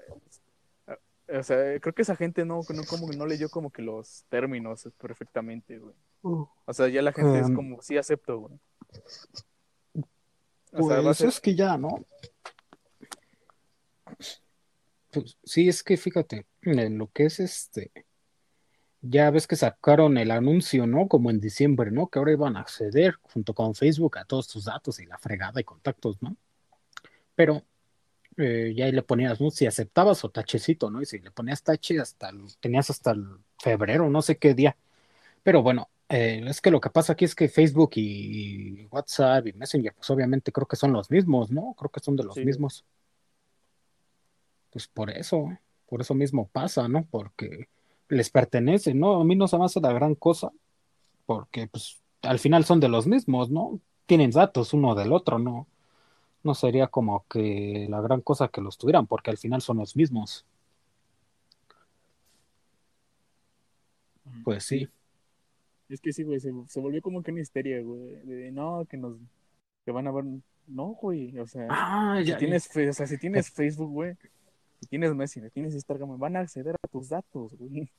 o 1.38 1.42
sea, 1.42 1.80
creo 1.80 1.94
que 1.94 2.02
esa 2.02 2.16
gente 2.16 2.44
no, 2.44 2.60
no, 2.74 2.84
como 2.84 3.08
que 3.08 3.16
no 3.16 3.26
leyó 3.26 3.48
como 3.50 3.70
que 3.70 3.82
los 3.82 4.24
términos 4.28 4.88
perfectamente, 4.98 5.78
güey. 5.78 5.94
Uh, 6.22 6.46
O 6.66 6.72
sea, 6.74 6.88
ya 6.88 7.02
la 7.02 7.12
gente 7.12 7.38
es 7.40 7.48
em, 7.48 7.54
como, 7.54 7.80
sí 7.82 7.96
acepto, 7.96 8.38
güey. 8.40 8.58
O 10.72 10.88
sea, 10.88 11.02
pues 11.02 11.16
ser, 11.16 11.28
es 11.28 11.40
que 11.40 11.54
ya, 11.56 11.76
¿no? 11.76 12.04
Pues 15.10 15.36
sí, 15.42 15.68
es 15.68 15.82
que 15.82 15.96
fíjate, 15.96 16.46
en 16.62 16.98
lo 16.98 17.08
que 17.10 17.24
es 17.24 17.40
este, 17.40 17.90
ya 19.02 19.30
ves 19.30 19.46
que 19.46 19.56
sacaron 19.56 20.18
el 20.18 20.30
anuncio, 20.30 20.86
¿no? 20.86 21.08
Como 21.08 21.30
en 21.30 21.40
diciembre, 21.40 21.90
¿no? 21.90 22.08
Que 22.08 22.18
ahora 22.18 22.32
iban 22.32 22.56
a 22.56 22.60
acceder 22.60 23.16
junto 23.22 23.54
con 23.54 23.74
Facebook 23.74 24.18
a 24.18 24.24
todos 24.24 24.48
tus 24.48 24.64
datos 24.66 25.00
y 25.00 25.06
la 25.06 25.18
fregada 25.18 25.60
y 25.60 25.64
contactos, 25.64 26.22
¿no? 26.22 26.36
Pero 27.34 27.62
eh, 28.38 28.74
ya 28.76 28.86
ahí 28.86 28.92
le 28.92 29.02
ponías, 29.02 29.40
¿no? 29.40 29.50
Si 29.50 29.66
aceptabas 29.66 30.24
o 30.24 30.30
tachecito, 30.30 30.90
¿no? 30.90 31.02
Y 31.02 31.06
si 31.06 31.18
le 31.20 31.30
ponías 31.32 31.62
tache 31.62 32.00
hasta 32.00 32.30
el- 32.30 32.46
tenías 32.60 32.90
hasta 32.90 33.12
el 33.12 33.26
febrero, 33.58 34.10
no 34.10 34.22
sé 34.22 34.38
qué 34.38 34.54
día. 34.54 34.76
Pero 35.44 35.62
bueno, 35.62 35.90
eh, 36.08 36.42
es 36.46 36.60
que 36.60 36.70
lo 36.72 36.80
que 36.80 36.90
pasa 36.90 37.14
aquí 37.14 37.24
es 37.26 37.34
que 37.36 37.48
Facebook 37.48 37.92
y 37.96 38.86
WhatsApp 38.86 39.46
y 39.48 39.52
Messenger, 39.54 39.94
pues 39.94 40.10
obviamente 40.10 40.52
creo 40.52 40.68
que 40.68 40.76
son 40.76 40.92
los 40.92 41.10
mismos, 41.10 41.50
¿no? 41.52 41.74
Creo 41.78 41.90
que 41.90 42.00
son 42.00 42.16
de 42.16 42.24
los 42.24 42.42
sí, 42.42 42.44
mismos. 42.44 42.84
Pues 44.70 44.88
por 44.88 45.10
eso, 45.10 45.48
por 45.86 46.00
eso 46.00 46.14
mismo 46.14 46.48
pasa, 46.48 46.88
¿no? 46.88 47.06
Porque 47.10 47.68
les 48.10 48.30
pertenece, 48.30 48.94
¿no? 48.94 49.20
A 49.20 49.24
mí 49.24 49.36
no 49.36 49.48
se 49.48 49.58
me 49.58 49.64
hace 49.64 49.80
la 49.80 49.92
gran 49.92 50.14
cosa, 50.14 50.50
porque 51.26 51.68
pues 51.68 52.00
al 52.22 52.38
final 52.38 52.64
son 52.64 52.80
de 52.80 52.88
los 52.88 53.06
mismos, 53.06 53.50
¿no? 53.50 53.80
Tienen 54.06 54.30
datos 54.30 54.74
uno 54.74 54.94
del 54.94 55.12
otro, 55.12 55.38
¿no? 55.38 55.66
No 56.42 56.54
sería 56.54 56.88
como 56.88 57.26
que 57.28 57.86
la 57.88 58.00
gran 58.00 58.20
cosa 58.20 58.48
que 58.48 58.60
los 58.60 58.78
tuvieran, 58.78 59.06
porque 59.06 59.30
al 59.30 59.38
final 59.38 59.62
son 59.62 59.78
los 59.78 59.96
mismos. 59.96 60.46
Pues 64.44 64.64
sí. 64.64 64.88
Es 65.88 66.00
que 66.00 66.12
sí, 66.12 66.22
güey, 66.22 66.40
se, 66.40 66.52
se 66.68 66.80
volvió 66.80 67.02
como 67.02 67.22
que 67.22 67.32
una 67.32 67.40
histeria, 67.40 67.82
güey. 67.82 68.16
De 68.24 68.50
no, 68.52 68.86
que 68.88 68.96
nos, 68.96 69.16
que 69.84 69.92
van 69.92 70.06
a 70.06 70.12
ver. 70.12 70.24
No, 70.66 70.86
güey, 71.00 71.36
o 71.38 71.46
sea, 71.46 71.66
Ah, 71.68 72.16
si 72.20 72.26
ya, 72.26 72.38
tienes, 72.38 72.68
o 72.76 72.92
sea, 72.92 73.06
si 73.06 73.18
tienes 73.18 73.50
Facebook, 73.54 73.90
güey, 73.90 74.16
tienes 74.88 75.14
Messenger, 75.14 75.50
tienes 75.50 75.74
Instagram, 75.74 76.18
van 76.18 76.36
a 76.36 76.40
acceder 76.40 76.76
a 76.80 76.88
tus 76.88 77.08
datos, 77.08 77.54
güey. 77.56 77.90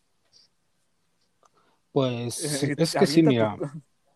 Pues 1.91 2.63
es 2.63 2.95
que 2.95 3.07
sí, 3.07 3.23
mira. 3.23 3.57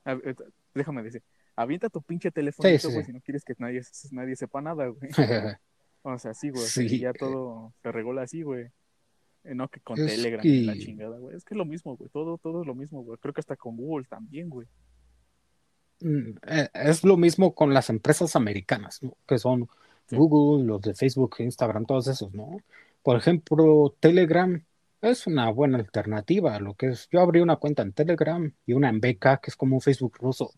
déjame 0.74 1.04
decir, 1.04 1.24
avienta 1.56 1.90
tu 1.90 2.02
pinche 2.02 2.32
teléfono, 2.32 2.70
güey, 2.70 3.04
si 3.04 3.14
no 3.14 3.22
quieres 3.22 3.44
que 3.44 3.56
nadie, 3.58 3.82
nadie 4.12 4.36
sepa 4.36 4.62
nada, 4.62 4.88
güey. 4.88 5.10
o 6.04 6.18
sea, 6.18 6.34
sí, 6.34 6.50
güey, 6.50 6.66
sí. 6.66 7.00
ya 7.00 7.14
todo 7.14 7.74
se 7.82 7.92
regula 7.92 8.24
así, 8.24 8.44
güey. 8.44 8.72
Eh, 9.44 9.54
no 9.54 9.70
que 9.70 9.80
con 9.80 9.96
Telegram 9.96 10.44
la 10.44 10.78
chingada, 10.78 11.18
güey. 11.20 11.36
Es 11.36 11.46
que 11.46 11.54
es 11.54 11.58
lo 11.58 11.66
mismo, 11.66 11.96
güey. 11.96 12.10
Todo, 12.10 12.38
todo 12.38 12.62
es 12.62 12.68
lo 12.68 12.76
mismo, 12.76 13.04
güey. 13.04 13.18
Creo 13.20 13.34
que 13.34 13.42
hasta 13.42 13.56
con 13.56 13.78
Google 13.78 14.06
también, 14.10 14.50
güey. 14.50 14.68
Mm, 16.02 16.38
eh, 16.48 16.70
es 16.74 17.04
lo 17.04 17.16
mismo 17.16 17.54
con 17.54 17.74
las 17.74 17.90
empresas 17.90 18.36
americanas, 18.36 19.04
¿no? 19.04 19.16
Que 19.28 19.38
son 19.38 19.70
Google, 20.10 20.66
los 20.66 20.82
de 20.82 20.94
Facebook, 20.94 21.36
Instagram, 21.40 21.86
todos 21.86 22.08
esos, 22.08 22.34
¿no? 22.34 22.58
Por 23.04 23.18
ejemplo, 23.18 23.96
Telegram 24.00 24.64
es 25.02 25.28
una 25.28 25.50
buena 25.52 25.78
alternativa. 25.78 26.60
Lo 26.60 26.76
que 26.76 26.88
es, 26.88 27.08
yo 27.12 27.22
abrí 27.22 27.42
una 27.42 27.58
cuenta 27.58 27.84
en 27.84 27.94
Telegram 27.94 28.52
y 28.66 28.74
una 28.74 28.90
en 28.90 29.00
BK, 29.00 29.40
que 29.42 29.50
es 29.50 29.56
como 29.56 29.76
un 29.76 29.82
Facebook 29.82 30.18
ruso. 30.20 30.52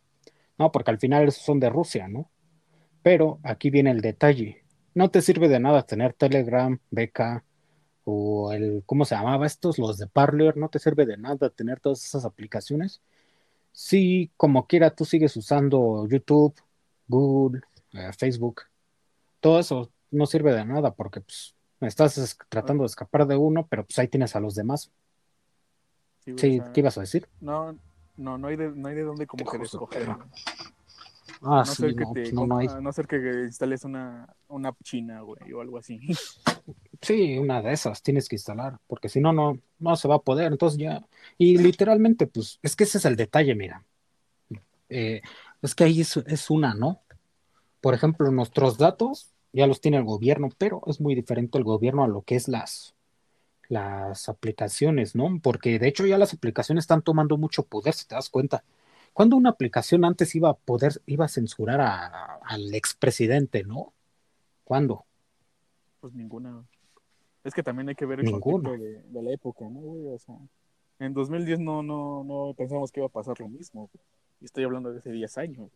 No, 0.58 0.72
porque 0.72 0.92
al 0.92 1.00
final 1.00 1.28
esos 1.28 1.44
son 1.44 1.60
de 1.60 1.70
Rusia, 1.70 2.08
¿no? 2.08 2.32
Pero 3.04 3.40
aquí 3.44 3.70
viene 3.70 3.92
el 3.92 4.02
detalle. 4.02 4.64
No 4.96 5.12
te 5.12 5.22
sirve 5.22 5.48
de 5.50 5.60
nada 5.60 5.84
tener 5.84 6.14
Telegram, 6.14 6.80
BK 6.92 7.44
o 8.06 8.52
el, 8.54 8.84
¿cómo 8.86 9.06
se 9.06 9.16
llamaba 9.16 9.46
estos? 9.46 9.78
Los 9.78 9.98
de 9.98 10.08
Parler. 10.08 10.58
No 10.58 10.70
te 10.70 10.80
sirve 10.80 11.06
de 11.06 11.18
nada 11.18 11.50
tener 11.50 11.80
todas 11.80 12.04
esas 12.06 12.26
aplicaciones. 12.26 13.02
Si 13.72 14.32
como 14.38 14.68
quiera 14.68 14.92
tú 14.96 15.06
sigues 15.06 15.36
usando 15.38 16.08
YouTube, 16.10 16.56
Google, 17.08 17.62
eh, 17.94 18.12
Facebook, 18.18 18.64
todo 19.40 19.60
eso 19.60 19.92
no 20.12 20.26
sirve 20.26 20.54
de 20.54 20.66
nada 20.66 20.96
porque 20.96 21.22
pues, 21.22 21.56
estás 21.82 22.38
tratando 22.49 22.84
de 22.84 22.88
escapar 22.88 23.28
de 23.28 23.36
uno, 23.36 23.67
pero 23.67 23.86
pues 23.86 23.99
ahí 23.99 24.07
tienes 24.07 24.36
a 24.36 24.39
los 24.39 24.55
demás. 24.55 24.91
Sí, 26.25 26.61
¿qué 26.73 26.80
ibas 26.82 26.97
a 26.97 27.01
decir? 27.01 27.28
No, 27.39 27.78
no, 28.17 28.38
no 28.38 28.47
hay 28.47 28.57
de, 28.57 28.71
no 28.71 28.88
hay 28.88 28.95
de 28.95 29.03
dónde 29.03 29.28
como 29.28 29.45
que 29.45 29.57
escoger. 29.57 30.09
Ah, 31.41 31.63
no 31.63 31.65
sí, 31.65 31.75
ser 31.75 31.95
que 31.95 32.03
no, 32.03 32.13
te, 32.13 32.32
no, 32.34 32.57
hay. 32.57 32.67
no, 32.82 32.91
ser 32.91 33.07
que 33.07 33.17
instales 33.45 33.84
una, 33.84 34.28
una 34.47 34.73
china, 34.84 35.21
güey, 35.21 35.53
o 35.53 35.61
algo 35.61 35.78
así. 35.78 35.99
Sí, 36.99 37.38
una 37.38 37.61
de 37.61 37.73
esas 37.73 38.01
tienes 38.01 38.28
que 38.28 38.36
instalar, 38.38 38.80
porque 38.88 39.07
si 39.07 39.21
no, 39.21 39.32
no, 39.32 39.59
no 39.78 39.95
se 39.95 40.07
va 40.07 40.15
a 40.15 40.21
poder. 40.21 40.51
Entonces 40.51 40.80
ya, 40.80 41.05
y 41.38 41.59
literalmente, 41.59 42.25
pues, 42.25 42.59
es 42.63 42.75
que 42.75 42.86
ese 42.86 42.97
es 42.97 43.05
el 43.05 43.15
detalle, 43.15 43.53
mira. 43.53 43.86
Eh, 44.89 45.21
es 45.61 45.75
que 45.75 45.84
ahí 45.84 46.01
es, 46.01 46.17
es 46.17 46.49
una, 46.49 46.73
¿no? 46.73 47.01
Por 47.82 47.93
ejemplo, 47.93 48.32
nuestros 48.32 48.80
datos 48.80 49.32
ya 49.58 49.68
los 49.68 49.82
tiene 49.82 49.97
el 49.97 50.03
gobierno, 50.03 50.49
pero 50.58 50.82
es 50.86 51.01
muy 51.01 51.16
diferente 51.16 51.58
el 51.58 51.64
gobierno 51.64 52.03
a 52.03 52.08
lo 52.08 52.22
que 52.22 52.36
es 52.36 52.47
las, 52.47 52.95
las 53.70 54.30
aplicaciones, 54.30 55.16
¿no? 55.16 55.39
Porque 55.41 55.80
de 55.80 55.88
hecho 55.88 56.05
ya 56.05 56.18
las 56.18 56.34
aplicaciones 56.34 56.84
están 56.84 57.01
tomando 57.01 57.38
mucho 57.38 57.64
poder, 57.64 57.93
si 57.93 58.08
te 58.08 58.16
das 58.16 58.30
cuenta. 58.30 58.64
Cuando 59.14 59.36
una 59.36 59.49
aplicación 59.49 60.05
antes 60.05 60.36
iba 60.36 60.49
a 60.49 60.53
poder, 60.53 61.01
iba 61.08 61.26
a 61.26 61.28
censurar 61.28 61.82
a, 61.82 62.36
al 62.36 62.74
expresidente, 62.76 63.64
¿no? 63.64 63.93
¿Cuándo? 64.64 65.05
Pues 66.01 66.14
ninguna. 66.14 66.64
Es 67.43 67.53
que 67.53 67.64
también 67.64 67.89
hay 67.89 67.95
que 67.95 68.05
ver 68.05 68.20
el 68.20 68.30
contexto 68.30 68.78
de, 68.78 69.22
la 69.24 69.32
época, 69.32 69.68
¿no, 69.70 69.80
O 70.14 70.20
sea, 70.20 70.36
en 70.99 71.14
2010 71.14 71.60
no, 71.60 71.82
no, 71.82 72.24
no 72.24 72.53
pensamos 72.55 72.91
que 72.91 72.99
iba 72.99 73.08
a 73.08 73.12
pasar 73.12 73.39
lo 73.39 73.47
mismo. 73.47 73.89
Y 74.39 74.45
estoy 74.45 74.66
hablando 74.66 74.91
de 74.91 74.99
hace 74.99 75.12
10 75.12 75.38
años. 75.39 75.72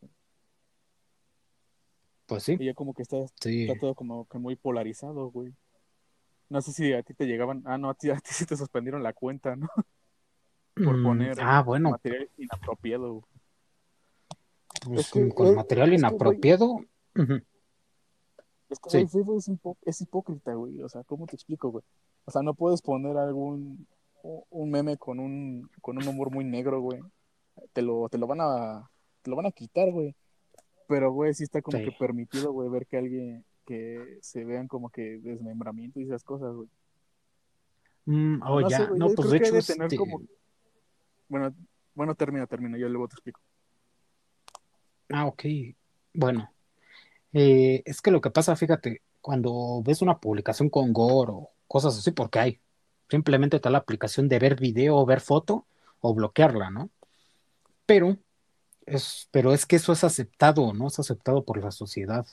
Pues 2.31 2.43
sí. 2.43 2.55
Y 2.57 2.65
ya 2.67 2.73
como 2.73 2.93
que 2.93 3.01
está, 3.01 3.17
está 3.17 3.73
todo 3.77 3.93
como 3.93 4.25
que 4.25 4.37
muy 4.37 4.55
polarizado, 4.55 5.29
güey. 5.31 5.53
No 6.47 6.61
sé 6.61 6.71
si 6.71 6.93
a 6.93 7.03
ti 7.03 7.13
te 7.13 7.25
llegaban. 7.25 7.61
Ah, 7.65 7.77
no, 7.77 7.89
a 7.89 7.93
ti, 7.93 8.09
a 8.09 8.15
ti 8.15 8.29
sí 8.31 8.45
te 8.45 8.55
suspendieron 8.55 9.03
la 9.03 9.11
cuenta, 9.11 9.57
¿no? 9.57 9.67
Por 10.75 10.95
mm, 10.95 11.03
poner 11.03 11.37
ah, 11.41 11.61
bueno. 11.61 11.89
material 11.89 12.29
inapropiado. 12.37 13.23
Pues, 14.85 15.11
con 15.35 15.55
material 15.55 15.93
inapropiado. 15.93 16.79
Es 18.69 18.79
que, 18.79 18.97
el 18.99 19.09
Facebook 19.09 19.37
es, 19.37 19.49
es, 19.81 20.01
hipócrita, 20.01 20.53
güey. 20.53 20.81
O 20.83 20.87
sea, 20.87 21.03
¿cómo 21.03 21.27
te 21.27 21.35
explico, 21.35 21.69
güey? 21.69 21.83
O 22.23 22.31
sea, 22.31 22.41
no 22.43 22.53
puedes 22.53 22.81
poner 22.81 23.17
algún 23.17 23.85
un 24.23 24.71
meme 24.71 24.95
con 24.95 25.19
un, 25.19 25.69
con 25.81 25.97
un 25.97 26.07
humor 26.07 26.31
muy 26.31 26.45
negro, 26.45 26.79
güey. 26.79 27.01
Te 27.73 27.81
lo, 27.81 28.07
te 28.07 28.17
lo 28.17 28.25
van 28.25 28.39
a 28.39 28.89
te 29.21 29.29
lo 29.29 29.35
van 29.35 29.47
a 29.47 29.51
quitar, 29.51 29.91
güey. 29.91 30.15
Pero, 30.91 31.13
güey, 31.13 31.33
sí 31.33 31.43
está 31.45 31.61
como 31.61 31.77
que 31.77 31.93
permitido, 31.93 32.51
güey, 32.51 32.67
ver 32.67 32.85
que 32.85 32.97
alguien, 32.97 33.45
que 33.65 34.19
se 34.21 34.43
vean 34.43 34.67
como 34.67 34.89
que 34.89 35.19
desmembramiento 35.19 36.01
y 36.01 36.03
esas 36.03 36.21
cosas, 36.21 36.53
güey. 36.53 36.67
Mm, 38.03 38.41
oh, 38.43 38.59
no, 38.59 38.69
ya, 38.69 38.89
no, 38.89 39.07
pues 39.15 39.29
de 39.29 39.37
hecho. 39.37 39.55
Este 39.55 39.75
bueno, 41.29 41.55
bueno, 41.95 42.13
termina, 42.15 42.45
termina, 42.45 42.77
yo 42.77 42.89
luego 42.89 43.07
te 43.07 43.13
explico. 43.13 43.39
Ah, 45.07 45.27
ok. 45.27 45.43
Bueno, 46.13 46.51
eh, 47.31 47.83
es 47.85 48.01
que 48.01 48.11
lo 48.11 48.19
que 48.19 48.31
pasa, 48.31 48.57
fíjate, 48.57 49.01
cuando 49.21 49.81
ves 49.85 50.01
una 50.01 50.19
publicación 50.19 50.69
con 50.69 50.91
gore 50.91 51.31
o 51.31 51.51
cosas 51.69 51.97
así, 51.97 52.11
porque 52.11 52.39
hay, 52.39 52.59
simplemente 53.09 53.55
está 53.55 53.69
la 53.69 53.77
aplicación 53.77 54.27
de 54.27 54.39
ver 54.39 54.59
video 54.59 54.97
o 54.97 55.05
ver 55.05 55.21
foto 55.21 55.67
o 56.01 56.13
bloquearla, 56.13 56.69
¿no? 56.69 56.89
Pero 57.85 58.17
es, 58.85 59.27
pero 59.31 59.53
es 59.53 59.65
que 59.65 59.77
eso 59.77 59.93
es 59.93 60.03
aceptado, 60.03 60.73
¿no? 60.73 60.87
Es 60.87 60.99
aceptado 60.99 61.43
por 61.45 61.57
la 61.63 61.71
sociedad. 61.71 62.25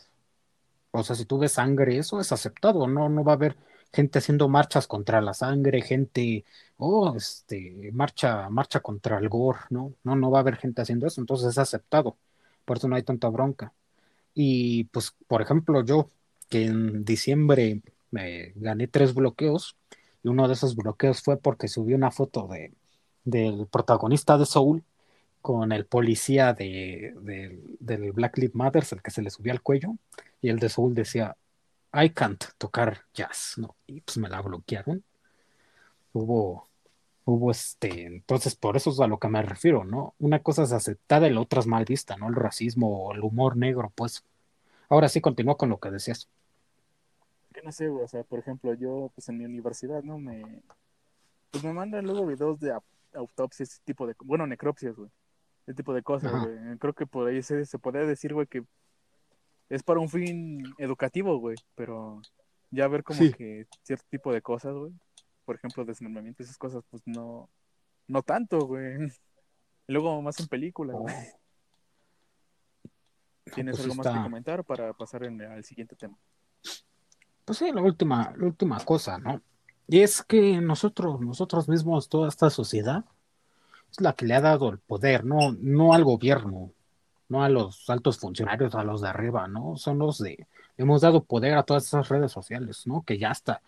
O 0.91 1.03
sea, 1.03 1.17
si 1.17 1.25
tú 1.25 1.39
ves 1.39 1.53
sangre, 1.53 1.99
eso 1.99 2.21
es 2.21 2.33
aceptado, 2.33 2.87
¿no? 2.87 3.09
No 3.09 3.25
va 3.25 3.33
a 3.33 3.35
haber 3.37 3.57
gente 3.93 4.19
haciendo 4.19 4.49
marchas 4.49 4.87
contra 4.87 5.21
la 5.21 5.35
sangre, 5.35 5.83
gente, 5.83 6.45
oh, 6.77 7.15
este, 7.17 7.91
marcha, 7.93 8.49
marcha 8.51 8.81
contra 8.81 9.19
el 9.19 9.29
gore, 9.29 9.61
¿no? 9.71 9.95
No, 10.05 10.17
no 10.17 10.31
va 10.31 10.39
a 10.39 10.41
haber 10.43 10.57
gente 10.57 10.83
haciendo 10.83 11.07
eso, 11.07 11.21
entonces 11.21 11.51
es 11.51 11.59
aceptado. 11.59 12.17
Por 12.65 12.79
eso 12.79 12.89
no 12.89 12.97
hay 12.97 13.03
tanta 13.03 13.29
bronca. 13.29 13.73
Y 14.35 14.85
pues, 14.87 15.15
por 15.27 15.43
ejemplo, 15.43 15.85
yo, 15.85 16.11
que 16.49 16.67
en 16.67 17.05
diciembre 17.05 17.83
me 18.11 18.53
gané 18.57 18.89
tres 18.89 19.15
bloqueos, 19.15 19.77
y 20.23 20.29
uno 20.29 20.49
de 20.49 20.55
esos 20.55 20.77
bloqueos 20.77 21.23
fue 21.23 21.39
porque 21.39 21.69
subí 21.69 21.95
una 21.95 22.11
foto 22.11 22.49
de, 22.49 22.75
del 23.25 23.67
protagonista 23.69 24.39
de 24.39 24.47
Soul, 24.47 24.85
con 25.41 25.73
el 25.73 25.87
policía 25.87 26.53
de, 26.53 27.15
del 27.81 28.13
Black 28.13 28.39
Lives 28.39 28.55
Matter, 28.55 28.85
el 28.91 29.03
que 29.03 29.11
se 29.11 29.23
le 29.23 29.31
subía 29.31 29.53
al 29.53 29.63
cuello, 29.63 29.97
y 30.41 30.49
el 30.49 30.59
de 30.59 30.69
Soul 30.69 30.95
decía, 30.95 31.37
I 31.93 32.11
can't 32.11 32.45
tocar 32.59 33.05
jazz, 33.15 33.55
¿no? 33.57 33.77
Y 33.87 34.01
pues 34.01 34.19
me 34.19 34.29
la 34.29 34.41
bloquearon. 34.43 35.03
Hubo, 36.13 36.69
hubo 37.25 37.51
este, 37.51 38.07
entonces 38.07 38.57
por 38.57 38.77
eso 38.77 38.91
es 38.91 39.01
a 39.01 39.07
lo 39.07 39.19
que 39.19 39.29
me 39.29 39.43
refiero, 39.43 39.85
¿no? 39.85 40.15
Una 40.19 40.41
cosa 40.43 40.65
es 40.65 40.73
aceptada 40.73 41.29
y 41.29 41.33
la 41.33 41.41
otra 41.41 41.61
es 41.61 41.67
mal 41.67 41.85
vista, 41.85 42.17
¿no? 42.17 42.29
El 42.29 42.35
racismo 42.35 43.07
o 43.07 43.15
el 43.15 43.21
humor 43.21 43.57
negro, 43.57 43.93
pues. 43.95 44.25
Ahora 44.89 45.09
sí 45.09 45.21
continúa 45.21 45.57
con 45.57 45.69
lo 45.69 45.79
que 45.79 45.91
decías. 45.91 46.29
Que 47.53 47.63
no 47.63 47.73
sé, 47.73 47.89
o 47.89 48.09
sea, 48.09 48.23
por 48.25 48.39
ejemplo, 48.39 48.75
yo, 48.75 49.11
pues 49.15 49.29
en 49.29 49.39
mi 49.39 49.45
universidad, 49.45 50.03
¿no? 50.03 50.19
Me, 50.19 50.63
pues 51.51 51.65
me 51.65 51.73
mandan 51.73 52.05
luego 52.07 52.27
videos 52.27 52.61
de 52.61 52.79
autopsias, 53.15 53.81
tipo 53.85 54.07
de, 54.07 54.15
bueno, 54.25 54.47
necropsias, 54.47 54.97
güey 54.97 55.11
ese 55.69 55.75
tipo 55.75 55.93
de 55.93 56.03
cosas, 56.03 56.33
güey. 56.33 56.79
Creo 56.79 56.95
que 56.95 57.07
por 57.07 57.29
ahí 57.29 57.43
se, 57.43 57.67
se 57.67 57.79
podría 57.79 58.07
decir, 58.07 58.33
güey, 58.33 58.47
que 58.47 58.65
es 59.69 59.83
para 59.83 60.01
un 60.01 60.09
fin 60.09 60.63
educativo, 60.79 61.37
güey, 61.39 61.57
pero 61.75 62.23
ya 62.71 62.89
ver 62.89 63.05
como 63.05 63.21
que 63.37 63.67
cierto 63.83 64.07
tipo 64.09 64.33
de 64.33 64.41
cosas, 64.41 64.75
güey, 64.75 64.93
por 65.45 65.57
ejemplo, 65.57 65.85
desmembramiento, 65.85 66.43
esas 66.43 66.57
cosas, 66.57 66.83
pues 66.89 67.03
no, 67.05 67.51
no 68.07 68.23
tanto, 68.23 68.67
güey. 68.67 68.97
Y 69.87 69.93
luego 69.95 70.21
más 70.21 70.39
en 70.39 70.49
películas, 70.49 70.97
güey. 70.99 71.15
Oh. 71.15 71.39
¿Tienes 73.55 73.77
pues 73.77 73.85
algo 73.85 73.95
más 73.95 74.07
que 74.07 74.23
comentar 74.23 74.63
para 74.63 74.93
pasar 74.93 75.25
al 75.25 75.65
siguiente 75.65 75.97
tema? 75.97 76.19
Pues 77.47 77.57
sí, 77.57 77.73
la 77.73 77.81
última, 77.81 78.35
la 78.37 78.45
última 78.45 78.85
cosa, 78.85 79.17
¿no? 79.17 79.41
Y 79.87 80.01
es 80.01 80.23
que 80.23 80.61
nosotros, 80.61 81.23
nosotros 81.23 81.71
mismos, 81.71 82.11
toda 82.11 82.29
esta 82.29 82.51
sociedad, 82.51 83.07
es 83.91 84.01
la 84.01 84.15
que 84.15 84.27
le 84.27 84.35
ha 84.35 84.41
dado 84.41 84.71
el 84.71 84.79
poder, 84.79 85.25
no, 85.25 85.53
no 85.61 85.95
al 85.95 86.05
gobierno, 86.05 86.73
no 87.29 87.43
a 87.45 87.49
los 87.49 87.89
altos 87.91 88.19
funcionarios, 88.19 88.75
a 88.75 88.85
los 88.85 89.03
de 89.03 89.09
arriba, 89.09 89.49
¿no? 89.49 89.77
Son 89.77 89.99
los 89.99 90.19
de, 90.19 90.47
hemos 90.77 91.03
dado 91.03 91.25
poder 91.25 91.55
a 91.55 91.63
todas 91.65 91.87
esas 91.87 92.09
redes 92.09 92.33
sociales, 92.33 92.87
¿no? 92.87 93.03
Que 93.03 93.19
ya 93.19 93.31
está, 93.31 93.63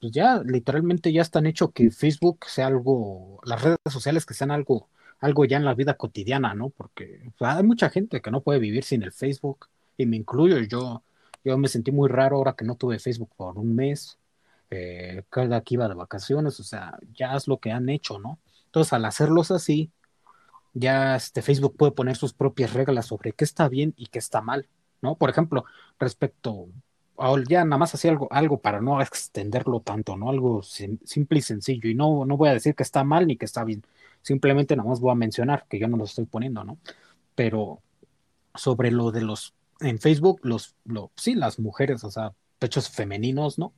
pues 0.00 0.12
ya 0.12 0.42
literalmente 0.44 1.12
ya 1.12 1.22
están 1.22 1.46
hecho 1.46 1.72
que 1.72 1.90
Facebook 1.90 2.46
sea 2.46 2.68
algo, 2.68 3.40
las 3.44 3.62
redes 3.62 3.78
sociales 3.90 4.26
que 4.26 4.34
sean 4.34 4.50
algo, 4.50 4.88
algo 5.20 5.44
ya 5.44 5.56
en 5.58 5.64
la 5.64 5.74
vida 5.74 5.94
cotidiana, 5.96 6.54
¿no? 6.54 6.70
Porque 6.70 7.30
hay 7.40 7.62
mucha 7.62 7.90
gente 7.90 8.20
que 8.22 8.30
no 8.30 8.42
puede 8.42 8.58
vivir 8.60 8.84
sin 8.84 9.02
el 9.02 9.12
Facebook, 9.12 9.68
y 9.96 10.06
me 10.06 10.16
incluyo, 10.16 10.58
yo, 10.60 11.02
yo 11.44 11.58
me 11.58 11.68
sentí 11.68 11.92
muy 11.92 12.08
raro 12.08 12.36
ahora 12.36 12.54
que 12.54 12.64
no 12.64 12.76
tuve 12.76 12.98
Facebook 12.98 13.30
por 13.36 13.58
un 13.58 13.74
mes, 13.74 14.18
eh, 14.70 15.22
cada 15.30 15.60
que 15.62 15.74
iba 15.74 15.88
de 15.88 15.94
vacaciones, 15.94 16.58
o 16.60 16.64
sea, 16.64 16.98
ya 17.14 17.36
es 17.36 17.46
lo 17.48 17.58
que 17.58 17.70
han 17.72 17.88
hecho, 17.88 18.18
¿no? 18.18 18.38
Entonces, 18.72 18.94
al 18.94 19.04
hacerlos 19.04 19.50
así, 19.50 19.92
ya 20.72 21.14
este 21.16 21.42
Facebook 21.42 21.76
puede 21.76 21.92
poner 21.92 22.16
sus 22.16 22.32
propias 22.32 22.72
reglas 22.72 23.04
sobre 23.04 23.32
qué 23.32 23.44
está 23.44 23.68
bien 23.68 23.92
y 23.98 24.06
qué 24.06 24.18
está 24.18 24.40
mal, 24.40 24.66
¿no? 25.02 25.16
Por 25.16 25.28
ejemplo, 25.28 25.66
respecto, 25.98 26.68
ya 27.46 27.66
nada 27.66 27.76
más 27.76 27.92
así 27.94 28.08
algo, 28.08 28.28
algo 28.32 28.62
para 28.62 28.80
no 28.80 29.02
extenderlo 29.02 29.80
tanto, 29.80 30.16
¿no? 30.16 30.30
Algo 30.30 30.62
simple 30.62 31.38
y 31.38 31.42
sencillo. 31.42 31.90
Y 31.90 31.94
no, 31.94 32.24
no 32.24 32.38
voy 32.38 32.48
a 32.48 32.54
decir 32.54 32.74
que 32.74 32.82
está 32.82 33.04
mal 33.04 33.26
ni 33.26 33.36
que 33.36 33.44
está 33.44 33.62
bien. 33.62 33.84
Simplemente 34.22 34.74
nada 34.74 34.88
más 34.88 35.00
voy 35.00 35.12
a 35.12 35.16
mencionar 35.16 35.66
que 35.68 35.78
yo 35.78 35.86
no 35.86 35.98
lo 35.98 36.04
estoy 36.04 36.24
poniendo, 36.24 36.64
¿no? 36.64 36.78
Pero 37.34 37.82
sobre 38.54 38.90
lo 38.90 39.10
de 39.10 39.20
los, 39.20 39.52
en 39.80 39.98
Facebook, 39.98 40.40
los, 40.44 40.76
lo, 40.86 41.10
sí, 41.16 41.34
las 41.34 41.58
mujeres, 41.58 42.04
o 42.04 42.10
sea, 42.10 42.32
pechos 42.58 42.88
femeninos, 42.88 43.58
¿no? 43.58 43.74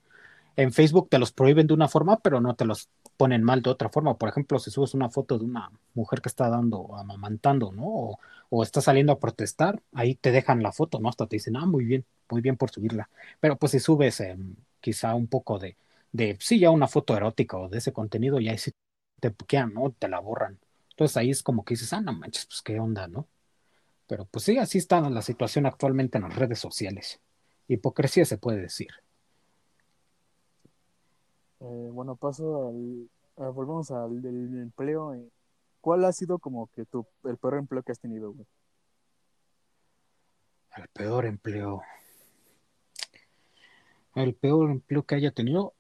En 0.55 0.73
Facebook 0.73 1.09
te 1.11 1.19
los 1.19 1.33
prohíben 1.33 1.67
de 1.67 1.75
una 1.75 1.89
forma, 1.89 2.21
pero 2.21 2.41
no 2.41 2.55
te 2.55 2.65
los 2.65 2.89
ponen 3.17 3.43
mal 3.43 3.63
de 3.63 3.71
otra 3.71 3.89
forma. 3.89 4.17
Por 4.19 4.29
ejemplo, 4.29 4.59
si 4.59 4.71
subes 4.71 4.95
una 4.95 5.11
foto 5.11 5.39
de 5.39 5.45
una 5.45 5.71
mujer 5.95 6.21
que 6.21 6.29
está 6.29 6.49
dando, 6.49 6.97
amamantando, 6.97 7.73
¿no? 7.73 7.85
O, 7.87 8.19
o, 8.51 8.63
está 8.63 8.81
saliendo 8.81 9.13
a 9.13 9.21
protestar, 9.21 9.83
ahí 9.93 10.15
te 10.15 10.33
dejan 10.33 10.63
la 10.63 10.73
foto, 10.73 11.01
¿no? 11.01 11.09
Hasta 11.09 11.27
te 11.27 11.37
dicen, 11.37 11.57
ah, 11.57 11.67
muy 11.67 11.85
bien, 11.85 12.05
muy 12.31 12.41
bien 12.41 12.57
por 12.57 12.71
subirla. 12.71 13.09
Pero 13.41 13.57
pues 13.57 13.73
si 13.73 13.81
subes 13.81 14.21
eh, 14.21 14.37
quizá 14.81 15.15
un 15.15 15.27
poco 15.29 15.59
de, 15.59 15.77
de, 16.13 16.37
sí, 16.41 16.59
ya 16.59 16.71
una 16.71 16.89
foto 16.89 17.17
erótica 17.17 17.59
o 17.59 17.69
de 17.69 17.79
ese 17.79 17.93
contenido, 17.93 18.41
ya 18.41 18.53
ahí 18.53 18.59
sí 18.59 18.73
te 19.21 19.31
buquean, 19.31 19.75
¿no? 19.75 19.93
Te 19.99 20.09
la 20.09 20.21
borran. 20.21 20.59
Entonces 20.91 21.17
ahí 21.17 21.31
es 21.31 21.43
como 21.43 21.65
que 21.65 21.75
dices, 21.75 21.93
ah, 21.93 22.01
no 22.01 22.13
manches, 22.13 22.47
pues 22.47 22.63
qué 22.63 22.79
onda, 22.81 23.09
¿no? 23.09 23.29
Pero 24.07 24.27
pues 24.27 24.45
sí, 24.45 24.59
así 24.59 24.79
está 24.79 25.01
la 25.11 25.23
situación 25.23 25.67
actualmente 25.67 26.19
en 26.19 26.25
las 26.25 26.37
redes 26.37 26.59
sociales. 26.59 27.21
Hipocresía 27.69 28.25
se 28.25 28.39
puede 28.39 28.61
decir. 28.61 29.04
Eh, 31.65 31.91
bueno, 31.93 32.15
paso 32.17 32.69
al. 32.69 33.09
volvemos 33.53 33.91
al 33.91 34.21
del 34.21 34.61
empleo. 34.61 35.15
Eh. 35.15 35.29
¿Cuál 35.81 36.05
ha 36.05 36.13
sido 36.13 36.39
como 36.39 36.67
que 36.69 36.85
tu, 36.85 37.07
el 37.25 37.39
peor 37.39 37.55
empleo 37.55 37.83
que 37.83 37.93
has 37.93 38.01
tenido, 38.01 38.33
güey? 38.33 38.47
El 40.77 40.89
peor 40.89 41.25
empleo. 41.25 41.83
El 44.15 44.35
peor 44.35 44.71
empleo 44.71 45.05
que 45.05 45.15
haya 45.15 45.31
tenido. 45.31 45.75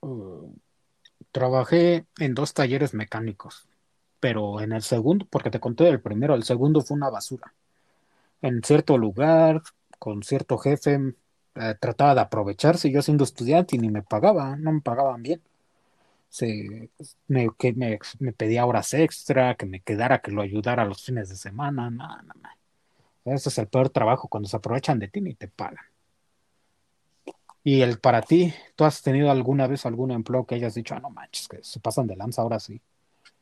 Uh, 0.00 0.52
trabajé 1.30 2.06
en 2.18 2.34
dos 2.34 2.52
talleres 2.52 2.92
mecánicos, 2.92 3.68
pero 4.20 4.60
en 4.60 4.72
el 4.72 4.82
segundo, 4.82 5.26
porque 5.30 5.50
te 5.50 5.60
conté 5.60 5.88
el 5.88 6.00
primero, 6.00 6.34
el 6.34 6.42
segundo 6.42 6.82
fue 6.82 6.96
una 6.96 7.08
basura. 7.08 7.54
En 8.42 8.62
cierto 8.62 8.98
lugar, 8.98 9.62
con 9.98 10.22
cierto 10.22 10.58
jefe, 10.58 11.14
eh, 11.54 11.74
trataba 11.80 12.14
de 12.14 12.20
aprovecharse 12.22 12.90
yo 12.90 13.02
siendo 13.02 13.24
estudiante 13.24 13.76
y 13.76 13.78
ni 13.78 13.90
me 13.90 14.02
pagaba, 14.02 14.56
no 14.56 14.72
me 14.72 14.80
pagaban 14.80 15.22
bien. 15.22 15.42
Me, 17.28 17.50
que 17.58 17.74
me, 17.74 18.32
pedía 18.32 18.64
horas 18.64 18.94
extra, 18.94 19.54
que 19.54 19.66
me 19.66 19.80
quedara, 19.80 20.20
que 20.20 20.30
lo 20.30 20.40
ayudara 20.40 20.84
los 20.86 21.04
fines 21.04 21.28
de 21.28 21.36
semana, 21.36 21.90
nada, 21.90 22.22
nada. 22.22 22.56
Ese 23.24 23.50
es 23.50 23.58
el 23.58 23.68
peor 23.68 23.90
trabajo 23.90 24.28
cuando 24.28 24.48
se 24.48 24.56
aprovechan 24.56 24.98
de 24.98 25.08
ti 25.08 25.20
y 25.24 25.34
te 25.34 25.48
pagan. 25.48 25.84
Y 27.64 27.82
el 27.82 28.00
para 28.00 28.22
ti, 28.22 28.52
¿tú 28.74 28.84
has 28.84 29.02
tenido 29.02 29.30
alguna 29.30 29.66
vez 29.66 29.86
algún 29.86 30.10
empleo 30.10 30.44
que 30.46 30.56
hayas 30.56 30.74
dicho, 30.74 30.94
ah, 30.94 31.00
no 31.00 31.10
manches, 31.10 31.46
que 31.48 31.62
se 31.62 31.78
pasan 31.80 32.06
de 32.06 32.16
lanza 32.16 32.42
ahora 32.42 32.58
sí? 32.58 32.80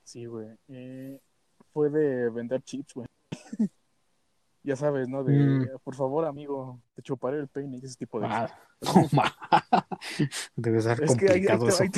Sí, 0.04 0.26
güey. 0.26 0.48
Eh, 0.68 1.18
vender 1.74 2.62
chips, 2.62 2.94
güey. 2.94 3.06
ya 4.62 4.76
sabes, 4.76 5.08
¿no? 5.08 5.24
De, 5.24 5.32
mm. 5.32 5.68
por 5.82 5.94
favor, 5.94 6.24
amigo, 6.24 6.80
te 6.94 7.02
chuparé 7.02 7.38
el 7.38 7.48
peine 7.48 7.78
y 7.78 7.84
ese 7.84 7.96
tipo 7.96 8.20
de 8.20 8.26
ah, 8.28 8.58
Debe 10.56 10.80
ser 10.80 11.06
complicado 11.06 11.68
eso. 11.68 11.84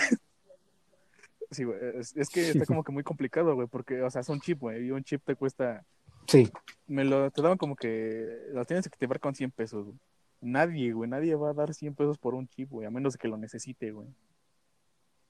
Sí, 1.51 1.65
güey, 1.65 1.79
es, 1.97 2.31
que 2.31 2.49
está 2.49 2.65
como 2.65 2.83
que 2.83 2.93
muy 2.93 3.03
complicado, 3.03 3.55
güey, 3.55 3.69
porque, 3.69 4.01
o 4.01 4.11
sea, 4.11 4.23
es 4.23 4.29
un 4.31 4.41
chip, 4.41 4.59
güey, 4.61 4.87
y 4.87 4.91
un 4.91 5.05
chip 5.05 5.23
te 5.23 5.37
cuesta... 5.37 5.85
Sí. 6.27 6.51
Me 6.87 7.05
lo, 7.05 7.31
te 7.31 7.43
daban 7.43 7.59
como 7.59 7.77
que, 7.77 8.47
lo 8.53 8.65
tienes 8.65 8.89
que 8.89 8.97
llevar 8.99 9.21
con 9.21 9.35
100 9.35 9.51
pesos, 9.51 9.85
güey. 9.85 9.99
Nadie, 10.41 10.95
güey, 10.95 11.11
nadie 11.11 11.35
va 11.35 11.51
a 11.51 11.53
dar 11.53 11.75
100 11.75 11.95
pesos 11.95 12.17
por 12.17 12.35
un 12.35 12.49
chip, 12.49 12.71
güey, 12.71 12.87
a 12.87 12.91
menos 12.91 13.13
de 13.13 13.19
que 13.19 13.29
lo 13.29 13.37
necesite, 13.37 13.91
güey. 13.91 14.09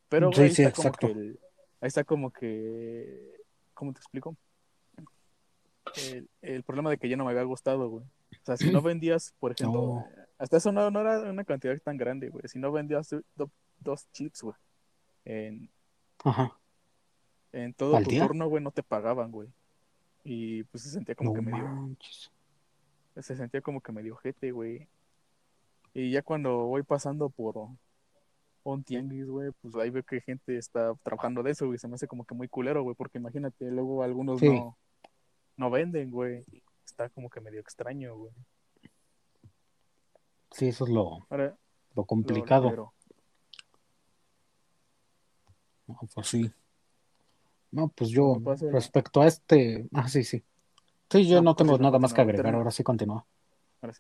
Pero, 0.09 0.31
güey, 0.31 0.51
sí, 0.51 0.63
está 0.63 0.91
como 0.91 0.93
que 0.93 1.37
ahí 1.83 1.89
está 1.89 2.05
como 2.05 2.33
que, 2.33 3.41
¿cómo 3.75 3.93
te 3.93 3.99
explico? 3.99 4.37
El, 6.43 6.63
problema 6.63 6.91
de 6.91 6.99
que 6.99 7.09
ya 7.09 7.17
no 7.17 7.25
me 7.25 7.31
había 7.31 7.43
gustado, 7.43 7.89
güey. 7.89 8.05
O 8.05 8.45
sea, 8.45 8.57
si 8.57 8.71
no 8.71 8.83
vendías, 8.83 9.35
por 9.39 9.53
ejemplo, 9.53 10.05
hasta 10.39 10.57
eso 10.57 10.73
no, 10.73 10.89
era 10.89 11.31
una 11.31 11.45
cantidad 11.45 11.77
tan 11.81 11.97
grande, 11.97 12.29
güey. 12.29 12.45
Si 12.47 12.59
no 12.59 12.73
vendías 12.73 13.15
dos 13.81 14.11
chips, 14.13 14.43
güey, 14.43 14.57
en, 15.25 15.71
Ajá. 16.25 16.57
en 17.53 17.75
todo 17.75 18.01
tu 18.03 18.11
turno, 18.11 18.49
güey, 18.49 18.63
no 18.63 18.71
te 18.71 18.83
pagaban, 18.83 19.31
güey. 19.31 19.49
Y 20.25 20.63
pues 20.65 20.85
se 20.85 20.91
sentía 20.91 21.15
como 21.15 21.35
que 21.35 21.41
medio. 21.41 21.97
Se 23.17 23.37
sentía 23.37 23.61
como 23.61 23.81
que 23.81 23.93
medio 23.93 24.17
jete, 24.17 24.53
güey. 24.53 24.89
Y 25.95 26.11
ya 26.11 26.23
cuando 26.23 26.67
voy 26.67 26.83
pasando 26.83 27.29
por 27.29 27.69
un 28.65 28.85
tianguis, 28.85 29.27
güey, 29.27 29.51
pues 29.61 29.75
ahí 29.75 29.91
veo 29.91 30.05
que 30.05 30.21
gente 30.21 30.57
está 30.57 30.95
trabajando 31.03 31.43
de 31.43 31.51
eso, 31.51 31.67
güey. 31.67 31.79
Se 31.79 31.89
me 31.89 31.97
hace 31.97 32.07
como 32.07 32.25
que 32.25 32.35
muy 32.35 32.49
culero, 32.49 32.83
güey, 32.83 32.95
porque 32.95 33.19
imagínate, 33.19 33.71
luego 33.71 34.03
algunos 34.03 34.41
no 34.41 34.79
no 35.63 35.71
venden, 35.71 36.11
güey. 36.11 36.45
Está 36.85 37.09
como 37.11 37.31
que 37.31 37.41
medio 37.41 37.61
extraño, 37.61 38.17
güey. 38.17 38.33
Sí, 40.51 40.69
eso 40.69 40.85
es 40.85 40.91
lo, 40.91 41.27
lo 41.95 42.05
complicado. 42.05 42.93
no, 45.87 46.01
pues 46.13 46.27
sí. 46.27 46.53
No, 47.71 47.89
pues 47.89 48.11
yo, 48.11 48.43
respecto 48.73 49.23
a 49.23 49.29
este. 49.29 49.89
Ah, 49.95 50.09
sí, 50.09 50.25
sí. 50.25 50.43
Sí, 51.09 51.27
yo 51.29 51.41
no, 51.41 51.55
pues 51.55 51.67
tengo 51.69 51.79
nada 51.79 51.99
más 52.01 52.13
que 52.13 52.21
agregar. 52.21 52.55
Ahora 52.55 52.73
sí 52.73 52.83
continúa. 52.83 53.25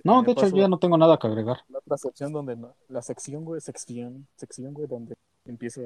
no, 0.02 0.22
de 0.22 0.32
hecho, 0.32 0.48
yo 0.48 0.56
ya 0.56 0.68
no 0.68 0.78
tengo 0.78 0.98
nada 0.98 1.16
que 1.18 1.28
agregar. 1.28 1.58
La, 1.86 1.96
sección 1.96 2.32
donde. 2.32 2.58
La 2.88 3.02
sección, 3.02 3.44
güey, 3.44 3.60
sección. 3.60 4.26
Sección, 4.34 4.74
güey, 4.74 4.88
donde 4.88 5.14
empieza 5.44 5.82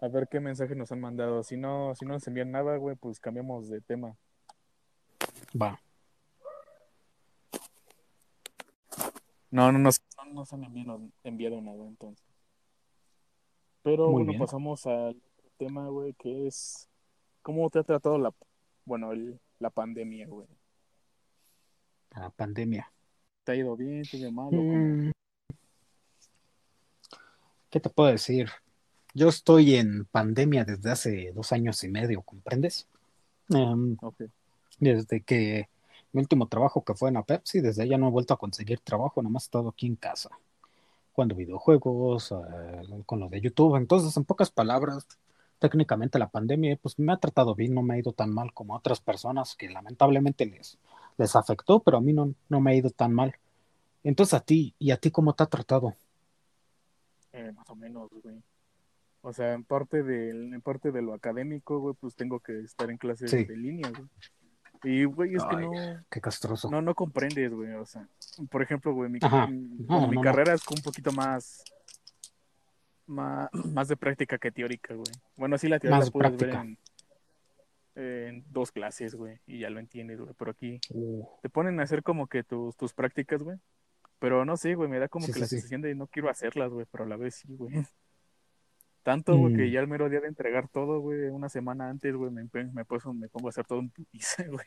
a 0.00 0.08
ver 0.08 0.28
qué 0.28 0.40
mensaje 0.40 0.74
nos 0.74 0.90
han 0.92 1.00
mandado. 1.00 1.42
Si 1.42 1.58
no, 1.58 1.94
si 1.94 2.06
no 2.06 2.14
nos 2.14 2.26
envían 2.26 2.50
nada, 2.50 2.78
güey, 2.78 2.96
pues 2.96 3.20
cambiamos 3.20 3.68
de 3.68 3.82
tema. 3.82 4.16
Va. 5.60 5.80
No, 9.50 9.70
no 9.70 9.78
nos, 9.78 10.00
no 10.32 10.44
han 10.50 11.12
enviado, 11.22 11.60
nada 11.60 11.86
entonces. 11.86 12.24
Pero 13.82 14.10
bueno, 14.10 14.32
pasamos 14.38 14.86
al 14.86 15.16
tema, 15.58 15.88
güey, 15.88 16.14
que 16.14 16.46
es 16.46 16.88
cómo 17.42 17.70
te 17.70 17.78
ha 17.78 17.84
tratado 17.84 18.18
la, 18.18 18.34
bueno, 18.84 19.12
el, 19.12 19.38
la 19.58 19.70
pandemia, 19.70 20.26
güey. 20.26 20.48
La 22.16 22.30
pandemia. 22.30 22.90
¿Te 23.44 23.52
ha 23.52 23.54
ido 23.54 23.76
bien? 23.76 24.02
¿Te 24.02 24.16
ha 24.16 24.20
ido 24.20 24.32
mal? 24.32 24.52
Mm. 24.52 25.12
¿Qué 27.70 27.80
te 27.80 27.90
puedo 27.90 28.10
decir? 28.10 28.50
Yo 29.14 29.28
estoy 29.28 29.76
en 29.76 30.06
pandemia 30.06 30.64
desde 30.64 30.90
hace 30.90 31.32
dos 31.32 31.52
años 31.52 31.84
y 31.84 31.88
medio, 31.88 32.22
¿comprendes? 32.22 32.88
Um, 33.50 33.96
desde 34.78 35.22
que 35.22 35.68
mi 36.12 36.20
último 36.20 36.46
trabajo 36.46 36.84
que 36.84 36.94
fue 36.94 37.08
en 37.08 37.14
la 37.14 37.22
Pepsi, 37.24 37.60
desde 37.60 37.88
ya 37.88 37.98
no 37.98 38.08
he 38.08 38.10
vuelto 38.10 38.34
a 38.34 38.38
conseguir 38.38 38.80
trabajo, 38.80 39.22
nada 39.22 39.32
más 39.32 39.44
he 39.44 39.46
estado 39.46 39.68
aquí 39.68 39.86
en 39.86 39.96
casa, 39.96 40.30
jugando 41.12 41.34
videojuegos, 41.34 42.32
eh, 42.32 43.02
con 43.06 43.20
lo 43.20 43.28
de 43.28 43.40
YouTube. 43.40 43.76
Entonces, 43.76 44.16
en 44.16 44.24
pocas 44.24 44.50
palabras, 44.50 45.06
técnicamente 45.58 46.18
la 46.18 46.28
pandemia 46.28 46.76
pues 46.80 46.98
me 46.98 47.12
ha 47.12 47.16
tratado 47.16 47.54
bien, 47.54 47.74
no 47.74 47.82
me 47.82 47.94
ha 47.94 47.98
ido 47.98 48.12
tan 48.12 48.32
mal 48.32 48.52
como 48.52 48.74
a 48.74 48.78
otras 48.78 49.00
personas 49.00 49.56
que 49.56 49.68
lamentablemente 49.68 50.46
les, 50.46 50.78
les 51.16 51.36
afectó, 51.36 51.80
pero 51.80 51.98
a 51.98 52.00
mí 52.00 52.12
no, 52.12 52.34
no 52.48 52.60
me 52.60 52.72
ha 52.72 52.74
ido 52.76 52.90
tan 52.90 53.12
mal. 53.12 53.34
Entonces 54.02 54.34
a 54.34 54.40
ti, 54.40 54.74
¿y 54.78 54.90
a 54.90 54.98
ti 54.98 55.10
cómo 55.10 55.34
te 55.34 55.42
ha 55.42 55.46
tratado? 55.46 55.94
Eh, 57.32 57.50
más 57.52 57.68
o 57.70 57.74
menos, 57.74 58.08
güey. 58.22 58.42
O 59.22 59.32
sea, 59.32 59.54
en 59.54 59.64
parte 59.64 60.02
de, 60.02 60.30
en 60.30 60.60
parte 60.60 60.92
de 60.92 61.00
lo 61.00 61.14
académico, 61.14 61.80
güey, 61.80 61.96
pues 61.98 62.14
tengo 62.14 62.40
que 62.40 62.60
estar 62.60 62.90
en 62.90 62.98
clases 62.98 63.30
de 63.30 63.56
línea, 63.56 63.90
güey. 63.90 64.06
Y, 64.84 65.04
güey, 65.04 65.34
es 65.34 65.44
que 65.44 65.56
no. 65.56 65.72
Qué 66.10 66.20
castroso. 66.20 66.70
No, 66.70 66.82
no 66.82 66.94
comprendes, 66.94 67.52
güey. 67.52 67.72
O 67.72 67.86
sea, 67.86 68.06
por 68.50 68.62
ejemplo, 68.62 68.92
güey, 68.92 69.10
mi, 69.10 69.18
mi 70.08 70.20
carrera 70.20 70.54
es 70.54 70.62
un 70.68 70.82
poquito 70.82 71.12
más, 71.12 71.64
más. 73.06 73.48
Más 73.72 73.88
de 73.88 73.96
práctica 73.96 74.38
que 74.38 74.52
teórica, 74.52 74.94
güey. 74.94 75.12
Bueno, 75.36 75.58
sí, 75.58 75.68
la 75.68 75.78
teoría 75.78 76.00
la 76.00 76.10
puedes 76.10 76.36
ver 76.36 76.50
en, 76.50 76.78
en, 77.94 78.44
dos 78.50 78.70
clases, 78.72 79.14
güey, 79.14 79.40
y 79.46 79.60
ya 79.60 79.70
lo 79.70 79.80
entiendes, 79.80 80.20
güey. 80.20 80.34
Pero 80.38 80.50
aquí 80.50 80.80
uh. 80.90 81.26
te 81.42 81.48
ponen 81.48 81.80
a 81.80 81.84
hacer 81.84 82.02
como 82.02 82.26
que 82.26 82.44
tus, 82.44 82.76
tus 82.76 82.92
prácticas, 82.92 83.42
güey. 83.42 83.58
Pero 84.18 84.44
no 84.44 84.56
sé, 84.56 84.74
güey, 84.74 84.88
me 84.88 84.98
da 84.98 85.08
como 85.08 85.26
que 85.26 85.38
la 85.38 85.46
sensación 85.46 85.82
de 85.82 85.94
no 85.94 86.06
quiero 86.06 86.30
hacerlas, 86.30 86.70
güey, 86.70 86.86
pero 86.90 87.04
a 87.04 87.06
la 87.06 87.16
vez 87.16 87.34
sí, 87.34 87.54
güey. 87.56 87.74
Tanto, 89.04 89.36
güey, 89.36 89.54
que 89.54 89.66
mm. 89.66 89.70
ya 89.70 89.80
el 89.80 89.86
mero 89.86 90.08
día 90.08 90.20
de 90.20 90.28
entregar 90.28 90.66
todo, 90.68 90.98
güey, 90.98 91.28
una 91.28 91.50
semana 91.50 91.90
antes, 91.90 92.16
güey, 92.16 92.30
me, 92.30 92.48
me, 92.50 92.64
me 92.72 92.84
pongo 92.86 93.46
a 93.46 93.50
hacer 93.50 93.66
todo 93.66 93.78
un 93.78 93.90
putice, 93.90 94.48
güey. 94.48 94.66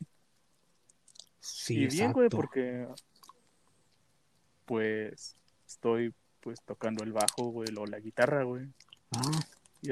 Sí, 1.39 1.79
y 1.79 1.87
bien, 1.87 2.13
güey, 2.13 2.29
porque 2.29 2.87
pues 4.65 5.35
estoy 5.65 6.13
pues 6.41 6.61
tocando 6.61 7.03
el 7.03 7.13
bajo, 7.13 7.49
güey, 7.49 7.67
o 7.77 7.87
la 7.87 7.99
guitarra, 7.99 8.43
güey. 8.43 8.67
Ah, 9.11 9.31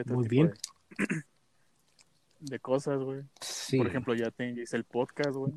muy 0.06 0.28
bien. 0.28 0.54
De, 2.40 2.60
cosas, 2.60 3.00
güey. 3.00 3.24
Sí. 3.42 3.78
Por 3.78 3.88
ejemplo, 3.88 4.14
ya, 4.14 4.32
hice 4.38 4.78
el 4.78 4.84
podcast, 4.84 5.32
güey, 5.32 5.54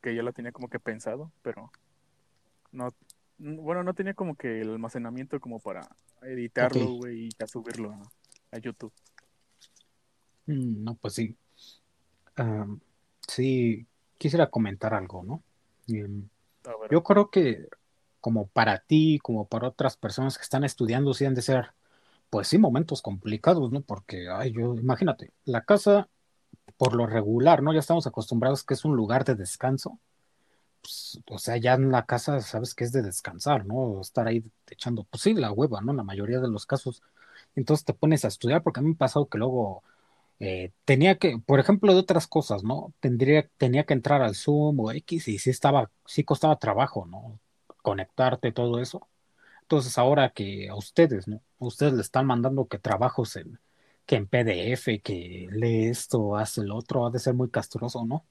que 0.00 0.16
ya 0.16 0.24
lo 0.24 0.32
tenía 0.32 0.50
como 0.50 0.68
que 0.68 0.80
pensado, 0.80 1.30
pero 1.42 1.70
no, 2.72 2.92
bueno, 3.40 3.82
no 3.82 3.94
tenía 3.94 4.14
como 4.14 4.36
que 4.36 4.60
el 4.60 4.70
almacenamiento 4.70 5.40
como 5.40 5.60
para 5.60 5.88
editarlo, 6.22 6.92
güey, 6.92 7.26
y 7.26 7.30
ya 7.38 7.46
subirlo 7.46 7.92
a, 7.92 8.56
a 8.56 8.58
YouTube. 8.58 8.92
Mm, 10.46 10.84
No, 10.84 10.94
pues 10.96 11.14
sí. 11.14 11.36
Am, 12.36 12.80
sí, 13.26 13.86
quisiera 14.18 14.50
comentar 14.50 14.94
algo, 14.94 15.22
¿no? 15.24 15.42
A 16.64 16.76
ver, 16.80 16.90
yo 16.90 17.02
creo 17.02 17.30
que 17.30 17.68
como 18.20 18.48
para 18.48 18.80
ti, 18.80 19.18
como 19.22 19.46
para 19.48 19.68
otras 19.68 19.96
personas 19.96 20.36
que 20.38 20.42
están 20.44 20.64
estudiando, 20.64 21.14
sí 21.14 21.24
han 21.24 21.34
de 21.34 21.42
ser, 21.42 21.72
pues 22.30 22.48
sí, 22.48 22.58
momentos 22.58 23.02
complicados, 23.02 23.72
¿no? 23.72 23.82
Porque, 23.82 24.28
ay, 24.30 24.52
yo, 24.52 24.74
imagínate, 24.76 25.32
la 25.44 25.64
casa, 25.64 26.08
por 26.78 26.94
lo 26.94 27.06
regular, 27.06 27.62
¿no? 27.62 27.72
Ya 27.74 27.80
estamos 27.80 28.06
acostumbrados 28.06 28.64
que 28.64 28.74
es 28.74 28.84
un 28.84 28.96
lugar 28.96 29.24
de 29.24 29.36
descanso. 29.36 29.98
Pues, 30.82 31.20
o 31.30 31.38
sea, 31.38 31.56
ya 31.58 31.74
en 31.74 31.90
la 31.92 32.06
casa 32.06 32.40
sabes 32.40 32.74
que 32.74 32.84
es 32.84 32.92
de 32.92 33.02
descansar, 33.02 33.66
¿no? 33.66 34.00
Estar 34.00 34.26
ahí 34.26 34.42
echando, 34.70 35.04
pues 35.04 35.22
sí, 35.22 35.34
la 35.34 35.52
hueva, 35.52 35.80
¿no? 35.80 35.90
En 35.92 35.98
la 35.98 36.04
mayoría 36.04 36.40
de 36.40 36.48
los 36.48 36.66
casos. 36.66 37.02
Entonces 37.54 37.84
te 37.84 37.94
pones 37.94 38.24
a 38.24 38.28
estudiar, 38.28 38.62
porque 38.62 38.80
a 38.80 38.82
mí 38.82 38.88
me 38.90 38.94
ha 38.94 38.98
pasado 38.98 39.28
que 39.28 39.38
luego 39.38 39.82
eh, 40.40 40.72
tenía 40.84 41.18
que, 41.18 41.38
por 41.38 41.60
ejemplo, 41.60 41.92
de 41.94 42.00
otras 42.00 42.26
cosas, 42.28 42.64
¿no? 42.64 42.94
Tendría, 43.00 43.48
tenía 43.58 43.84
que 43.84 43.94
entrar 43.94 44.22
al 44.22 44.34
Zoom 44.36 44.80
o 44.80 44.92
X 44.92 45.28
y 45.28 45.38
sí 45.38 45.50
estaba, 45.50 45.90
sí 46.06 46.24
costaba 46.24 46.58
trabajo, 46.58 47.06
¿no? 47.06 47.40
Conectarte, 47.82 48.52
todo 48.52 48.80
eso. 48.80 49.08
Entonces 49.62 49.98
ahora 49.98 50.30
que 50.32 50.68
a 50.68 50.74
ustedes, 50.76 51.28
¿no? 51.28 51.42
Ustedes 51.58 51.94
le 51.94 52.02
están 52.02 52.26
mandando 52.26 52.68
que 52.68 52.78
trabajos 52.78 53.36
en, 53.36 53.60
que 54.06 54.16
en 54.16 54.26
PDF, 54.28 55.00
que 55.02 55.48
lee 55.52 55.86
esto, 55.88 56.36
hace 56.36 56.62
el 56.62 56.72
otro, 56.72 57.06
ha 57.06 57.10
de 57.10 57.18
ser 57.20 57.34
muy 57.34 57.50
castroso, 57.50 58.04
¿no? 58.06 58.24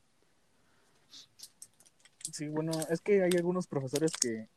Sí, 2.39 2.47
bueno, 2.47 2.71
es 2.89 3.01
que 3.01 3.21
hay 3.23 3.31
algunos 3.35 3.67
profesores 3.67 4.11
que 4.13 4.47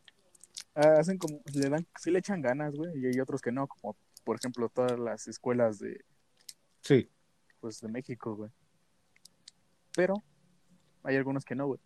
ah, 0.74 0.96
hacen 1.00 1.18
como, 1.18 1.40
le 1.52 1.68
dan, 1.68 1.86
sí 1.98 2.10
le 2.10 2.20
echan 2.20 2.40
ganas, 2.40 2.74
güey, 2.74 2.96
y 2.98 3.06
hay 3.06 3.20
otros 3.20 3.42
que 3.42 3.52
no, 3.52 3.66
como 3.66 3.96
por 4.24 4.36
ejemplo 4.36 4.68
todas 4.68 4.98
las 4.98 5.26
escuelas 5.28 5.78
de, 5.80 6.04
Sí. 6.80 7.10
pues, 7.60 7.80
de 7.80 7.88
México, 7.88 8.34
güey. 8.36 8.50
Pero 9.94 10.14
hay 11.02 11.16
algunos 11.16 11.44
que 11.44 11.54
no, 11.54 11.66
güey. 11.66 11.80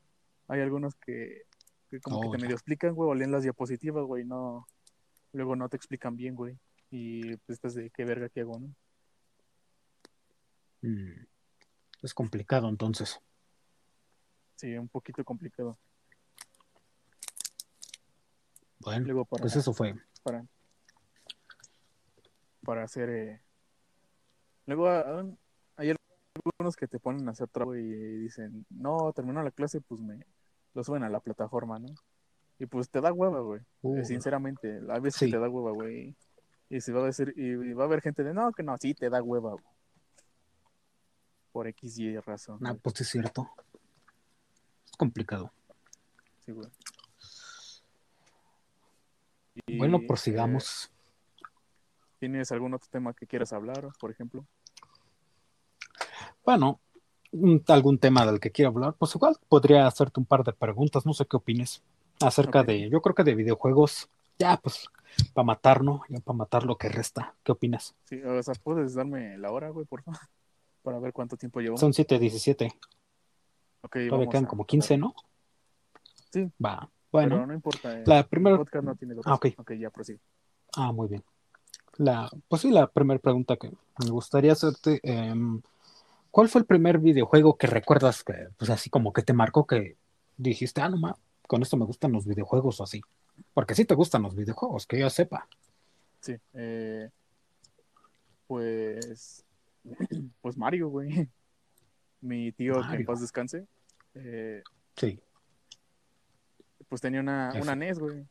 Hay 0.49 0.61
algunos 0.61 0.95
que, 0.97 1.43
que 1.91 2.01
como 2.01 2.21
que 2.21 2.27
Oh, 2.29 2.31
te 2.33 2.39
ya. 2.39 2.43
medio 2.43 2.55
explican, 2.57 2.95
güey, 2.95 3.11
o 3.11 3.15
leen 3.15 3.33
las 3.33 3.43
diapositivas, 3.43 4.05
güey, 4.05 4.25
no, 4.25 4.67
luego 5.33 5.57
no 5.57 5.69
te 5.69 5.77
explican 5.77 6.15
bien, 6.17 6.35
güey. 6.37 6.57
Y 6.91 7.37
pues 7.39 7.57
estás 7.57 7.75
de 7.75 7.91
qué 7.91 8.05
verga 8.05 8.29
que 8.29 8.43
hago, 8.43 8.61
¿no? 8.61 8.75
Mm, 10.83 11.27
Es 12.03 12.15
complicado 12.15 12.69
entonces. 12.69 13.21
Sí, 14.57 14.77
un 14.79 14.89
poquito 14.89 15.25
complicado. 15.25 15.77
Bueno, 18.81 19.05
Luego 19.07 19.25
para, 19.25 19.43
pues 19.43 19.57
eso 19.57 19.73
fue. 19.73 19.95
para, 20.23 20.45
para 22.65 22.85
hacer... 22.85 23.09
eh, 23.11 23.43
Luego 24.67 24.89
ah, 24.89 25.25
hay 25.77 25.95
algunos 26.35 26.77
que 26.77 26.89
te 26.89 26.99
ponen 26.99 27.29
a 27.29 27.33
hacer 27.33 27.49
trabajo 27.49 27.77
y 27.77 27.83
dicen, 27.85 28.67
no, 28.71 29.13
terminó 29.13 29.43
la 29.43 29.51
clase, 29.53 29.81
pues 29.81 30.01
me 30.01 30.19
lo 30.75 30.83
suben 30.85 31.05
a 31.05 31.09
la 31.09 31.21
plataforma, 31.21 31.79
¿no? 31.79 31.89
Y 32.59 32.67
pues 32.67 32.91
te 32.91 33.01
da 33.01 33.13
hueva, 33.13 33.41
güey. 33.41 33.61
Uh, 33.83 33.99
Eh, 33.99 34.05
Sinceramente, 34.05 34.81
a 34.89 34.99
veces 34.99 35.21
Sí. 35.21 35.31
te 35.31 35.39
da 35.39 35.49
hueva, 35.49 35.71
güey. 35.73 36.17
Y 36.69 36.81
se 36.81 36.93
va 36.93 37.03
a 37.03 37.07
decir, 37.07 37.33
y 37.37 37.73
va 37.75 37.85
a 37.85 37.87
haber 37.87 38.01
gente 38.03 38.25
de, 38.25 38.35
no, 38.35 38.51
que 38.53 38.63
no, 38.65 38.77
sí 38.79 38.93
te 38.95 39.09
da 39.09 39.23
hueva, 39.23 39.53
güey. 39.53 39.65
Por 41.53 41.69
X 41.69 41.99
y 41.99 42.19
razón. 42.19 42.59
ah, 42.67 42.75
pues 42.75 43.01
es 43.01 43.09
cierto. 43.09 43.49
Es 44.85 44.93
complicado. 44.97 45.53
Sí, 46.45 46.51
güey. 46.53 46.69
Y, 49.67 49.79
Bueno, 49.79 49.99
eh, 49.99 50.05
prosigamos. 50.07 50.91
¿Tienes 52.19 52.51
algún 52.53 52.75
otro 52.75 52.89
tema 52.91 53.15
que 53.15 53.27
quieras 53.27 53.53
hablar, 53.53 53.89
por 54.01 54.11
ejemplo? 54.11 54.45
Bueno, 56.45 56.81
un- 57.33 57.63
algún 57.69 57.99
tema 57.99 58.25
del 58.25 58.41
que 58.41 58.51
quiera 58.51 58.71
hablar, 58.71 58.95
pues 58.95 59.15
igual 59.15 59.37
podría 59.49 59.87
hacerte 59.87 60.21
un 60.21 60.27
par 60.27 60.45
de 60.45 60.53
preguntas, 60.53 61.05
no 61.05 61.13
sé 61.13 61.27
qué 61.27 61.37
opines 61.37 61.83
acerca 62.21 62.63
de, 62.63 62.89
yo 62.89 63.01
creo 63.03 63.15
que 63.15 63.25
de 63.25 63.35
videojuegos, 63.35 64.09
ya 64.39 64.57
pues, 64.57 64.87
para 65.35 65.45
matar, 65.45 65.83
¿no? 65.83 66.03
Ya 66.09 66.21
para 66.21 66.37
matar 66.37 66.65
lo 66.65 66.77
que 66.77 66.89
resta. 66.89 67.35
¿Qué 67.43 67.53
opinas? 67.53 67.95
Sí, 68.05 68.23
o 68.23 68.43
sea, 68.43 68.55
¿puedes 68.55 68.95
darme 68.95 69.37
la 69.39 69.51
hora, 69.51 69.71
güey, 69.71 69.87
por 69.87 70.03
favor? 70.03 70.21
Para 70.83 71.01
ver 71.01 71.13
cuánto 71.13 71.37
tiempo 71.37 71.61
llevamos. 71.61 71.81
Son 71.81 71.93
7:17, 71.93 72.73
Ok, 73.83 73.93
todavía 73.93 74.11
vamos 74.11 74.29
quedan 74.31 74.45
a- 74.45 74.49
como 74.49 74.65
15, 74.65 74.97
¿no? 74.97 75.15
Sí. 76.31 76.49
Va, 76.65 76.89
Pero 77.17 77.37
bueno. 77.37 77.47
no 77.47 77.55
importa. 77.55 77.99
eh, 77.99 78.03
La 78.07 78.19
el 78.21 78.27
primera- 78.27 78.57
podcast 78.57 78.85
no 78.85 78.95
tiene 78.97 79.15
Ah, 79.25 79.35
ok. 79.35 79.47
Ok, 79.59 79.73
ya 79.73 79.91
prosigue. 79.91 80.21
Ah, 80.77 80.93
muy 80.93 81.09
bien. 81.09 81.23
La, 81.99 82.29
pues 82.49 82.63
sí, 82.63 82.71
la 82.71 82.87
primera 82.89 83.19
pregunta 83.21 83.57
que 83.57 83.69
me 83.71 84.11
gustaría 84.11 84.53
hacerte, 84.53 85.01
em, 85.03 85.63
¿cuál 86.31 86.49
fue 86.49 86.61
el 86.61 86.67
primer 86.67 86.99
videojuego 86.99 87.57
que 87.57 87.67
recuerdas 87.67 88.23
que, 88.23 88.49
pues 88.59 88.71
así 88.71 88.91
como 88.91 89.13
que 89.13 89.23
te 89.23 89.33
marcó 89.33 89.67
que 89.67 89.97
dijiste, 90.37 90.81
ah, 90.83 90.89
no 90.91 90.99
ma, 90.99 91.17
con 91.47 91.63
esto 91.63 91.77
me 91.79 91.87
gustan 91.87 92.13
los 92.13 92.27
videojuegos 92.27 92.81
o 92.81 92.85
así? 92.85 93.01
Porque 93.55 93.75
sí 93.75 93.85
te 93.85 93.95
gustan 93.95 94.23
los 94.23 94.35
videojuegos, 94.35 94.87
que 94.87 94.99
yo 94.99 95.09
sepa. 95.11 95.49
Sí. 96.21 96.37
eh, 96.55 97.11
pues. 98.47 99.45
Pues 100.41 100.57
Mario, 100.57 100.89
güey. 100.89 101.29
Mi 102.21 102.51
tío, 102.53 102.75
que 102.91 102.97
en 102.97 103.05
paz 103.07 103.21
descanse, 103.21 103.67
eh, 104.15 104.63
Sí. 104.97 105.21
Pues 106.89 107.01
tenía 107.01 107.21
una, 107.21 107.53
una 107.61 107.75
NES, 107.75 107.99
güey. 107.99 108.27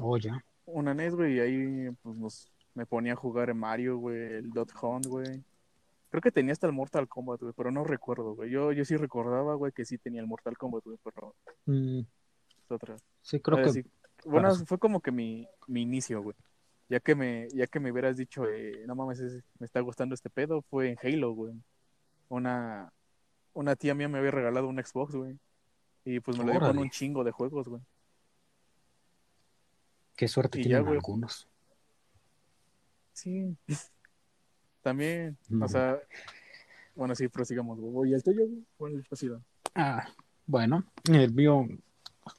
Oh, 0.00 0.16
ya. 0.18 0.44
Una 0.66 0.94
NES, 0.94 1.14
güey, 1.14 1.36
y 1.36 1.40
ahí 1.40 1.90
pues 2.02 2.16
nos, 2.16 2.52
me 2.74 2.86
ponía 2.86 3.12
a 3.14 3.16
jugar 3.16 3.50
en 3.50 3.58
Mario, 3.58 3.98
güey, 3.98 4.16
el 4.34 4.50
Dot 4.50 4.72
Hunt, 4.80 5.06
güey. 5.06 5.42
Creo 6.10 6.20
que 6.20 6.30
tenía 6.32 6.52
hasta 6.52 6.66
el 6.66 6.72
Mortal 6.72 7.08
Kombat, 7.08 7.40
güey, 7.40 7.52
pero 7.56 7.70
no 7.70 7.84
recuerdo, 7.84 8.34
güey. 8.34 8.50
Yo, 8.50 8.72
yo 8.72 8.84
sí 8.84 8.96
recordaba, 8.96 9.54
güey, 9.54 9.72
que 9.72 9.84
sí 9.84 9.98
tenía 9.98 10.20
el 10.20 10.26
Mortal 10.26 10.56
Kombat, 10.56 10.84
güey, 10.84 10.98
pero 11.02 11.34
Mm, 11.66 12.00
es 12.00 12.70
otra. 12.70 12.96
sí, 13.22 13.40
creo 13.40 13.58
que 13.62 13.70
sí. 13.70 13.84
Bueno, 14.24 14.48
para- 14.50 14.64
fue 14.64 14.78
como 14.78 15.00
que 15.00 15.10
mi, 15.12 15.46
mi 15.66 15.82
inicio, 15.82 16.22
güey. 16.22 16.36
Ya 16.88 17.00
que 17.00 17.14
me, 17.14 17.48
ya 17.50 17.66
que 17.66 17.80
me 17.80 17.90
hubieras 17.90 18.16
dicho, 18.16 18.48
eh, 18.48 18.84
no 18.86 18.94
mames, 18.94 19.20
es- 19.20 19.42
me 19.58 19.66
está 19.66 19.80
gustando 19.80 20.14
este 20.14 20.30
pedo, 20.30 20.62
fue 20.62 20.90
en 20.90 20.98
Halo, 21.02 21.32
güey. 21.32 21.54
Una, 22.28 22.92
una 23.52 23.76
tía 23.76 23.94
mía 23.94 24.08
me 24.08 24.18
había 24.18 24.30
regalado 24.30 24.68
un 24.68 24.82
Xbox, 24.84 25.14
güey. 25.14 25.38
Y 26.06 26.20
pues 26.20 26.38
me 26.38 26.44
lo 26.44 26.52
dio 26.52 26.60
con 26.60 26.78
un 26.78 26.88
chingo 26.88 27.22
de 27.24 27.32
juegos, 27.32 27.68
güey. 27.68 27.82
qué 30.16 30.28
suerte 30.28 30.58
y 30.60 30.62
tienen 30.62 30.86
algunos. 30.88 31.46
Sí. 33.12 33.54
También, 34.82 35.36
No. 35.48 35.66
o 35.66 35.68
sea, 35.68 35.98
bueno, 36.94 37.14
sí, 37.14 37.28
prosigamos, 37.28 37.78
güey. 37.80 38.12
¿Y 38.12 38.14
el 38.14 38.22
tuyo, 38.22 38.46
güey? 38.46 38.64
¿Cuál 39.04 39.06
sido? 39.18 39.42
Ah, 39.74 40.08
bueno, 40.46 40.84
el 41.10 41.32
mío 41.34 41.66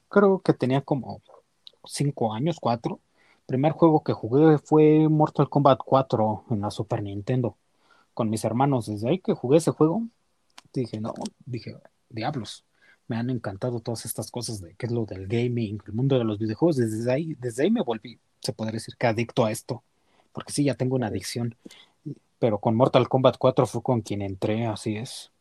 creo 0.09 0.39
que 0.39 0.53
tenía 0.53 0.82
como 0.82 1.22
cinco 1.86 2.34
años, 2.34 2.57
cuatro. 2.59 2.99
primer 3.45 3.74
juego 3.74 4.03
que 4.03 4.13
jugué 4.13 4.57
fue 4.57 5.07
Mortal 5.09 5.49
Kombat 5.49 5.80
4 5.86 6.45
en 6.49 6.61
la 6.61 6.72
Super 6.72 7.03
Nintendo 7.03 7.57
con 8.13 8.30
mis 8.30 8.43
hermanos. 8.45 8.88
Desde 8.88 9.09
ahí 9.09 9.20
que 9.20 9.34
jugué 9.34 9.57
ese 9.57 9.72
juego, 9.72 10.01
dije, 10.74 10.99
no, 11.01 11.13
dije, 11.45 11.78
diablos, 12.09 12.65
me 13.08 13.16
han 13.18 13.30
encantado 13.30 13.80
todas 13.80 14.05
estas 14.05 14.32
cosas 14.32 14.62
de 14.62 14.76
qué 14.76 14.86
es 14.86 14.91
lo 14.91 15.05
del 15.05 15.28
gaming, 15.28 15.82
el 15.86 15.93
mundo 15.93 16.18
de 16.18 16.26
los 16.26 16.39
videojuegos. 16.39 16.78
Desde 16.78 17.12
ahí, 17.12 17.36
desde 17.39 17.64
ahí 17.64 17.72
me 17.72 17.82
volví, 17.82 18.20
se 18.41 18.53
podría 18.53 18.74
decir 18.74 18.95
que 18.97 19.08
adicto 19.08 19.45
a 19.45 19.51
esto, 19.51 19.84
porque 20.34 20.53
sí, 20.53 20.66
ya 20.66 20.76
tengo 20.76 20.95
una 20.95 21.08
adicción. 21.08 21.55
Pero 22.39 22.60
con 22.60 22.76
Mortal 22.76 23.10
Kombat 23.10 23.38
4 23.38 23.66
fue 23.66 23.82
con 23.82 24.01
quien 24.01 24.22
entré, 24.22 24.68
así 24.68 24.97
es. 24.97 25.32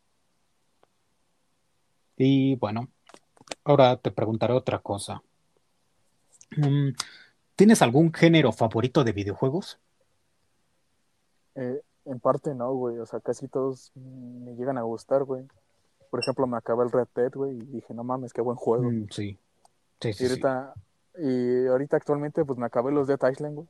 Y 2.17 2.55
bueno, 2.57 2.89
ahora 3.65 3.97
te 3.97 4.11
preguntaré 4.11 4.55
otra 4.55 4.79
cosa. 4.79 5.23
Mm, 6.57 6.91
¿Tienes 7.57 7.83
algún 7.83 8.13
género 8.13 8.53
favorito 8.53 9.05
de 9.05 9.13
videojuegos? 9.13 9.79
Eh, 11.55 11.81
en 12.05 12.21
parte 12.21 12.55
no, 12.55 12.73
güey. 12.75 12.99
O 12.99 13.07
sea, 13.07 13.21
casi 13.21 13.49
todos 13.49 13.93
me 13.95 14.55
llegan 14.55 14.79
a 14.79 14.83
gustar, 14.83 15.25
güey. 15.25 15.47
Por 16.11 16.21
ejemplo, 16.21 16.47
me 16.47 16.57
acabé 16.57 16.85
el 16.85 16.93
Red 16.93 17.09
Dead, 17.15 17.33
güey, 17.33 17.53
y 17.57 17.65
dije, 17.67 17.93
no 17.95 18.05
mames, 18.05 18.33
qué 18.33 18.41
buen 18.41 18.57
juego. 18.57 18.91
Mm, 18.91 19.07
sí. 19.11 19.39
Sí, 20.01 20.09
Y 20.11 20.15
sí, 20.15 20.25
y 21.19 21.67
ahorita 21.67 21.97
actualmente, 21.97 22.45
pues 22.45 22.59
me 22.59 22.67
acabé 22.67 22.93
los 22.93 23.07
Dead 23.07 23.19
Island, 23.31 23.55
güey. 23.57 23.69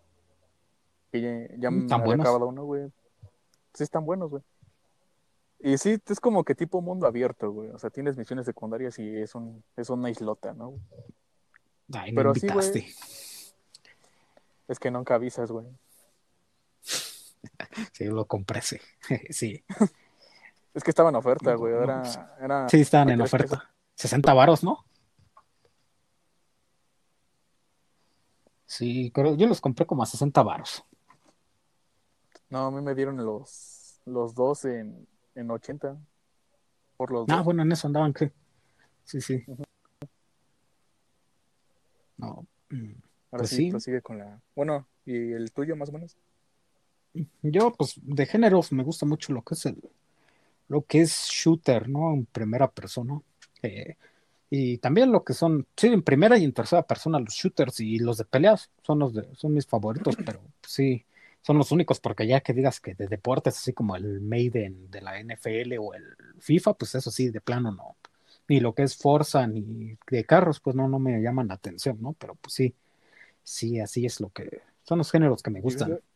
Que 1.12 1.20
ya, 1.20 1.56
ya 1.58 1.70
Mm, 1.70 1.82
me 1.82 1.88
¿tan 1.88 2.00
había 2.02 2.14
acabado 2.14 2.48
uno, 2.48 2.64
güey. 2.64 2.90
Sí, 3.74 3.84
están 3.84 4.04
buenos, 4.04 4.30
güey. 4.30 4.42
Y 5.60 5.78
sí, 5.78 5.98
es 6.06 6.20
como 6.20 6.44
que 6.44 6.54
tipo 6.54 6.80
mundo 6.82 7.06
abierto, 7.06 7.50
güey. 7.50 7.70
O 7.70 7.78
sea, 7.78 7.90
tienes 7.90 8.16
misiones 8.16 8.44
secundarias 8.46 8.98
y 8.98 9.16
es 9.16 9.34
un, 9.34 9.64
es 9.76 9.88
una 9.90 10.10
islota, 10.10 10.52
¿no? 10.52 10.74
Ay, 11.92 12.12
me 12.12 12.16
pero 12.16 12.34
sí, 12.34 12.48
güey. 12.48 12.66
invitaste. 12.66 12.86
Es 14.68 14.78
que 14.78 14.90
nunca 14.90 15.14
avisas, 15.14 15.50
güey. 15.50 15.66
Sí, 17.92 18.04
lo 18.04 18.26
compré, 18.26 18.60
sí. 18.62 18.78
Sí, 19.30 19.62
Es 20.76 20.84
que 20.84 20.90
estaba 20.90 21.08
en 21.08 21.16
oferta, 21.16 21.54
güey. 21.54 21.72
Era, 21.72 22.02
pues, 22.02 22.18
era 22.38 22.68
sí, 22.68 22.82
estaban 22.82 23.08
en 23.08 23.16
¿crees 23.16 23.30
que 23.30 23.36
oferta. 23.36 23.74
60 23.94 24.34
varos, 24.34 24.62
¿no? 24.62 24.84
Sí, 28.66 29.10
creo, 29.14 29.34
yo 29.36 29.46
los 29.46 29.60
compré 29.62 29.86
como 29.86 30.02
a 30.02 30.06
60 30.06 30.42
varos. 30.42 30.84
No, 32.50 32.66
a 32.66 32.70
mí 32.70 32.82
me 32.82 32.94
dieron 32.94 33.16
los, 33.24 34.00
los 34.04 34.34
dos 34.34 34.66
en, 34.66 35.08
en 35.34 35.50
80. 35.50 35.96
Por 36.98 37.10
los 37.10 37.26
Ah, 37.30 37.36
dos. 37.36 37.44
bueno, 37.46 37.62
en 37.62 37.72
eso 37.72 37.86
andaban, 37.86 38.12
¿qué? 38.12 38.30
Sí, 39.04 39.22
sí. 39.22 39.44
No. 42.18 42.46
mm, 42.68 42.90
Ahora 43.30 43.38
pues 43.38 43.48
sí, 43.50 43.56
sí. 43.56 43.70
prosigue 43.70 44.02
con 44.02 44.18
la. 44.18 44.42
Bueno, 44.54 44.86
¿y 45.06 45.32
el 45.32 45.52
tuyo 45.52 45.74
más 45.74 45.88
o 45.88 45.92
menos? 45.92 46.16
Yo, 47.40 47.72
pues, 47.72 47.94
de 48.02 48.26
géneros 48.26 48.72
me 48.72 48.82
gusta 48.84 49.06
mucho 49.06 49.32
lo 49.32 49.40
que 49.42 49.54
es 49.54 49.64
el, 49.64 49.80
lo 50.68 50.82
que 50.82 51.02
es 51.02 51.28
shooter, 51.30 51.88
¿no? 51.88 52.12
En 52.12 52.26
primera 52.26 52.70
persona. 52.70 53.20
Eh, 53.62 53.96
y 54.48 54.78
también 54.78 55.10
lo 55.10 55.24
que 55.24 55.34
son, 55.34 55.66
sí, 55.76 55.88
en 55.88 56.02
primera 56.02 56.38
y 56.38 56.44
en 56.44 56.52
tercera 56.52 56.82
persona, 56.82 57.18
los 57.18 57.34
shooters 57.34 57.80
y 57.80 57.98
los 57.98 58.18
de 58.18 58.24
peleas 58.24 58.70
son 58.82 59.00
los 59.00 59.12
de, 59.12 59.26
son 59.34 59.54
mis 59.54 59.66
favoritos, 59.66 60.16
pero 60.24 60.40
sí, 60.62 61.04
son 61.42 61.58
los 61.58 61.72
únicos, 61.72 61.98
porque 62.00 62.26
ya 62.26 62.40
que 62.40 62.52
digas 62.52 62.80
que 62.80 62.94
de 62.94 63.08
deportes, 63.08 63.56
así 63.56 63.72
como 63.72 63.96
el 63.96 64.20
Maiden 64.20 64.90
de 64.90 65.00
la 65.00 65.18
NFL 65.18 65.78
o 65.78 65.94
el 65.94 66.04
FIFA, 66.38 66.74
pues 66.74 66.94
eso 66.94 67.10
sí, 67.10 67.30
de 67.30 67.40
plano 67.40 67.72
no. 67.72 67.96
Ni 68.48 68.60
lo 68.60 68.72
que 68.72 68.84
es 68.84 68.96
Forza, 68.96 69.46
ni 69.48 69.96
de 70.08 70.24
carros, 70.24 70.60
pues 70.60 70.76
no, 70.76 70.88
no 70.88 71.00
me 71.00 71.20
llaman 71.20 71.48
la 71.48 71.54
atención, 71.54 71.98
¿no? 72.00 72.12
Pero 72.12 72.36
pues 72.36 72.54
sí, 72.54 72.74
sí, 73.42 73.80
así 73.80 74.06
es 74.06 74.20
lo 74.20 74.28
que, 74.30 74.60
son 74.84 74.98
los 74.98 75.10
géneros 75.10 75.42
que 75.42 75.50
me 75.50 75.60
gustan. 75.60 75.88
¿Llegaste, 75.88 76.06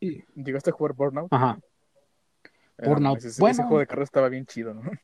Y- 0.00 0.24
llegaste 0.42 0.70
a 0.70 0.72
jugar 0.72 0.94
Burnout? 0.94 1.32
ajá. 1.32 1.60
No 2.78 2.88
Burnout, 2.88 3.18
ese, 3.18 3.40
bueno. 3.40 3.52
ese 3.52 3.62
juego 3.62 3.78
de 3.80 3.86
carros 3.86 4.04
estaba 4.04 4.28
bien 4.28 4.46
chido, 4.46 4.74
¿no? 4.74 4.82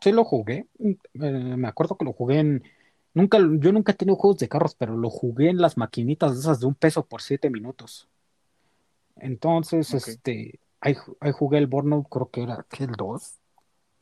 Sí 0.00 0.12
lo 0.12 0.24
jugué. 0.24 0.68
Eh, 0.78 0.96
me 1.14 1.66
acuerdo 1.66 1.96
que 1.96 2.04
lo 2.04 2.12
jugué 2.12 2.38
en. 2.38 2.62
Nunca, 3.14 3.38
yo 3.38 3.72
nunca 3.72 3.90
he 3.90 3.96
tenido 3.96 4.14
juegos 4.14 4.38
de 4.38 4.48
carros, 4.48 4.76
pero 4.76 4.96
lo 4.96 5.10
jugué 5.10 5.50
en 5.50 5.58
las 5.58 5.76
maquinitas 5.76 6.34
de 6.34 6.40
esas 6.40 6.60
de 6.60 6.66
un 6.66 6.76
peso 6.76 7.04
por 7.04 7.20
siete 7.20 7.50
minutos. 7.50 8.08
Entonces, 9.16 9.92
este, 9.92 10.60
ahí, 10.80 10.94
ahí 11.18 11.32
jugué 11.32 11.58
el 11.58 11.66
Burnout, 11.66 12.08
creo 12.08 12.30
que 12.30 12.44
era 12.44 12.64
¿qué, 12.68 12.84
el 12.84 12.92
2. 12.92 13.38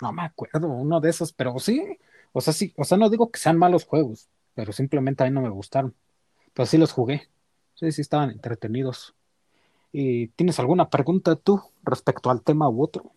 No 0.03 0.13
me 0.13 0.23
acuerdo, 0.23 0.69
uno 0.69 1.01
de 1.01 1.09
esos, 1.09 1.33
pero 1.33 1.59
sí. 1.59 1.99
O 2.33 2.43
sea, 2.43 2.53
sí, 2.53 2.75
o 2.77 2.85
sea, 2.85 2.99
no 2.99 3.09
digo 3.09 3.31
que 3.31 3.41
sean 3.41 3.57
malos 3.57 3.87
juegos, 3.87 4.29
pero 4.55 4.73
simplemente 4.73 5.23
a 5.23 5.27
mí 5.27 5.33
no 5.33 5.41
me 5.41 5.49
gustaron. 5.49 5.95
Pero 6.53 6.67
sí 6.67 6.77
los 6.77 6.93
jugué. 6.93 7.29
Sí, 7.75 7.91
sí 7.93 8.03
estaban 8.03 8.31
entretenidos. 8.31 9.15
¿Y 9.93 10.29
tienes 10.29 10.59
alguna 10.59 10.91
pregunta 10.91 11.37
tú 11.37 11.63
respecto 11.87 12.31
al 12.31 12.43
tema 12.43 12.69
u 12.69 12.83
otro? 12.83 13.13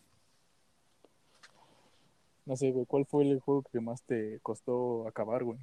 No 2.46 2.56
sé, 2.56 2.72
güey, 2.72 2.86
¿cuál 2.86 3.06
fue 3.06 3.30
el 3.30 3.40
juego 3.40 3.64
que 3.72 3.80
más 3.80 4.02
te 4.04 4.40
costó 4.42 5.08
acabar, 5.08 5.44
güey? 5.44 5.60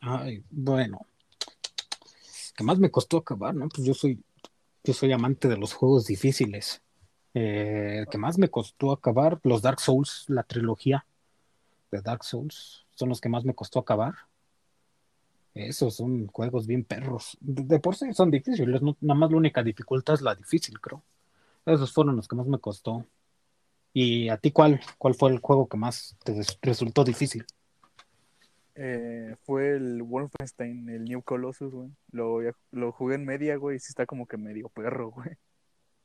Ay, 0.00 0.44
bueno. 0.50 1.06
Que 2.56 2.64
más 2.64 2.78
me 2.78 2.90
costó 2.90 3.18
acabar, 3.18 3.54
¿no? 3.54 3.68
Pues 3.68 3.86
yo 3.86 3.94
soy, 3.94 4.22
yo 4.84 4.92
soy 4.92 5.12
amante 5.12 5.48
de 5.48 5.56
los 5.56 5.72
juegos 5.72 6.06
difíciles. 6.06 6.82
Eh, 7.34 8.00
el 8.00 8.08
que 8.08 8.18
más 8.18 8.36
me 8.38 8.48
costó 8.48 8.92
acabar, 8.92 9.40
los 9.42 9.62
Dark 9.62 9.80
Souls, 9.80 10.24
la 10.28 10.42
trilogía 10.42 11.06
de 11.90 12.00
Dark 12.02 12.24
Souls, 12.24 12.84
son 12.94 13.08
los 13.08 13.20
que 13.20 13.28
más 13.28 13.44
me 13.44 13.54
costó 13.54 13.78
acabar. 13.78 14.14
Esos 15.54 15.96
son 15.96 16.28
juegos 16.28 16.66
bien 16.66 16.84
perros. 16.84 17.36
De, 17.40 17.64
de 17.64 17.80
por 17.80 17.96
sí 17.96 18.12
son 18.14 18.30
difíciles, 18.30 18.82
no- 18.82 18.96
nada 19.00 19.18
más 19.18 19.30
la 19.30 19.36
única 19.38 19.62
dificultad 19.62 20.14
es 20.14 20.22
la 20.22 20.34
difícil, 20.34 20.80
creo. 20.80 21.02
Esos 21.66 21.92
fueron 21.92 22.16
los 22.16 22.28
que 22.28 22.36
más 22.36 22.46
me 22.48 22.58
costó. 22.60 23.06
¿Y 23.94 24.28
a 24.30 24.38
ti 24.38 24.52
cuál, 24.52 24.80
cuál 24.98 25.14
fue 25.14 25.30
el 25.32 25.40
juego 25.40 25.68
que 25.68 25.76
más 25.78 26.16
te 26.24 26.40
resultó 26.62 27.04
difícil? 27.04 27.46
Eh, 28.74 29.34
fue 29.44 29.72
el 29.76 30.02
Wolfenstein, 30.04 30.88
el 30.88 31.04
New 31.04 31.22
Colossus, 31.22 31.72
güey. 31.74 31.90
Lo, 32.12 32.38
lo 32.70 32.92
jugué 32.92 33.16
en 33.16 33.24
media, 33.24 33.56
güey, 33.56 33.76
y 33.76 33.80
sí 33.80 33.86
está 33.90 34.06
como 34.06 34.26
que 34.26 34.36
medio 34.36 34.68
perro, 34.68 35.10
güey. 35.10 35.30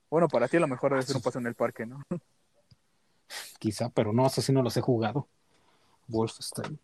Bueno, 0.09 0.29
para 0.29 0.47
ti 0.49 0.57
a 0.57 0.61
lo 0.61 0.67
mejor 0.67 0.91
debe 0.93 1.05
ser 1.05 1.17
un 1.17 1.23
paso 1.23 1.39
en 1.39 1.47
el 1.47 1.55
parque, 1.55 1.85
¿no? 1.85 2.03
Quizá, 3.59 3.89
pero 3.89 4.13
no, 4.13 4.27
eso 4.27 4.41
sí 4.41 4.51
no 4.51 4.61
los 4.61 4.77
he 4.77 4.81
jugado. 4.81 5.27
Wolfenstein. 6.07 6.79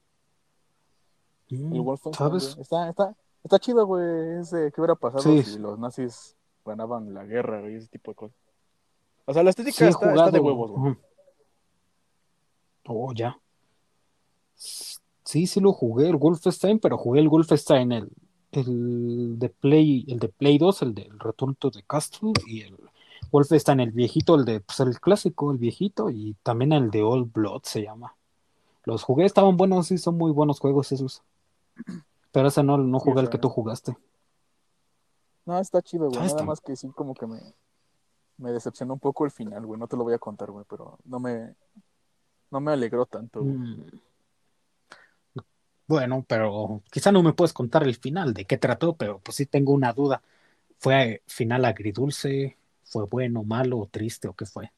El 1.55 1.81
Wolfenstein, 1.81 2.13
¿Sabes? 2.29 2.57
Está, 2.59 2.89
está, 2.89 3.15
está 3.43 3.59
chido, 3.59 3.85
güey. 3.85 4.39
Es 4.39 4.51
de 4.51 4.71
qué 4.71 4.81
hubiera 4.81 4.95
pasado 4.95 5.21
Sí. 5.23 5.43
si 5.43 5.59
los 5.59 5.79
nazis 5.79 6.35
ganaban 6.65 7.13
la 7.13 7.25
guerra, 7.25 7.61
güey, 7.61 7.75
ese 7.75 7.87
tipo 7.87 8.11
de 8.11 8.15
cosas. 8.15 8.37
O 9.25 9.33
sea, 9.33 9.43
la 9.43 9.49
estética 9.51 9.77
Sí 9.77 9.85
está, 9.85 10.31
de 10.31 10.39
huevos, 10.39 10.71
güey. 10.71 10.97
Oh, 12.87 13.13
ya. 13.13 13.39
Sí, 14.55 15.45
sí 15.45 15.59
lo 15.59 15.73
jugué, 15.73 16.09
el 16.09 16.15
Wolfenstein, 16.15 16.79
pero 16.79 16.97
jugué 16.97 17.19
el 17.19 17.29
Wolfenstein, 17.29 17.91
el, 17.91 18.09
el 18.51 19.37
de 19.37 19.49
Play, 19.49 20.05
el 20.07 20.17
de 20.19 20.29
Play 20.29 20.57
2, 20.57 20.81
el 20.81 20.95
del 20.95 21.19
Return 21.19 21.55
to 21.55 21.69
the 21.69 21.83
Castle, 21.83 22.33
y 22.47 22.61
el 22.61 22.75
Wolfenstein, 23.31 23.79
el 23.79 23.91
viejito, 23.91 24.35
el 24.35 24.45
de, 24.45 24.59
pues 24.61 24.79
el 24.79 24.99
clásico, 24.99 25.51
el 25.51 25.59
viejito, 25.59 26.09
y 26.09 26.35
también 26.41 26.73
el 26.73 26.89
de 26.89 27.03
Old 27.03 27.31
Blood 27.31 27.61
se 27.63 27.83
llama. 27.83 28.15
Los 28.85 29.03
jugué, 29.03 29.25
estaban 29.25 29.55
buenos, 29.55 29.87
sí, 29.87 29.99
son 29.99 30.17
muy 30.17 30.31
buenos 30.31 30.59
juegos 30.59 30.91
esos. 30.91 31.21
Pero 32.31 32.47
ese 32.47 32.63
no, 32.63 32.77
no 32.77 32.99
jugué 32.99 33.21
el 33.21 33.29
que 33.29 33.37
tú 33.37 33.49
jugaste. 33.49 33.95
No, 35.45 35.59
está 35.59 35.81
chido, 35.81 36.05
güey. 36.05 36.15
Nada 36.17 36.27
está- 36.27 36.43
más 36.43 36.61
que 36.61 36.75
sí, 36.75 36.89
como 36.89 37.13
que 37.15 37.25
me, 37.25 37.39
me 38.37 38.51
decepcionó 38.51 38.93
un 38.93 38.99
poco 38.99 39.25
el 39.25 39.31
final, 39.31 39.65
güey. 39.65 39.79
No 39.79 39.87
te 39.87 39.97
lo 39.97 40.03
voy 40.03 40.13
a 40.13 40.19
contar, 40.19 40.51
güey, 40.51 40.65
pero 40.69 40.99
no 41.05 41.19
me, 41.19 41.55
no 42.51 42.59
me 42.61 42.71
alegró 42.73 43.05
tanto, 43.05 43.41
güey. 43.41 43.53
Mm. 43.55 43.85
Bueno, 45.87 46.23
pero 46.27 46.83
quizá 46.91 47.11
no 47.11 47.23
me 47.23 47.33
puedes 47.33 47.51
contar 47.51 47.81
el 47.83 47.95
final, 47.95 48.33
de 48.35 48.45
qué 48.45 48.57
trató, 48.59 48.93
pero 48.95 49.17
pues 49.19 49.37
sí 49.37 49.47
tengo 49.47 49.73
una 49.73 49.91
duda. 49.91 50.21
¿Fue 50.77 51.23
final 51.25 51.65
agridulce? 51.65 52.57
¿Fue 52.83 53.05
bueno, 53.05 53.43
malo, 53.43 53.87
triste 53.91 54.27
o 54.27 54.33
qué 54.35 54.45
fue? 54.45 54.71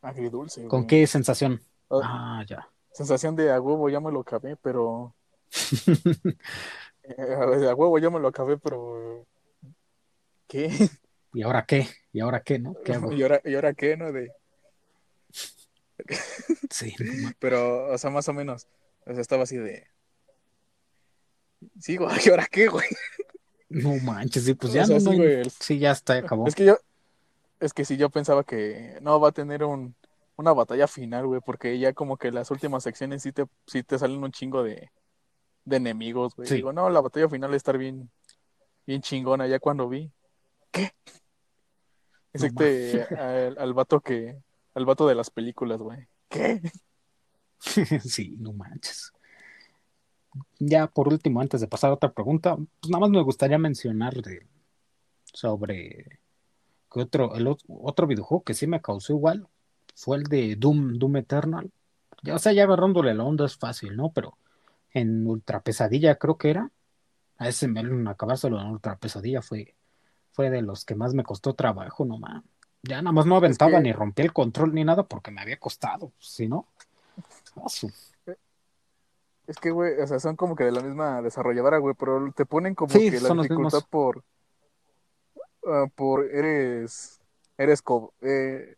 Agridulce, 0.00 0.68
¿Con 0.68 0.82
güey. 0.82 0.86
qué 0.86 1.06
sensación? 1.08 1.60
Ah, 1.90 2.38
Ah, 2.40 2.44
ya. 2.46 2.68
sensación 2.92 3.34
de 3.34 3.52
a 3.52 3.60
huevo 3.60 3.88
ya 3.88 3.98
me 4.00 4.12
lo 4.12 4.20
acabé, 4.20 4.54
pero. 4.56 5.12
eh, 7.02 7.66
a 7.68 7.74
huevo 7.74 7.98
ya 7.98 8.10
me 8.10 8.20
lo 8.20 8.28
acabé, 8.28 8.58
pero. 8.58 9.26
¿Qué? 10.48 10.70
¿Y 11.32 11.42
ahora 11.42 11.64
qué? 11.66 11.88
¿Y 12.12 12.20
ahora 12.20 12.40
qué, 12.42 12.58
no? 12.58 12.74
¿Qué 12.84 12.92
hago? 12.94 13.12
¿Y 13.12 13.22
ahora, 13.22 13.40
¿Y 13.44 13.54
ahora 13.54 13.74
qué, 13.74 13.96
no? 13.96 14.12
De... 14.12 14.30
Sí, 16.70 16.94
no 16.98 17.30
Pero, 17.38 17.92
o 17.92 17.98
sea, 17.98 18.10
más 18.10 18.28
o 18.28 18.32
menos. 18.32 18.66
O 19.06 19.12
sea, 19.12 19.20
estaba 19.20 19.44
así 19.44 19.56
de. 19.56 19.86
Sí, 21.80 21.96
güey, 21.96 22.10
¿y 22.24 22.28
ahora 22.30 22.46
qué, 22.50 22.68
güey? 22.68 22.86
no 23.68 23.94
manches, 23.96 24.44
sí, 24.44 24.54
pues 24.54 24.72
O 24.72 24.76
ya 24.76 24.84
sea, 24.86 24.94
no, 24.96 25.00
sí, 25.00 25.06
no 25.06 25.10
hay- 25.12 25.18
güey, 25.18 25.32
el- 25.40 25.50
sí, 25.50 25.78
ya 25.78 25.92
está, 25.92 26.14
acabó. 26.14 26.46
Es 26.46 26.54
que 26.54 26.64
yo. 26.64 26.76
Es 27.60 27.72
que 27.72 27.84
sí, 27.84 27.96
yo 27.96 28.10
pensaba 28.10 28.44
que 28.44 28.98
no 29.00 29.18
va 29.20 29.28
a 29.30 29.32
tener 29.32 29.64
un, 29.64 29.94
una 30.36 30.52
batalla 30.52 30.86
final, 30.86 31.26
güey, 31.26 31.40
porque 31.44 31.78
ya 31.78 31.92
como 31.92 32.16
que 32.16 32.30
las 32.30 32.50
últimas 32.50 32.82
secciones 32.82 33.22
sí 33.22 33.32
te, 33.32 33.46
sí 33.66 33.82
te 33.82 33.98
salen 33.98 34.22
un 34.22 34.32
chingo 34.32 34.62
de, 34.62 34.90
de 35.64 35.76
enemigos, 35.76 36.34
güey. 36.36 36.48
Sí. 36.48 36.56
Digo, 36.56 36.72
no, 36.72 36.90
la 36.90 37.00
batalla 37.00 37.28
final 37.28 37.50
va 37.50 37.54
a 37.54 37.56
estar 37.56 37.78
bien, 37.78 38.10
bien 38.86 39.00
chingona. 39.02 39.46
Ya 39.46 39.58
cuando 39.58 39.88
vi, 39.88 40.10
¿qué? 40.70 40.90
No 41.12 41.16
Excepte 42.32 43.02
al, 43.18 43.58
al 43.58 43.74
vato 43.74 44.00
que, 44.00 44.36
al 44.74 44.84
vato 44.84 45.06
de 45.06 45.14
las 45.14 45.30
películas, 45.30 45.80
güey. 45.80 46.06
¿Qué? 46.28 46.60
Sí, 48.04 48.36
no 48.38 48.52
manches. 48.52 49.10
Ya 50.58 50.86
por 50.86 51.08
último, 51.08 51.40
antes 51.40 51.60
de 51.60 51.68
pasar 51.68 51.90
a 51.90 51.94
otra 51.94 52.12
pregunta, 52.12 52.56
pues 52.56 52.90
nada 52.90 53.00
más 53.00 53.10
me 53.10 53.22
gustaría 53.22 53.56
mencionar 53.56 54.14
de, 54.14 54.46
sobre 55.24 56.20
que 56.92 57.00
otro, 57.00 57.34
el 57.36 57.46
ot- 57.46 57.64
otro 57.68 58.06
videojuego 58.06 58.42
que 58.44 58.54
sí 58.54 58.66
me 58.66 58.82
causó 58.82 59.12
igual 59.14 59.48
fue 59.94 60.18
el 60.18 60.24
de 60.24 60.56
Doom, 60.56 60.98
Doom 60.98 61.16
Eternal. 61.16 61.70
Ya, 62.22 62.34
o 62.34 62.38
sea, 62.38 62.52
ya 62.52 62.64
agarrándole 62.64 63.14
la 63.14 63.24
onda 63.24 63.46
es 63.46 63.56
fácil, 63.56 63.96
¿no? 63.96 64.10
Pero 64.12 64.36
en 64.94 65.26
Ultra 65.26 65.60
Pesadilla 65.60 66.16
creo 66.16 66.38
que 66.38 66.50
era, 66.50 66.70
a 67.36 67.48
ese 67.48 67.68
me 67.68 68.08
acabárselo 68.10 68.60
en 68.60 68.68
Ultra 68.68 68.96
Pesadilla 68.96 69.42
fue, 69.42 69.74
fue 70.32 70.50
de 70.50 70.62
los 70.62 70.84
que 70.84 70.94
más 70.94 71.12
me 71.14 71.24
costó 71.24 71.54
trabajo, 71.54 72.04
no 72.04 72.18
más. 72.18 72.42
Ya 72.82 73.02
nada 73.02 73.12
más 73.12 73.26
no 73.26 73.36
aventaba 73.36 73.78
que- 73.78 73.80
ni 73.80 73.92
rompía 73.92 74.24
el 74.24 74.32
control 74.32 74.74
ni 74.74 74.84
nada 74.84 75.02
porque 75.02 75.30
me 75.30 75.40
había 75.40 75.58
costado, 75.58 76.12
si 76.18 76.48
no. 76.48 76.66
Es 79.46 79.58
que, 79.58 79.70
güey, 79.70 80.00
o 80.00 80.06
sea, 80.06 80.18
son 80.20 80.36
como 80.36 80.56
que 80.56 80.64
de 80.64 80.72
la 80.72 80.80
misma 80.80 81.20
desarrolladora, 81.20 81.78
güey, 81.78 81.94
pero 81.98 82.32
te 82.32 82.46
ponen 82.46 82.74
como 82.74 82.92
Sí, 82.92 83.10
que 83.10 83.20
la 83.20 83.28
dificultad 83.42 83.82
por, 83.90 84.24
ah, 85.66 85.86
por 85.94 86.24
eres, 86.24 87.20
eres, 87.58 87.82
co- 87.82 88.14
eh, 88.22 88.76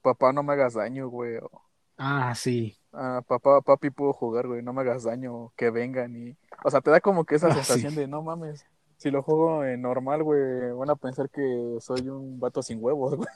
papá, 0.00 0.32
no 0.32 0.42
me 0.42 0.54
hagas 0.54 0.74
daño, 0.74 1.08
güey, 1.08 1.36
o, 1.36 1.50
Ah, 1.98 2.34
sí. 2.34 2.76
ah, 2.92 3.22
papá, 3.26 3.60
papi, 3.62 3.90
puedo 3.90 4.12
jugar, 4.12 4.46
güey, 4.46 4.62
no 4.62 4.72
me 4.72 4.82
hagas 4.82 5.04
daño, 5.04 5.52
que 5.56 5.70
vengan 5.70 6.16
y, 6.16 6.36
o 6.64 6.70
sea, 6.70 6.80
te 6.80 6.90
da 6.90 7.00
como 7.00 7.24
que 7.24 7.34
esa 7.36 7.50
Ah, 7.50 7.52
sensación 7.52 7.94
sí. 7.94 7.94
de, 7.94 8.06
no 8.08 8.22
mames, 8.22 8.66
si 8.96 9.10
lo 9.10 9.22
juego 9.22 9.64
en 9.64 9.82
normal, 9.82 10.22
güey, 10.22 10.72
van 10.72 10.90
a 10.90 10.96
pensar 10.96 11.30
que 11.30 11.42
soy 11.80 12.08
un 12.08 12.40
vato 12.40 12.62
sin 12.62 12.78
huevos, 12.82 13.16
güey, 13.16 13.28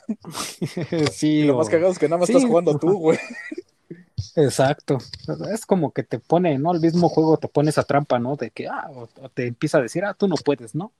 y 0.91 1.07
sí, 1.09 1.47
lo 1.47 1.57
más 1.57 1.69
cagado 1.69 1.93
es 1.93 1.99
que 1.99 2.09
nada 2.09 2.19
más 2.19 2.27
Sí. 2.27 2.35
estás 2.35 2.45
jugando 2.45 2.75
tú, 2.77 2.99
güey, 2.99 3.19
Exacto. 4.37 4.99
Es 5.53 5.67
como 5.67 5.93
que 5.93 6.03
te 6.05 6.19
pone, 6.19 6.59
¿no? 6.59 6.73
El 6.73 6.81
mismo 6.81 7.09
juego 7.09 7.37
te 7.39 7.49
pone 7.49 7.71
esa 7.71 7.83
trampa, 7.85 8.19
¿no? 8.19 8.37
De 8.37 8.51
que, 8.51 8.69
ah, 8.69 8.91
o, 8.95 9.09
te 9.31 9.47
empieza 9.47 9.79
a 9.79 9.83
decir, 9.83 10.05
ah, 10.05 10.15
tú 10.15 10.29
no 10.29 10.39
puedes, 10.39 10.75
¿no? 10.75 10.93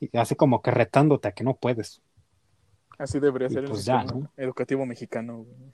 Y 0.00 0.16
así 0.18 0.36
como 0.36 0.62
que 0.62 0.70
retándote 0.72 1.28
a 1.28 1.32
que 1.32 1.44
no 1.44 1.56
puedes. 1.56 2.02
Así 2.98 3.18
debería 3.20 3.48
Y 3.48 3.50
ser 3.50 3.64
el 3.64 3.70
pues 3.70 3.84
ya, 3.84 4.04
sistema 4.04 4.04
¿no? 4.04 4.32
educativo 4.36 4.84
mexicano. 4.86 5.38
güey. 5.44 5.72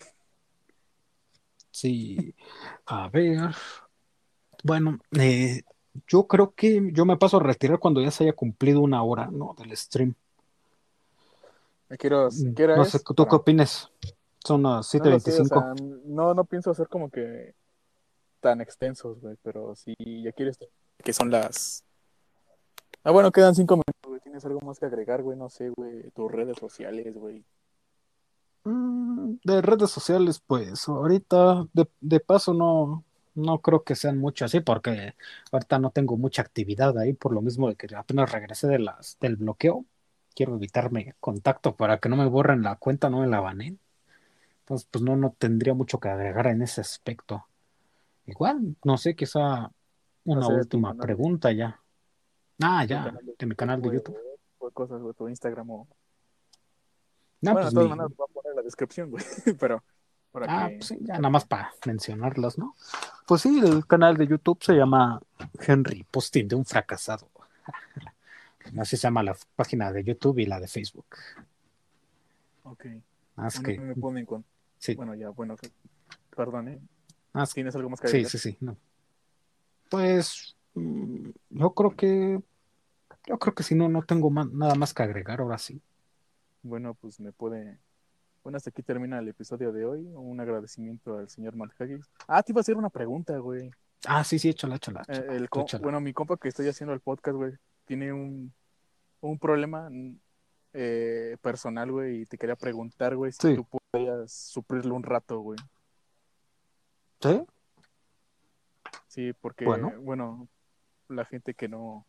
Sí. 1.74 2.32
A 2.86 3.08
ver. 3.08 3.50
Bueno, 4.62 5.00
eh, 5.18 5.62
yo 6.06 6.28
creo 6.28 6.54
que 6.54 6.90
yo 6.92 7.04
me 7.04 7.16
paso 7.16 7.38
a 7.38 7.42
retirar 7.42 7.80
cuando 7.80 8.00
ya 8.00 8.12
se 8.12 8.22
haya 8.22 8.32
cumplido 8.32 8.80
una 8.80 9.02
hora, 9.02 9.26
¿no? 9.26 9.56
Del 9.58 9.76
stream. 9.76 10.14
¿A 11.90 11.96
qué 11.96 12.06
hora- 12.06 12.28
Mm, 12.30 12.54
No 12.76 12.84
sé, 12.84 13.00
¿tú 13.00 13.14
Para- 13.16 13.28
qué 13.28 13.34
opinas? 13.36 13.90
Son 14.44 14.62
las 14.62 14.94
No 14.94 15.04
lo 15.10 15.18
sé, 15.18 15.30
o 15.40 15.44
7:25. 15.44 15.48
sea, 15.48 15.74
no, 16.06 16.32
no 16.32 16.44
pienso 16.44 16.70
hacer 16.70 16.86
como 16.88 17.10
que 17.10 17.54
tan 18.40 18.60
extensos, 18.60 19.20
güey, 19.20 19.36
pero 19.42 19.74
si 19.74 19.94
ya 20.22 20.30
quieres 20.30 20.58
que 21.02 21.12
son 21.12 21.30
las... 21.30 21.82
Ah, 23.02 23.10
bueno, 23.10 23.32
quedan 23.32 23.54
cinco 23.56 23.74
minutos, 23.74 23.94
güey. 24.06 24.20
¿Tienes 24.20 24.44
algo 24.44 24.60
más 24.60 24.78
que 24.78 24.86
agregar, 24.86 25.22
güey? 25.22 25.36
No 25.36 25.50
sé, 25.50 25.70
güey, 25.70 26.08
tus 26.10 26.30
redes 26.30 26.56
sociales, 26.58 27.14
güey. 27.14 27.44
Mm, 28.64 29.36
De 29.44 29.62
redes 29.62 29.90
sociales, 29.90 30.40
pues 30.46 30.88
ahorita 30.88 31.66
de, 31.72 31.88
de 32.00 32.20
paso 32.20 32.54
no, 32.54 33.04
no 33.34 33.60
creo 33.60 33.84
que 33.84 33.94
sean 33.94 34.18
mucho 34.18 34.44
así, 34.44 34.60
porque 34.60 35.14
ahorita 35.52 35.78
no 35.78 35.90
tengo 35.90 36.16
mucha 36.16 36.42
actividad 36.42 36.96
ahí, 36.98 37.12
por 37.12 37.32
lo 37.34 37.42
mismo 37.42 37.68
de 37.68 37.76
que 37.76 37.94
apenas 37.94 38.32
regresé 38.32 38.68
de 38.68 38.78
las, 38.78 39.18
del 39.20 39.36
bloqueo. 39.36 39.84
Quiero 40.34 40.56
evitarme 40.56 41.14
contacto 41.20 41.76
para 41.76 41.98
que 41.98 42.08
no 42.08 42.16
me 42.16 42.26
borren 42.26 42.62
la 42.62 42.76
cuenta, 42.76 43.08
no 43.10 43.20
me 43.20 43.28
la 43.28 43.40
banen. 43.40 43.78
Entonces, 44.60 44.88
pues 44.90 45.04
no, 45.04 45.16
no 45.16 45.34
tendría 45.38 45.74
mucho 45.74 46.00
que 46.00 46.08
agregar 46.08 46.46
en 46.48 46.62
ese 46.62 46.80
aspecto. 46.80 47.46
Igual, 48.26 48.76
no 48.84 48.96
sé, 48.96 49.14
quizá 49.14 49.70
una 50.24 50.48
última 50.48 50.94
pregunta 50.94 51.52
ya. 51.52 51.80
Ah, 52.62 52.84
ya, 52.84 53.14
de 53.38 53.46
mi 53.46 53.54
canal 53.54 53.82
de 53.82 53.94
YouTube. 53.94 54.16
O 54.58 54.70
cosas, 54.70 55.02
güey, 55.02 55.14
tu 55.14 55.28
Instagram 55.28 55.70
o... 55.70 55.88
No, 57.45 57.53
bueno, 57.53 57.66
pues 57.66 57.74
de 57.74 57.74
todas 57.74 57.90
mi- 57.90 57.97
maneras, 57.97 58.16
voy 58.16 58.26
a 58.28 58.32
poner 58.32 58.51
en 58.53 58.57
la 58.57 58.62
descripción, 58.62 59.11
güey, 59.11 59.24
pero... 59.59 59.82
Para 60.32 60.49
Ah, 60.49 60.66
que... 60.68 60.76
pues 60.78 60.88
sí, 60.88 60.99
ya 61.01 61.14
nada 61.16 61.30
más 61.30 61.45
para 61.45 61.72
mencionarlas, 61.86 62.59
¿no? 62.59 62.74
Pues 63.26 63.42
sí, 63.42 63.61
el 63.64 63.86
canal 63.86 64.16
de 64.16 64.26
YouTube 64.26 64.62
se 64.62 64.74
llama 64.74 65.20
Henry 65.61 66.05
Posting 66.11 66.49
de 66.49 66.57
un 66.57 66.64
fracasado. 66.64 67.28
Así 68.78 68.97
se 68.97 69.03
llama 69.03 69.22
la 69.22 69.36
página 69.57 69.92
de 69.92 70.05
YouTube 70.05 70.38
y 70.40 70.47
la 70.47 70.59
de 70.61 70.68
Facebook. 70.68 71.07
Ok. 72.64 72.86
Más 73.36 73.61
Bueno, 73.61 73.66
que, 73.66 73.80
me 73.80 73.95
ponen 73.95 74.26
con... 74.26 74.45
sí, 74.78 74.95
Bueno, 74.97 75.14
ya, 75.14 75.28
bueno, 75.30 75.57
perdón, 76.36 76.68
¿eh? 76.68 76.80
más 77.32 77.53
¿Tienes 77.53 77.74
algo 77.76 77.90
más 77.90 78.01
que 78.01 78.09
sí, 78.09 78.16
agregar? 78.16 78.30
sí, 78.30 78.38
sí. 78.38 78.57
no. 78.61 78.76
Pues 79.90 80.57
mm, 80.74 81.30
yo 81.51 81.74
creo 81.74 81.95
que, 81.97 82.42
yo 83.26 83.38
creo 83.38 83.55
que 83.55 83.62
si 83.62 83.74
no, 83.74 83.88
no 83.88 84.03
tengo 84.05 84.30
ma- 84.30 84.49
nada 84.53 84.74
más 84.76 84.95
que 84.95 85.03
agregar 85.03 85.40
ahora 85.40 85.59
sí. 85.59 85.80
Bueno, 86.64 86.94
pues 86.94 87.20
me 87.20 87.30
puede. 87.30 87.78
Bueno, 88.42 88.56
hasta 88.56 88.70
aquí 88.70 88.82
termina 88.82 89.18
el 89.18 89.28
episodio 89.28 89.70
de 89.70 89.84
hoy. 89.84 90.00
Un 90.14 90.40
agradecimiento 90.40 91.18
al 91.18 91.28
señor 91.28 91.54
Matt 91.56 91.78
Haggis. 91.80 92.10
Ah, 92.26 92.42
te 92.42 92.52
iba 92.52 92.60
a 92.60 92.62
hacer 92.62 92.76
una 92.76 92.88
pregunta, 92.90 93.36
güey. 93.38 93.70
Ah, 94.06 94.24
sí, 94.24 94.38
sí, 94.38 94.48
échala, 94.48 94.76
échala. 94.76 95.02
Eh, 95.08 95.12
échala, 95.12 95.32
el 95.34 95.48
co- 95.50 95.60
échala. 95.62 95.82
bueno, 95.82 96.00
mi 96.00 96.12
compa 96.14 96.36
que 96.38 96.48
estoy 96.48 96.66
haciendo 96.68 96.94
el 96.94 97.00
podcast, 97.00 97.36
güey, 97.36 97.52
tiene 97.84 98.12
un, 98.14 98.52
un 99.20 99.38
problema 99.38 99.90
eh, 100.72 101.36
personal, 101.42 101.92
güey, 101.92 102.22
y 102.22 102.26
te 102.26 102.36
quería 102.38 102.56
preguntar, 102.56 103.14
güey, 103.14 103.30
si 103.32 103.38
Sí. 103.48 103.54
tú 103.56 103.66
podías 103.92 104.32
suplirlo 104.32 104.94
un 104.94 105.02
rato, 105.02 105.40
güey. 105.40 105.58
¿Sí? 107.20 107.42
Sí, 109.08 109.32
porque, 109.40 109.64
Bueno. 109.66 109.92
bueno, 110.00 110.48
la 111.08 111.24
gente 111.26 111.52
que 111.54 111.68
no 111.68 112.06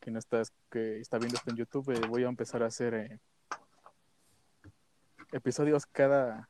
que 0.00 0.10
no 0.10 0.18
está, 0.18 0.42
que 0.70 1.00
está 1.00 1.18
viendo 1.18 1.36
esto 1.36 1.50
en 1.50 1.56
YouTube, 1.56 1.90
eh, 1.90 2.00
voy 2.08 2.24
a 2.24 2.28
empezar 2.28 2.62
a 2.62 2.66
hacer 2.66 2.94
eh, 2.94 3.20
episodios 5.32 5.86
cada 5.86 6.48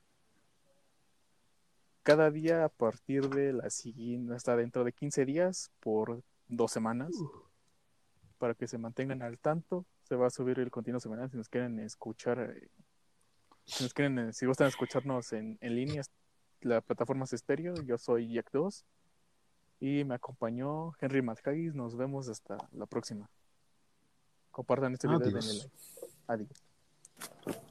cada 2.08 2.30
día 2.30 2.64
a 2.64 2.70
partir 2.70 3.28
de 3.28 3.52
la 3.52 3.68
siguiente, 3.68 4.34
hasta 4.34 4.56
dentro 4.56 4.82
de 4.82 4.94
15 4.94 5.26
días 5.26 5.70
por 5.78 6.22
dos 6.48 6.72
semanas, 6.72 7.10
para 8.38 8.54
que 8.54 8.66
se 8.66 8.78
mantengan 8.78 9.20
al 9.20 9.38
tanto. 9.38 9.84
Se 10.04 10.16
va 10.16 10.28
a 10.28 10.30
subir 10.30 10.58
el 10.58 10.70
contenido 10.70 11.00
semanal 11.00 11.30
si 11.30 11.36
nos 11.36 11.50
quieren 11.50 11.78
escuchar, 11.80 12.38
eh, 12.56 12.70
si 13.66 13.84
nos 13.84 13.92
quieren, 13.92 14.32
si 14.32 14.46
gustan 14.46 14.68
escucharnos 14.68 15.34
en, 15.34 15.58
en 15.60 15.74
línea, 15.74 16.00
la 16.62 16.80
plataforma 16.80 17.24
es 17.24 17.34
estéreo. 17.34 17.74
Yo 17.82 17.98
soy 17.98 18.32
Jack 18.32 18.52
2 18.52 18.86
y 19.80 20.04
me 20.04 20.14
acompañó 20.14 20.94
Henry 21.02 21.20
Madhagis. 21.20 21.74
Nos 21.74 21.94
vemos 21.94 22.30
hasta 22.30 22.56
la 22.72 22.86
próxima. 22.86 23.28
Compartan 24.58 24.92
este 24.94 25.06
video 25.06 25.20
y 25.28 25.32
denle 25.32 25.38
Adiós. 25.38 25.54
like. 25.54 25.70
Adiós. 26.26 27.67